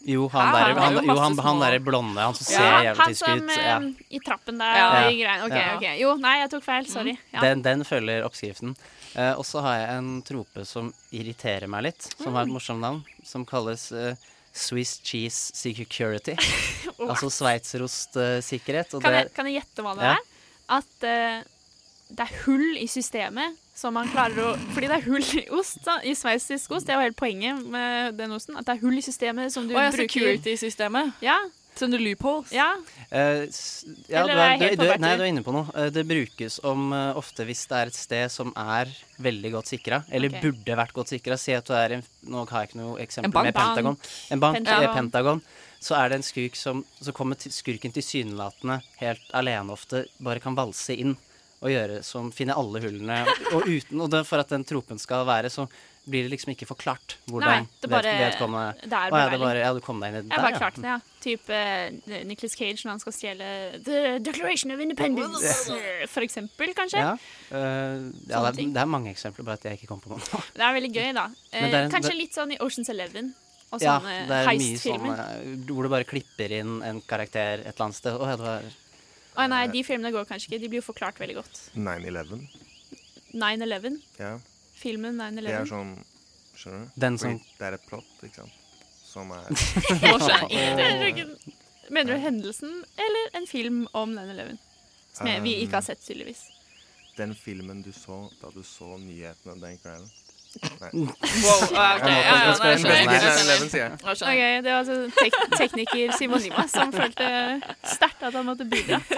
[0.07, 2.76] Jo, han derre der, han han, jo han, han små- blonde, han som ser Ja,
[2.84, 3.50] jævlig han tysk som ut.
[3.50, 3.78] eh, Ja.
[4.11, 5.09] i trappen der Ja.
[5.11, 5.44] i greiene.
[5.48, 5.74] OK, Ja.
[5.76, 5.86] OK.
[6.00, 6.86] Jo, nei, jeg tok feil.
[6.86, 7.16] Sorry.
[7.32, 7.40] Ja.
[7.40, 8.76] Den, den følger oppskriften.
[9.16, 12.54] Eh, og så har jeg en trope som irriterer meg litt, som har et Mm.
[12.54, 14.14] morsomt navn, som kalles eh,
[14.52, 16.36] Swiss Cheese Security.
[17.11, 18.94] altså sveitserostsikkerhet.
[18.94, 20.18] Uh, Kan kan jeg gjette hva det er?
[20.68, 21.42] At uh,
[22.14, 25.82] det er hull i systemet som man klarer å Fordi det er hull i ost,
[25.84, 26.88] da, i sveitsisk ost.
[26.88, 28.56] Det er jo helt poenget med den osten.
[28.56, 31.12] At det er hull i systemet som du Å ja, bruker security-systemet.
[31.24, 31.36] Ja.
[31.76, 32.48] Sånne loopholes?
[32.56, 32.70] Ja.
[33.10, 33.44] Uh,
[34.08, 35.66] ja, Eller du er er, du, helt på du, nei, du er inne på noe.
[35.76, 38.88] Eh, Det brukes om uh, ofte hvis det er et sted som er
[39.20, 40.46] veldig godt sikra, eller okay.
[40.46, 41.36] burde vært godt sikra.
[41.40, 43.46] Si at du er en Nå har jeg ikke noe eksempel En bank.
[43.50, 44.00] med Pentagon.
[44.00, 44.10] Bank.
[44.32, 44.88] En bank Pentagon.
[44.88, 45.44] er Pentagon.
[45.86, 50.40] Så er det en skurk som Så kommer til- skurken tilsynelatende helt alene ofte, bare
[50.40, 51.14] kan valse inn
[51.62, 53.22] og gjøre som Finne alle hullene.
[53.57, 55.64] Og uten Og det, for at den tropen skal være, så
[56.07, 59.30] blir det liksom ikke forklart hvordan Nei, det bare- ved- vedkommende det er Å ja,
[59.32, 60.68] det bare, ja, du kom deg inn i det der, bare ja.
[60.70, 60.98] det, ja.
[61.24, 63.48] Type uh, Nicolas Cage når han skal stjele
[63.82, 67.02] The Declaration of Independence, eh, for eksempel, kanskje.
[67.02, 67.16] Ja,
[67.50, 70.22] uh, ja det, er, det er mange eksempler bare at jeg ikke kom på noe.
[70.54, 71.26] Det er veldig gøy, da.
[71.50, 73.34] Eh, det er en- kanskje det- litt sånn i Oceans Eleven
[73.72, 75.26] og ja, sånne det er mye heist-filmer.
[75.66, 78.14] hvor du bare klipper inn en karakter et eller annet sted.
[78.14, 78.62] Å, ja, det var
[79.37, 80.61] Å nei, de filmene går kanskje ikke.
[80.62, 81.61] De blir jo forklart veldig godt.
[81.76, 82.47] 9-11.
[83.34, 83.99] 9-11.
[84.18, 84.39] Ja.
[84.76, 85.47] Filmen 9-11.
[85.49, 85.95] Det er sånn
[86.57, 86.93] Skjønner du?
[87.05, 88.53] Den som- Det er et plott, ikke sant,
[89.05, 91.26] som er jeg ikke.
[91.91, 94.57] Mener du hendelsen eller en film om 9-11?
[95.16, 96.47] Som um, vi ikke har sett, tydeligvis.
[97.16, 100.09] Den filmen du så da du så nyhetene den kvelden.
[100.80, 100.90] Nei.
[100.92, 102.94] Wow, ok, ja, ja, nei, jeg skjønner.
[102.96, 103.11] jeg.
[103.11, 103.96] Jeg skjønner.
[104.12, 107.28] Ok, Det var altså tek tekniker Simon Lima som følte
[107.96, 109.00] sterkt at han måtte bidra.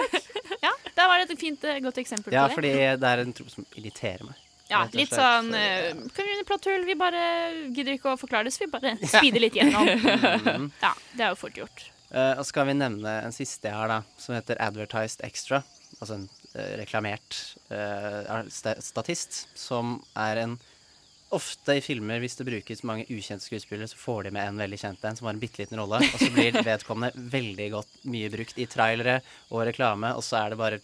[0.59, 2.55] Ja, Der var det et fint, eh, godt eksempel Ja, på det.
[2.57, 4.39] fordi det er en tro som irriterer meg.
[4.69, 5.21] Ja, litt slett.
[5.21, 7.21] sånn uh, Kan Vi bare
[7.73, 9.87] gidder ikke å forklare det, så vi bare speeder litt gjennom.
[10.43, 10.67] Mhm.
[10.83, 11.85] Ja, det er jo fort gjort.
[12.11, 15.63] Uh, og skal vi nevne en siste jeg har, da, som heter Advertised Extra.
[15.99, 17.39] Altså en uh, reklamert
[17.73, 18.43] eh,
[18.81, 20.57] statist, som er en
[21.35, 24.79] Ofte i filmer, hvis det brukes mange ukjente skuespillere, så får de med en veldig
[24.81, 28.31] kjent en som har en bitte liten rolle, og så blir vedkommende veldig godt mye
[28.33, 29.19] brukt i trailere
[29.51, 30.79] og reklame, og så er det bare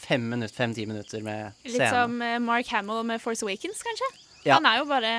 [0.00, 1.76] fem minutter, fem-ti minutter med scenen.
[1.76, 4.08] Litt som eh, Mark Hamill med Force Awakens, kanskje.
[4.46, 4.56] Ja.
[4.56, 5.12] Han er jo bare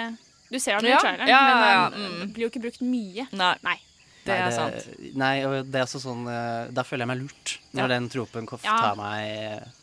[0.48, 2.34] Du ser han jo Ja, i traileren, ja, ja, men ja, han mm.
[2.34, 3.28] blir jo ikke brukt mye.
[3.36, 3.54] Nei.
[3.68, 3.78] nei.
[4.28, 4.88] Det er sant.
[5.16, 7.90] Nei, og det er også sånn eh, Da føler jeg meg lurt, når Ja.
[7.94, 9.77] den tropen tar meg eh,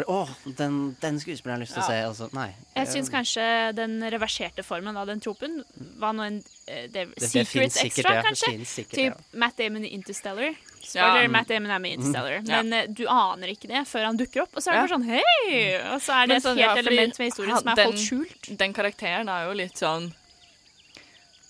[0.00, 2.48] For å, den, den skuespilleren har jeg lyst til å se, Altså, Nei.
[2.76, 3.44] Jeg syns kanskje
[3.76, 5.58] den reverserte formen av den tropen
[6.00, 8.22] var noe en eh, det, det Secret sikkert, extra, ja.
[8.22, 8.52] Det kanskje.
[8.70, 9.38] sikkert, typ ja.
[9.44, 10.54] Matt Damon i Interstellar.
[10.80, 11.28] Spoiler, Ja.
[11.36, 12.38] Matt Damon er med i Interstellar.
[12.40, 12.48] Mm.
[12.50, 12.86] Men ja.
[12.86, 14.56] du aner ikke det før han dukker opp.
[14.56, 14.86] Og så er det Ja.
[14.86, 15.58] bare sånn hei!
[15.92, 18.06] Og så er det sånn, et helt ja, element med historien som er den- holdt
[18.06, 18.50] skjult.
[18.64, 20.08] Den karakteren er jo litt sånn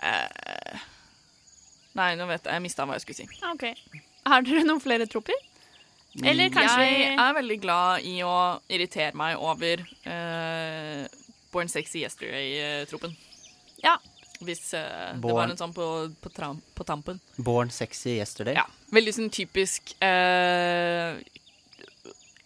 [0.02, 0.80] uh,
[1.98, 2.54] Nei, nå vet jeg.
[2.54, 3.28] Jeg mista hva jeg skulle si.
[3.42, 3.66] Ah, Ok.
[4.30, 5.34] Har dere noen flere troper?
[6.18, 8.36] Eller kanskje Jeg er veldig glad i å
[8.70, 11.04] irritere meg over eh,
[11.54, 13.14] Born Sexy Yesterday-tropen.
[13.84, 13.96] Ja.
[14.40, 15.86] Hvis eh, det var en sånn på,
[16.22, 17.20] på, tram, på tampen.
[17.36, 18.56] Born Sexy Yesterday.
[18.58, 18.66] Ja.
[18.90, 21.20] Veldig sånn typisk eh,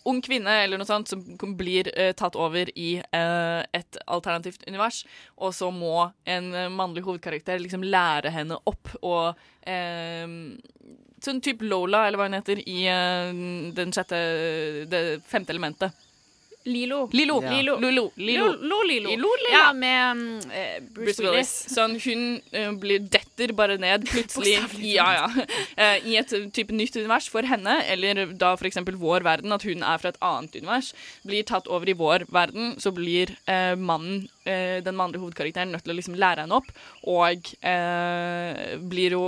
[0.05, 1.23] ung kvinne eller noe sånt som
[1.57, 5.05] blir eh, tatt over i eh, et alternativt univers,
[5.41, 10.27] og så må en eh, mannlig hovedkarakter liksom lære henne opp og eh,
[11.25, 14.19] Sånn type Lola, eller hva hun heter, i uh, den sjette
[14.91, 16.05] Det femte elementet.
[16.65, 17.09] Lilo.
[17.13, 17.43] Lilo.
[17.45, 17.51] Ja.
[17.51, 17.79] Lilo.
[17.79, 18.13] Lilo.
[18.17, 18.47] Lilo.
[18.53, 19.29] Lilo, Lilo.
[19.53, 21.53] Ja, med mm, eh, Bruce, Bruce Willis.
[21.75, 22.23] Sånn, hun
[22.57, 25.29] uh, blir detter bare ned plutselig ja, ja,
[25.75, 29.83] Uh, i et type nytt univers for henne, eller da eksempel vår verden, at hun
[29.83, 30.93] er fra et annet univers,
[31.27, 35.85] blir tatt over i vår verden, så blir uh, mannen, eh, den mannlige hovedkarakteren, nødt
[35.87, 36.71] til å liksom lære henne opp,
[37.11, 39.25] og eh, blir jo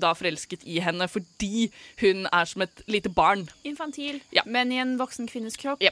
[0.00, 1.68] da forelsket i henne fordi
[2.02, 3.46] hun er som et lite barn.
[3.68, 5.82] Infantil, men i en voksen kvinnes kropp.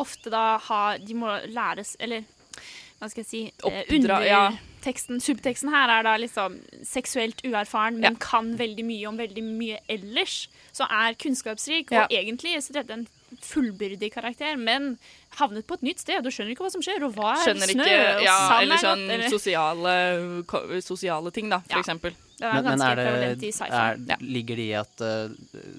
[0.00, 2.24] Ofte da har De må læres Eller
[3.02, 4.42] hva skal jeg si eh, under, ja.
[4.82, 9.80] Teksten, subteksten her er da liksom seksuelt uerfaren, men kan veldig mye om veldig mye
[9.90, 10.44] ellers.
[10.74, 12.04] Så er kunnskapsrik, Ja.
[12.04, 13.04] og egentlig så er dette en
[13.46, 14.96] fullbyrdig karakter, men
[15.38, 16.22] havnet på et nytt sted.
[16.24, 18.62] Du skjønner ikke hva som skjer, og hva er Skjønner snø, ikke og ja, sand
[18.62, 21.82] Eller er sånn godt, eller sosiale, sosiale ting, da, for Ja.
[21.84, 22.16] eksempel.
[22.42, 25.30] Det er Men, men er det, er, ligger det i at uh,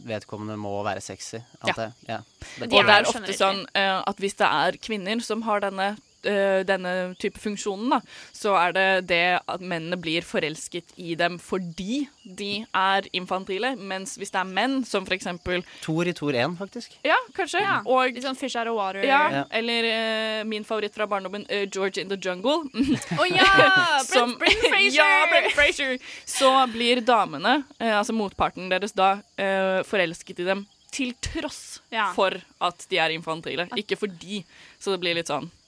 [0.08, 1.42] vedkommende må være sexy?
[1.68, 1.74] Ja.
[1.76, 2.20] Det, ja.
[2.60, 5.98] Det, Og det er ofte sånn uh, at hvis det er kvinner som har denne,
[6.24, 8.00] denne type funksjonen, da,
[8.36, 14.16] så er det det at mennene blir forelsket i dem fordi de er infantile, mens
[14.18, 16.96] hvis det er menn som for eksempel Tor i Tor 1, faktisk.
[17.04, 17.62] Ja, kanskje.
[17.86, 19.04] Og, Litt sånn Fish out of water.
[19.04, 19.44] ja, Ja.
[19.52, 22.64] Eller uh, min favoritt fra barndommen, uh, George in the Jungle.
[23.22, 23.48] Å ja!
[24.14, 24.98] Brent, Brendan Fraser!
[25.00, 25.98] ja, Brent Fraser!
[26.26, 32.12] Så blir damene, uh, altså motparten deres, da eh, forelsket i dem til tross Ja.
[32.14, 34.44] for at de er infantile, ikke fordi.
[34.80, 35.60] Så det blir litt sånn Ja.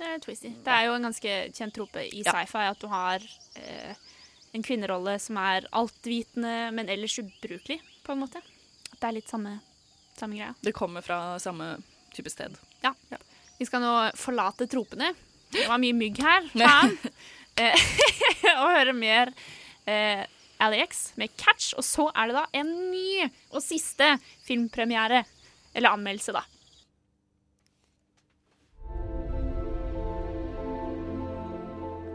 [0.00, 0.50] Det er twisty.
[0.64, 3.24] Det er jo en ganske kjent trope i sci-fi at du har
[3.60, 3.98] eh,
[4.56, 8.40] en kvinnerolle som er altvitende, men ellers ubrukelig, på en måte.
[8.90, 9.58] At det er litt samme,
[10.16, 10.54] samme greia.
[10.64, 11.74] Det kommer fra samme
[12.16, 12.56] type sted.
[12.80, 12.94] Ja.
[13.60, 15.12] Vi skal nå forlate tropene.
[15.52, 16.96] Det var mye mygg her, faen.
[17.60, 17.88] Eh,
[18.62, 19.34] og høre mer
[19.84, 20.24] eh,
[20.64, 21.74] Alex med Catch.
[21.76, 24.14] Og så er det da en ny og siste
[24.48, 25.26] filmpremiere.
[25.76, 26.46] Eller anmeldelse, da.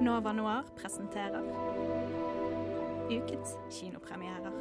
[0.06, 1.42] Nova Noir presenterer
[3.10, 4.54] ukens kinopremierer.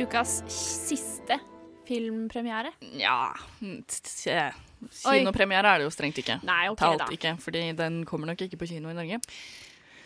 [0.00, 1.36] Ukas siste
[1.88, 2.70] filmpremiere.
[2.96, 4.50] Ja t-
[5.02, 6.38] Kinopremiere er det jo strengt ikke.
[6.46, 7.08] Nei, ok Talt da.
[7.12, 9.18] ikke, fordi den kommer nok ikke på kino i Norge.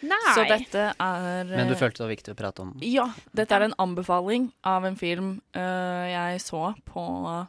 [0.04, 0.34] Nei.
[0.36, 2.74] Så dette er Men du eh, følte det var viktig å prate om?
[2.84, 3.06] Ja.
[3.36, 7.46] Dette er en anbefaling av en film uh, jeg så på uh,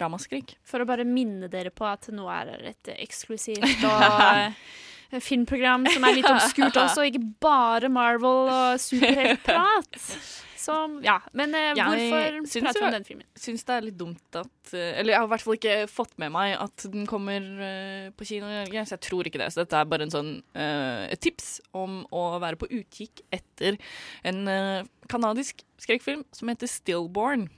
[0.00, 0.56] Ramaskrik.
[0.66, 6.06] For å bare minne dere på at nå er det et eksklusivt og filmprogram som
[6.08, 10.00] er litt obskurt også, ikke bare Marvel og superheltprat.
[10.64, 10.74] Så
[11.04, 13.26] ja, men eh, hvorfor syns prater vi jo- om den filmen?
[13.44, 16.14] Syns det er litt dumt at eh, Eller jeg har i hvert fall ikke fått
[16.22, 19.50] med meg at den kommer eh, på kino i Norge, så jeg tror ikke det.
[19.52, 23.76] Så dette er bare en sånn, eh, et tips om å være på utkikk etter
[24.24, 27.48] en uh, kanadisk skrekkfilm som heter Stillborn.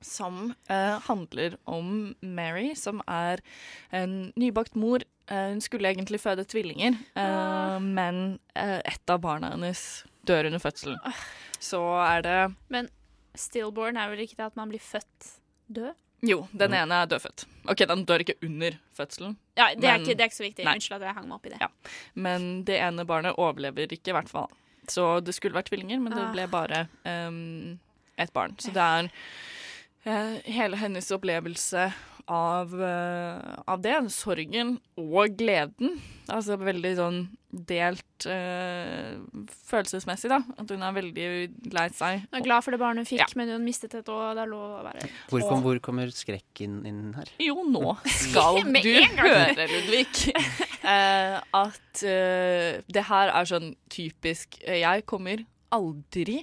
[0.00, 3.40] Som eh, handler om Mary, som er
[3.90, 5.02] en nybakt mor.
[5.26, 9.82] Eh, hun skulle egentlig føde tvillinger, eh, men eh, ett av barna hennes
[10.28, 11.00] dør under fødselen.
[11.60, 12.36] Så er det
[12.72, 12.88] Men
[13.38, 15.32] stillborn er vel ikke det at man blir født
[15.68, 15.94] død?
[16.26, 17.44] Jo, den ene er dødfødt.
[17.70, 19.36] Ok, den dør ikke under fødselen.
[19.56, 20.64] Ja, det er, ikke, det er ikke så viktig.
[20.66, 20.72] Nei.
[20.80, 21.60] Unnskyld at jeg hang meg opp i det.
[21.62, 21.68] Ja.
[22.18, 24.50] Men det ene barnet overlever ikke, i hvert fall.
[24.90, 26.32] Så det skulle vært tvillinger, men det Ah.
[26.34, 27.78] ble bare um,
[28.18, 28.56] ett barn.
[28.58, 29.10] Så det er
[30.08, 31.86] uh, hele hennes opplevelse
[32.26, 36.00] av, uh, av det, sorgen og gleden.
[36.26, 39.20] Altså veldig sånn delt øh,
[39.70, 40.40] følelsesmessig, da.
[40.60, 41.28] At hun er veldig
[41.72, 42.26] lei seg.
[42.28, 43.28] Hun er glad for det barnet hun fikk, Ja.
[43.40, 44.34] men hun mistet et år.
[44.36, 47.30] Det er lov å være Hvor, kom, hvor kommer skrekken inn her?
[47.40, 48.80] Jo, nå skal du
[49.22, 50.28] høre, Ludvig,
[50.84, 55.44] uh, at uh, det her er sånn typisk Jeg kommer
[55.74, 56.42] aldri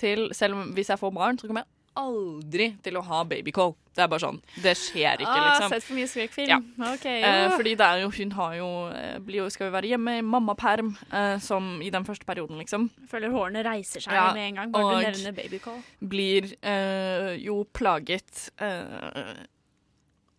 [0.00, 3.74] til Selv om hvis jeg får barn, så kommer jeg aldri til å ha babycall.
[3.94, 4.38] Det er bare sånn.
[4.62, 5.44] Det skjer ikke, liksom.
[5.44, 5.72] Ah, liksom.
[5.74, 6.50] sett for mye skrekkfilm.
[6.50, 6.58] Ja.
[6.94, 9.90] Ok, Eh, fordi det er jo, hun har jo, eh, blir jo skal jo være
[9.92, 12.88] hjemme i mammaperm, eh, som i den første perioden, liksom.
[13.10, 15.82] Føler hårene reiser seg Ja, med en gang, bare du nevner babycall.
[16.00, 19.44] blir eh, jo plaget eh,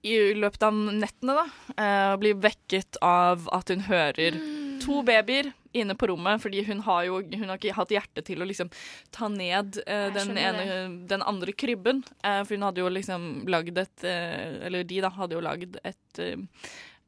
[0.04, 1.46] i løpet av nettene, da.
[1.78, 4.40] Eh, blir vekket av at hun hører
[4.82, 8.42] to babyer inne på rommet, fordi hun har jo hun har ikke hatt hjerte til
[8.44, 8.70] å liksom
[9.16, 10.66] ta ned eh, den, ene,
[11.08, 12.04] den andre krybben.
[12.24, 15.78] Eh, for hun hadde jo liksom lagd et eh, Eller de, da, hadde jo lagd
[15.88, 16.36] et eh,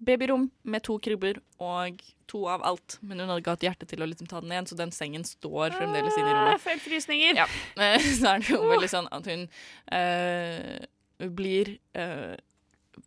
[0.04, 2.98] babyrom med to krybber og to av alt.
[3.02, 5.24] Men hun hadde ikke hatt hjerte til å liksom ta den ned, så den sengen
[5.28, 6.56] står fremdeles inne i Ah, rommet.
[6.58, 7.40] jeg får frysninger.
[7.44, 7.46] Ja.
[8.20, 9.46] Så er det jo veldig sånn at hun
[9.96, 12.34] eh, blir eh,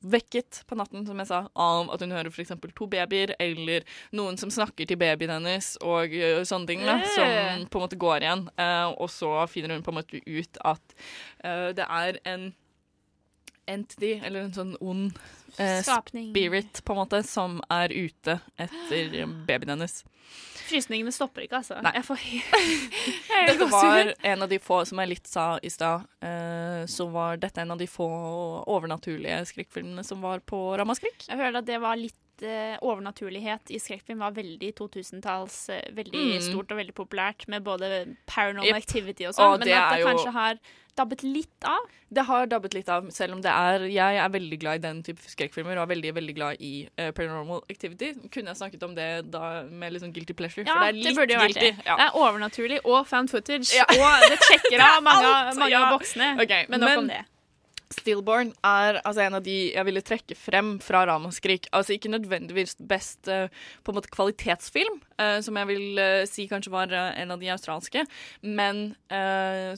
[0.03, 2.53] vekket på natten, som jeg sa, av at hun hører f.eks.
[2.77, 7.09] to babyer, eller noen som snakker til babyen hennes, og eh, sånne ting, da, Øh.
[7.15, 8.47] som på en måte går igjen.
[8.59, 10.97] Eh, og så finner hun på en måte ut at
[11.45, 12.55] eh, det er en
[13.67, 15.19] entity, eller en sånn ond
[15.59, 19.17] eh, spirit, på en måte, som er ute etter
[19.49, 20.03] babyen hennes.
[20.67, 21.79] Frysningene stopper ikke, altså.
[21.85, 21.93] Nei.
[21.95, 22.97] Jeg får helt
[23.53, 27.39] Dette var en av de få, som jeg litt sa i stad, eh, så var
[27.43, 28.09] dette en av de få
[28.67, 31.29] overnaturlige skrekkfilmene som var på Ramaskrik.
[31.29, 36.25] Jeg føler at det var litt eh, overnaturlighet i skrekkfilm var veldig 2000-talls, uh, veldig
[36.37, 36.41] Mm.
[36.43, 38.77] stort og veldig populært, med både paranormal Yep.
[38.77, 40.59] activity og sånn, men det at det det jo- kanskje har
[40.97, 41.79] dabbet litt av.
[42.11, 45.03] Det har dabbet litt av, selv om det er Jeg er veldig glad i den
[45.03, 48.15] type skrekkfilmer, og er veldig veldig glad i uh, Paranormal Activity.
[48.33, 50.93] Kunne jeg snakket om det da med litt sånn guilty pleasure, Ja, for det er
[50.93, 51.77] det litt burde jo vært guilty.
[51.77, 51.85] det.
[51.85, 51.97] Ja.
[51.97, 53.85] Det er overnaturlig og found footage, Ja.
[53.91, 55.85] og det sjekker av mange, mange ja.
[55.85, 56.41] av boksene.
[56.41, 57.25] Ok, men nok men- om det.
[57.95, 61.69] Stillborn er altså en av de jeg ville trekke frem fra Ramaskrik.
[61.77, 63.47] Altså ikke nødvendigvis best uh,
[63.87, 67.53] på en måte kvalitetsfilm, uh, som jeg vil uh, si kanskje var en av de
[67.55, 68.03] australske,
[68.43, 68.89] men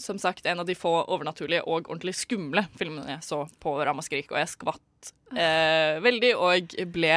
[0.00, 4.30] som sagt en av de få overnaturlige og ordentlig skumle filmene jeg så på Ramaskrik,
[4.32, 5.10] og jeg skvatt
[6.04, 7.12] veldig og ble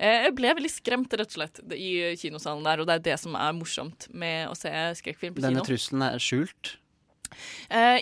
[0.00, 3.36] jeg ble veldig skremt, rett og slett, i kinosalen der, og det er det som
[3.38, 5.68] er morsomt med å se skrekkfilm på Denne kino.
[5.68, 6.74] trusselen er skjult.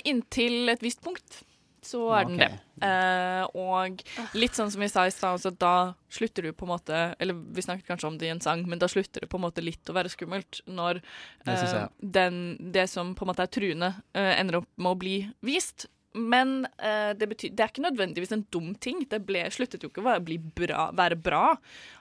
[0.08, 1.42] Inntil et visst punkt
[1.82, 2.50] så er den det.
[2.86, 4.02] Eh, og
[4.38, 7.36] litt sånn som vi sa i stad, også, da slutter du på en måte Eller
[7.54, 9.64] vi snakket kanskje om det i en sang, men da slutter det på en måte
[9.64, 11.02] litt å være skummelt når
[11.46, 12.38] eh, den,
[12.74, 15.88] det som på en måte er truende, eh, ender opp med å bli vist.
[16.14, 19.02] Men eh, det, betyr, det er ikke nødvendigvis en dum ting.
[19.08, 21.44] Det ble, sluttet jo ikke å være, bli bra, være bra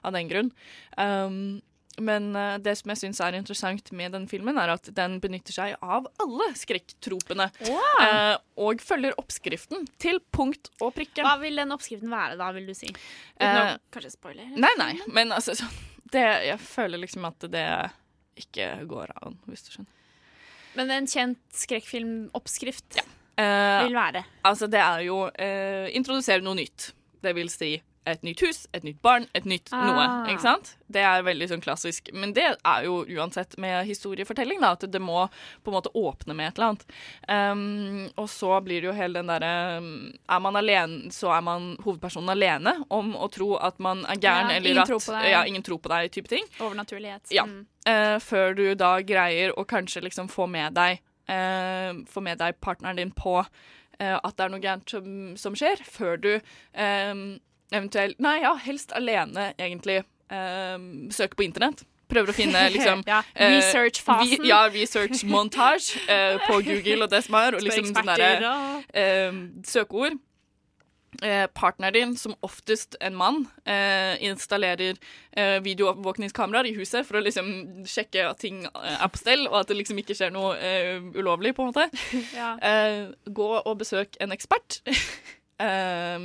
[0.03, 0.49] av den grunn.
[0.97, 1.61] Um,
[1.99, 5.55] men uh, det som jeg syns er interessant med den filmen, er at den benytter
[5.55, 7.49] seg av alle skrekktropene.
[7.67, 11.25] eh, og følger oppskriften til punkt og prikke.
[11.25, 12.91] Hva vil den oppskriften være, da, vil du si?
[13.35, 14.47] Uten å Eh, kanskje spoile?
[14.55, 15.67] Nei, nei, men altså så,
[16.11, 17.65] det, jeg føler liksom at det
[18.39, 19.97] ikke går an, hvis du skjønner.
[20.79, 23.01] Men en kjent skrekkfilmoppskrift
[23.39, 26.91] Eh, vil være Altså, det er jo eh, introdusere noe nytt.
[27.23, 27.75] Det vil si
[28.09, 29.85] et nytt hus, et nytt barn, et nytt Ah.
[29.85, 30.05] noe.
[30.33, 30.75] Ikke sant?
[30.91, 32.09] Det er veldig sånn klassisk.
[32.13, 35.27] Men det er jo uansett med historiefortelling, da, at det må
[35.63, 36.85] på en måte åpne med et eller annet.
[37.29, 41.41] Um, og så blir det jo hele den derre um, Er man alene, så er
[41.45, 45.29] man hovedpersonen alene om å tro at man er gæren, Ja, eller at.
[45.29, 46.43] Ja, ingen tror på deg, type ting.
[46.59, 47.29] overnaturlighet.
[47.31, 47.45] Ja.
[47.45, 47.67] Mm.
[47.87, 50.99] Uh, før du da greier å kanskje liksom få med deg
[51.29, 55.55] uh, Få med deg partneren din på uh, at det er noe gærent som, som
[55.55, 56.31] skjer, før du
[56.73, 57.13] eh,
[57.71, 60.03] eventuelt Nei, ja, helst alene, egentlig.
[60.31, 61.83] Um, søke på internett.
[62.11, 64.41] Prøver å finne liksom Ja, eh, research-fasen.
[64.41, 68.43] vi- ja, research montage uh, på Google og det som er, og liksom sånne eksperter
[68.43, 70.19] derre eh, søkeord.
[71.21, 74.95] Eh, partneren din, som oftest en mann, eh, installerer
[75.35, 77.49] eh, videoovervåkningskameraer i huset for å liksom
[77.83, 81.03] sjekke at ting eh, er på stell, og at det liksom ikke skjer noe eh,
[81.19, 81.89] ulovlig, på en måte.
[82.39, 82.53] Ja.
[83.27, 84.79] Gå og besøk en ekspert
[85.59, 86.17] eh,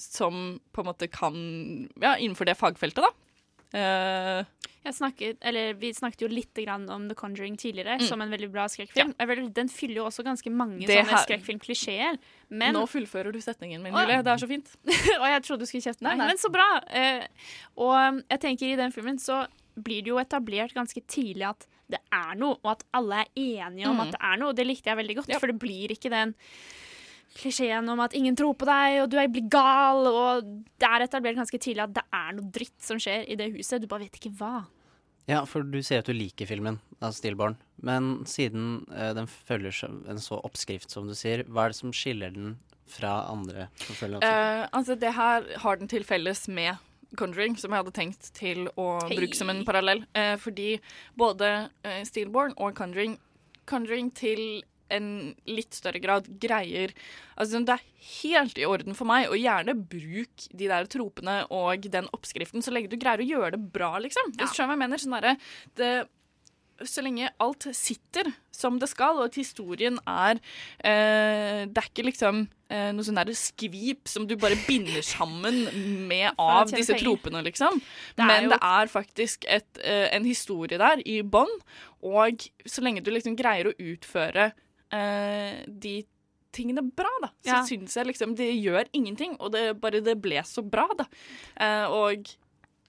[0.00, 1.36] som på en måte kan
[2.00, 3.12] Ja, innenfor det fagfeltet, da.
[3.70, 4.42] Uh,
[4.90, 8.06] snakket, eller Vi snakket jo litt grann om The Conjuring tidligere, Mm.
[8.08, 9.12] som en veldig bra skrekkfilm.
[9.20, 9.48] Ja.
[9.54, 12.18] Den fyller jo også ganske mange Det sånne skrekkfilmklisjeer.
[12.50, 14.22] Men Nå fullfører du setningen min, Julie.
[14.24, 14.66] Det er så fint.
[15.20, 16.26] og jeg trodde du skulle kjefte Nei, nei.
[16.32, 16.66] Men så bra!
[16.90, 17.26] Uh,
[17.76, 19.44] og um, jeg tenker i den filmen så
[19.78, 23.86] blir det jo etablert ganske tidlig at det er noe, og at alle er enige
[23.88, 24.00] om Mm.
[24.08, 24.48] at det er noe.
[24.50, 26.34] Og det likte jeg veldig godt, for det blir ikke den
[27.36, 30.50] klisjeen om at ingen tror på deg, og du er blir gal, og
[30.80, 33.80] det er etablert ganske tidlig at det er noe dritt som skjer i det huset.
[33.82, 34.64] Du bare vet ikke hva.
[35.30, 37.54] Ja, for du sier at du liker filmen, av Stillborn.
[37.86, 39.76] Men siden eh, den følger
[40.10, 42.56] en så oppskrift som du sier, hva er det som skiller den
[42.90, 44.18] fra andre som?
[44.18, 46.80] Eh, altså, det her har den til felles med
[47.18, 49.16] Conjuring, som jeg hadde tenkt til å hey.
[49.18, 50.04] bruke som en parallell.
[50.14, 50.76] Eh, fordi
[51.18, 53.18] både eh, Steelborn og Conjuring
[53.70, 56.92] Conjuring til en litt større grad greier
[57.40, 57.84] Altså, det er
[58.20, 62.72] helt i orden for meg, og gjerne bruk de der tropene og den oppskriften så
[62.74, 64.34] lenge du greier å gjøre det bra, liksom.
[64.34, 65.00] Hvis du skjønner hva jeg mener?
[65.04, 65.36] Sånn derre
[65.80, 65.92] det
[66.88, 70.38] så lenge alt sitter som det skal, og at historien er
[70.84, 75.66] eh, Det er ikke liksom eh, noe sånn skvip som du bare binder sammen
[76.08, 77.80] med av disse tropene, liksom.
[78.16, 81.52] Det Men jo- det er faktisk et, eh, en historie der i bånn,
[82.02, 84.52] og så lenge du liksom greier å utføre
[84.92, 86.04] eh, de
[86.52, 87.62] tingene bra, da, så Ja.
[87.62, 91.06] syns jeg liksom det gjør ingenting, og det bare det ble så bra, da.
[91.56, 92.26] Eh, og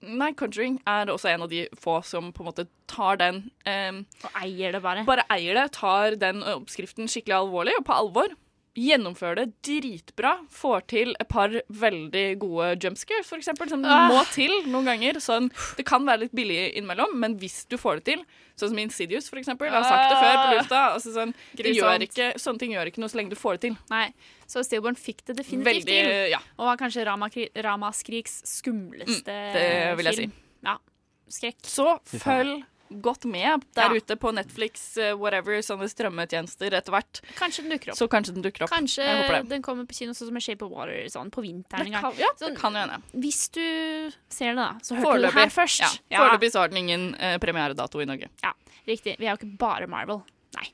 [0.03, 4.31] Nei, Conjuring er også en av de få som på en måte tar den Og
[4.41, 5.03] eier det bare.
[5.05, 8.33] Bare eier det, tar den oppskriften skikkelig alvorlig og på alvor.
[8.77, 10.37] Gjennomfører det dritbra.
[10.49, 14.07] Får til et par veldig gode jumpscares, eksempel, som Ah.
[14.07, 15.19] må til noen ganger.
[15.19, 18.23] Sånn, det kan være litt billig innimellom, men hvis du får det til,
[18.55, 21.33] sånn som Insidious, eksempel, jeg har sagt det før på lufta, altså sånn,
[22.07, 23.77] ikke, sånne ting gjør ikke noe så lenge du får det til.
[23.89, 24.13] Nei,
[24.47, 26.29] så Stillborn fikk det definitivt Veldig, til.
[26.31, 26.39] ja.
[26.57, 27.05] Og var kanskje
[27.63, 30.31] Ramaskriks skumleste Mm, det vil jeg film.
[30.31, 30.37] si.
[30.63, 30.77] Ja.
[31.29, 31.61] Skrekk.
[31.63, 32.63] Så følg
[33.01, 33.95] godt med der Ja.
[34.01, 37.21] ute på Netflix, eh, whatever, sånne strømmetjenester etter hvert.
[37.37, 37.97] Kanskje den dukker opp.
[37.97, 38.69] Så kanskje den dukker opp.
[38.71, 39.49] Kanskje det.
[39.49, 42.01] den kommer på kino sånn som en Shape of Water sånn på vinteren en gang.
[42.01, 43.01] kan- ja, det Sånn, kan jo hende.
[43.13, 45.99] Hvis du ser det, da, så hørte du det her først.
[46.09, 48.27] Ja, Foreløpig så har den ingen eh, premieredato i Norge.
[48.43, 48.53] Ja,
[48.87, 49.17] riktig.
[49.17, 50.23] Vi er jo ikke bare Marvel.
[50.55, 50.67] Nei,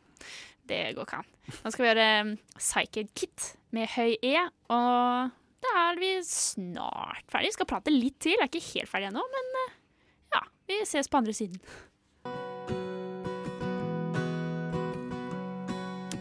[0.67, 1.25] det går ikke an.
[1.63, 4.35] Nå skal vi gjøre um, Psychic Kit med høy E,
[4.69, 5.31] og
[5.61, 7.47] da er vi snart ferdig.
[7.47, 8.33] Vi skal prate litt til.
[8.37, 9.73] Jeg er ikke helt ferdig ennå, men eh,
[10.35, 11.59] ja, vi ses på andre siden.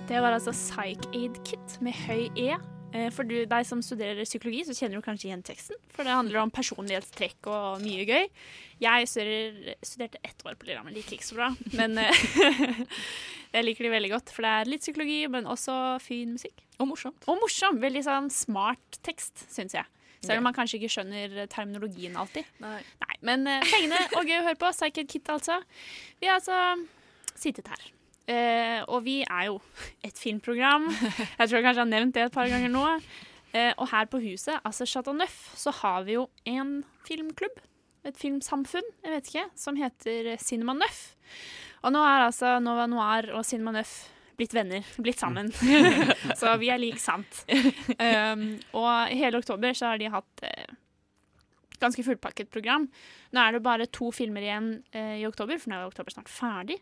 [0.06, 2.52] Det var altså Psych Aid Kit med høy E.
[2.94, 5.78] Eh, For du, deg som studerer psykologi, så kjenner du kanskje igjen teksten.
[5.96, 8.28] For det handler om personlighetstrekk og mye gøy.
[8.84, 11.48] Jeg studerer, studerte ett år på Lillehammer, liker ikke så bra.
[11.74, 12.22] Men eh,
[13.56, 15.74] jeg liker det veldig godt, for det er litt psykologi, men også
[16.04, 16.62] fin musikk.
[16.78, 17.26] Og morsomt.
[17.26, 17.82] Og morsom.
[17.82, 19.90] Veldig sånn smart tekst, syns jeg.
[20.22, 22.46] Selv om man kanskje ikke skjønner terminologien alltid.
[22.62, 22.78] Nei.
[23.02, 24.70] Nei Men pengene og gøy å høre på.
[24.74, 25.58] Psychic Kit, altså.
[26.22, 26.62] Vi har altså
[27.38, 27.90] sittet her.
[28.26, 29.60] Eh, og vi er jo
[30.06, 30.88] et filmprogram.
[30.90, 32.84] Jeg tror jeg kanskje har nevnt det et par ganger nå.
[33.54, 37.62] Eh, og her på huset, altså Chateau Neuf, så har vi jo en filmklubb.
[38.06, 41.16] Et filmsamfunn, jeg vet ikke, som heter Cinema Neuf.
[41.86, 43.96] Og nå er altså Nova Noir og Cinema Neuf
[44.36, 45.50] blitt venner, blitt sammen.
[46.38, 47.44] så vi er lik sant.
[47.96, 50.74] Um, og i hele oktober så har de hatt eh,
[51.80, 52.88] ganske fullpakket program.
[53.32, 56.32] Nå er det bare to filmer igjen eh, i oktober, for nå er oktober snart
[56.32, 56.78] ferdig.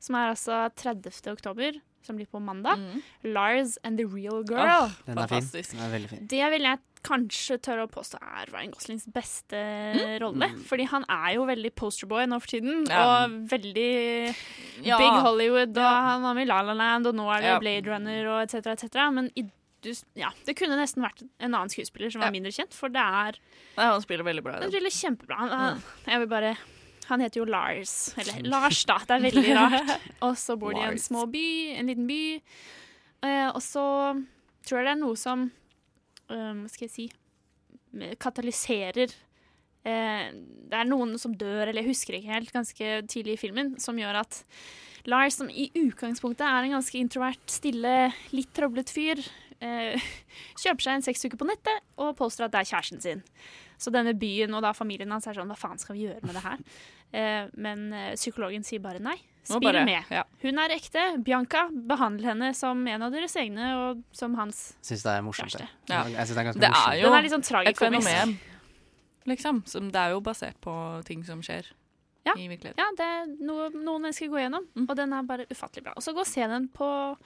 [0.00, 1.30] Som er altså 30.
[1.34, 2.80] oktober, som blir på mandag.
[3.22, 4.88] Lars and the Real Girl.
[5.06, 5.44] Den er fin.
[5.52, 6.26] Den er veldig fin.
[6.30, 9.60] Det vil jeg kanskje tør å påstå er Ryan Goslings beste
[10.20, 10.48] rolle.
[10.52, 10.64] Mm.
[10.68, 13.04] Fordi han er jo veldig posterboy nå for tiden, Ja.
[13.24, 14.34] og veldig
[14.84, 14.98] Ja.
[14.98, 17.58] big Hollywood, og han var med i La La Land, og nå er det Ja.
[17.58, 19.10] Blade Runner og etc., etc.
[19.12, 19.42] Men i,
[19.82, 23.00] du, ja, det kunne nesten vært en annen skuespiller som var mindre kjent, for det
[23.00, 23.36] er
[23.78, 24.60] Nei, han spiller veldig bra.
[24.60, 25.36] Han spiller kjempebra.
[25.36, 25.82] Han, Mm.
[26.06, 26.56] jeg vil bare
[27.10, 27.94] Han heter jo Lars.
[28.20, 29.00] Eller Lars, da.
[29.06, 29.94] Det er veldig rart.
[30.26, 31.46] Og så bor de i en små by,
[31.76, 32.20] en liten by.
[33.20, 33.86] Uh, og så
[34.64, 35.48] tror jeg det er noe som
[36.30, 37.10] um, skal jeg si
[38.20, 39.10] Katalyserer
[39.82, 43.72] eh, Det er noen som dør, eller jeg husker ikke helt, ganske tidlig i filmen,
[43.82, 44.44] som gjør at
[45.10, 49.22] Lars, som i utgangspunktet er en ganske introvert, stille, litt trøblet fyr,
[49.60, 50.00] eh,
[50.62, 53.22] kjøper seg en sexuke på nettet og påstår at det er kjæresten sin.
[53.80, 56.34] Så denne byen og da familien hans er sånn Hva faen skal vi gjøre med
[56.38, 56.58] det her?
[57.10, 59.16] Eh, men eh, psykologen sier bare nei.
[59.42, 60.04] Spill bare- med.
[60.14, 60.20] ja.
[60.44, 61.00] Hun er ekte.
[61.26, 64.76] Bianca, Behandler henne som en av deres egne og som hans.
[64.80, 65.50] synes det er morsomt.
[65.50, 65.66] kjæreste.
[65.90, 66.04] Ja.
[66.06, 66.92] Jeg synes det er ganske Det morsomt.
[66.92, 68.36] er jo Den er litt sånn et fenomen,
[69.26, 69.58] liksom.
[69.66, 71.66] Som det er jo basert på ting som skjer
[72.28, 72.36] Ja.
[72.38, 74.86] Ja, det er noe noen mennesker går gjennom, Mm.
[74.88, 75.94] og den er bare ufattelig bra.
[75.96, 77.16] Og så gå og se den på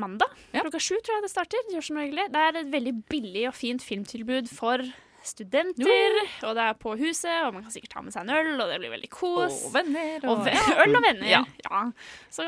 [0.00, 1.66] mandag klokka sju, tror jeg det starter.
[1.68, 2.28] Det gjør som regel det.
[2.38, 4.84] Er et veldig billig og fint filmtilbud for
[5.28, 6.14] studenter,
[6.46, 8.70] og det er på huset, og man kan sikkert ta med seg en øl, og
[8.70, 9.64] det blir veldig kos.
[9.68, 10.24] Og venner.
[10.24, 10.48] Og Og,
[10.84, 11.26] øl og venner.
[11.28, 11.42] Ja.
[11.66, 11.82] Ja.
[12.32, 12.46] Så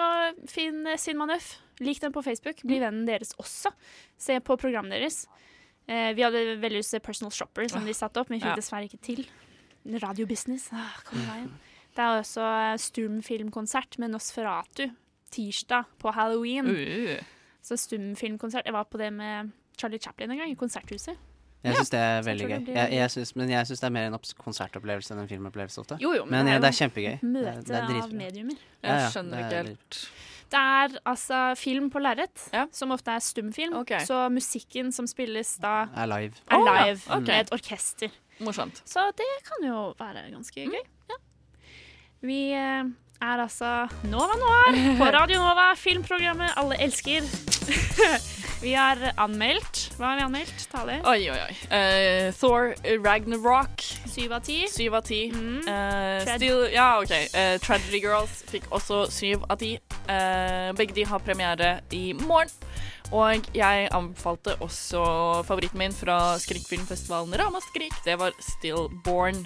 [0.51, 1.57] finn Sin Manøff.
[1.81, 2.61] Lik den på Facebook.
[2.67, 3.73] Bli vennen deres også.
[4.21, 5.23] Se på programmet deres.
[5.89, 8.53] Eh, vi hadde veldig lyst til Personal Shopper, som de satte opp, men vi fikk
[8.53, 8.61] Ja.
[8.61, 9.27] dessverre ikke til.
[10.01, 10.69] Radiobusiness.
[10.77, 11.51] Ah, kom i veien.
[11.97, 12.45] Det er også
[12.79, 14.91] Sturm stumfilmkonsert med Nosferatu
[15.33, 16.69] tirsdag på halloween.
[16.69, 17.40] Uh.
[17.63, 18.65] Så stumfilmkonsert.
[18.65, 21.17] Jeg var på det med Charlie Chaplin en gang, i Konserthuset.
[21.63, 22.59] Jeg syns det er veldig gøy.
[22.67, 25.81] det Jeg, jeg synes, men jeg syns det er mer en konsertopplevelse enn en filmopplevelse
[25.83, 25.99] ofte.
[26.01, 27.11] Jo, jo, men det ja, er det er kjempegøy.
[27.11, 28.57] Det er- Møte det er av mediumer.
[28.83, 29.99] Ja, ja, Jeg skjønner det ikke er- helt.
[30.51, 33.75] Det er altså film på lerret, som ofte er stumfilm.
[33.83, 34.01] Okay.
[34.01, 36.35] Så musikken som spilles da, Er live.
[36.51, 36.95] er Å, ja.
[37.19, 37.21] okay.
[37.21, 38.11] Med et orkester.
[38.41, 38.81] Morsomt.
[38.89, 40.81] Så det kan jo være ganske gøy.
[41.11, 41.17] Ja.
[42.23, 42.85] Vi eh,
[43.21, 43.71] er altså
[44.09, 47.27] Nova Noir på Radio Nova, filmprogrammet alle elsker.
[48.65, 50.65] vi har anmeldt Hva har vi anmeldt?
[50.73, 50.99] Tale?
[51.09, 51.57] Oi, oi, oi.
[51.69, 52.73] Uh, Thor
[53.05, 53.85] Ragnarok.
[54.11, 54.63] Syv av ti.
[54.73, 55.21] Syv av ti.
[55.35, 55.61] Mm.
[55.67, 57.13] Tred- still, ja, OK.
[57.35, 59.77] Uh, Tragedy Girls fikk også syv av ti.
[60.77, 62.51] Begge de har premiere i morgen.
[63.11, 65.03] Og jeg anbefalte også
[65.47, 67.95] favoritten min fra Skrikfilmfestivalen Ramaskrik.
[68.07, 69.45] Det var Stillborn.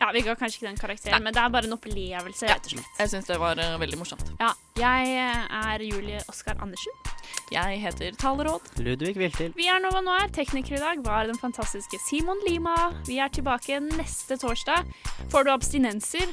[0.00, 2.72] Ja, Vi ga kanskje ikke den karakteren, men det er bare en opplevelse, rett og
[2.72, 3.00] slett.
[3.02, 4.30] Jeg syns det var uh, veldig morsomt.
[4.40, 5.16] Ja, Jeg
[5.60, 6.94] er Julie Oskar Andersen.
[7.52, 8.64] Jeg heter Taleråd.
[8.80, 9.52] Ludvig Viltil.
[9.58, 10.30] Vi er Nova Noir.
[10.32, 12.76] Tekniker i dag var den fantastiske Simon Lima.
[13.08, 14.88] Vi er tilbake neste torsdag.
[15.34, 16.32] Får du abstinenser,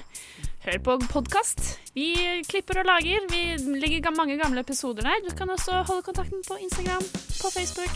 [0.64, 1.80] hør på podkast.
[1.98, 2.14] Vi
[2.48, 3.28] klipper og lager.
[3.34, 3.44] Vi
[3.82, 5.26] legger mange gamle episoder der.
[5.28, 7.04] Du kan også holde kontakten på Instagram,
[7.42, 7.94] på Facebook.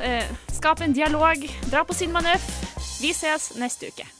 [0.00, 1.46] Eh, skap en dialog.
[1.70, 2.48] Dra på Sin Manøf.
[3.02, 4.17] Vi ses neste uke.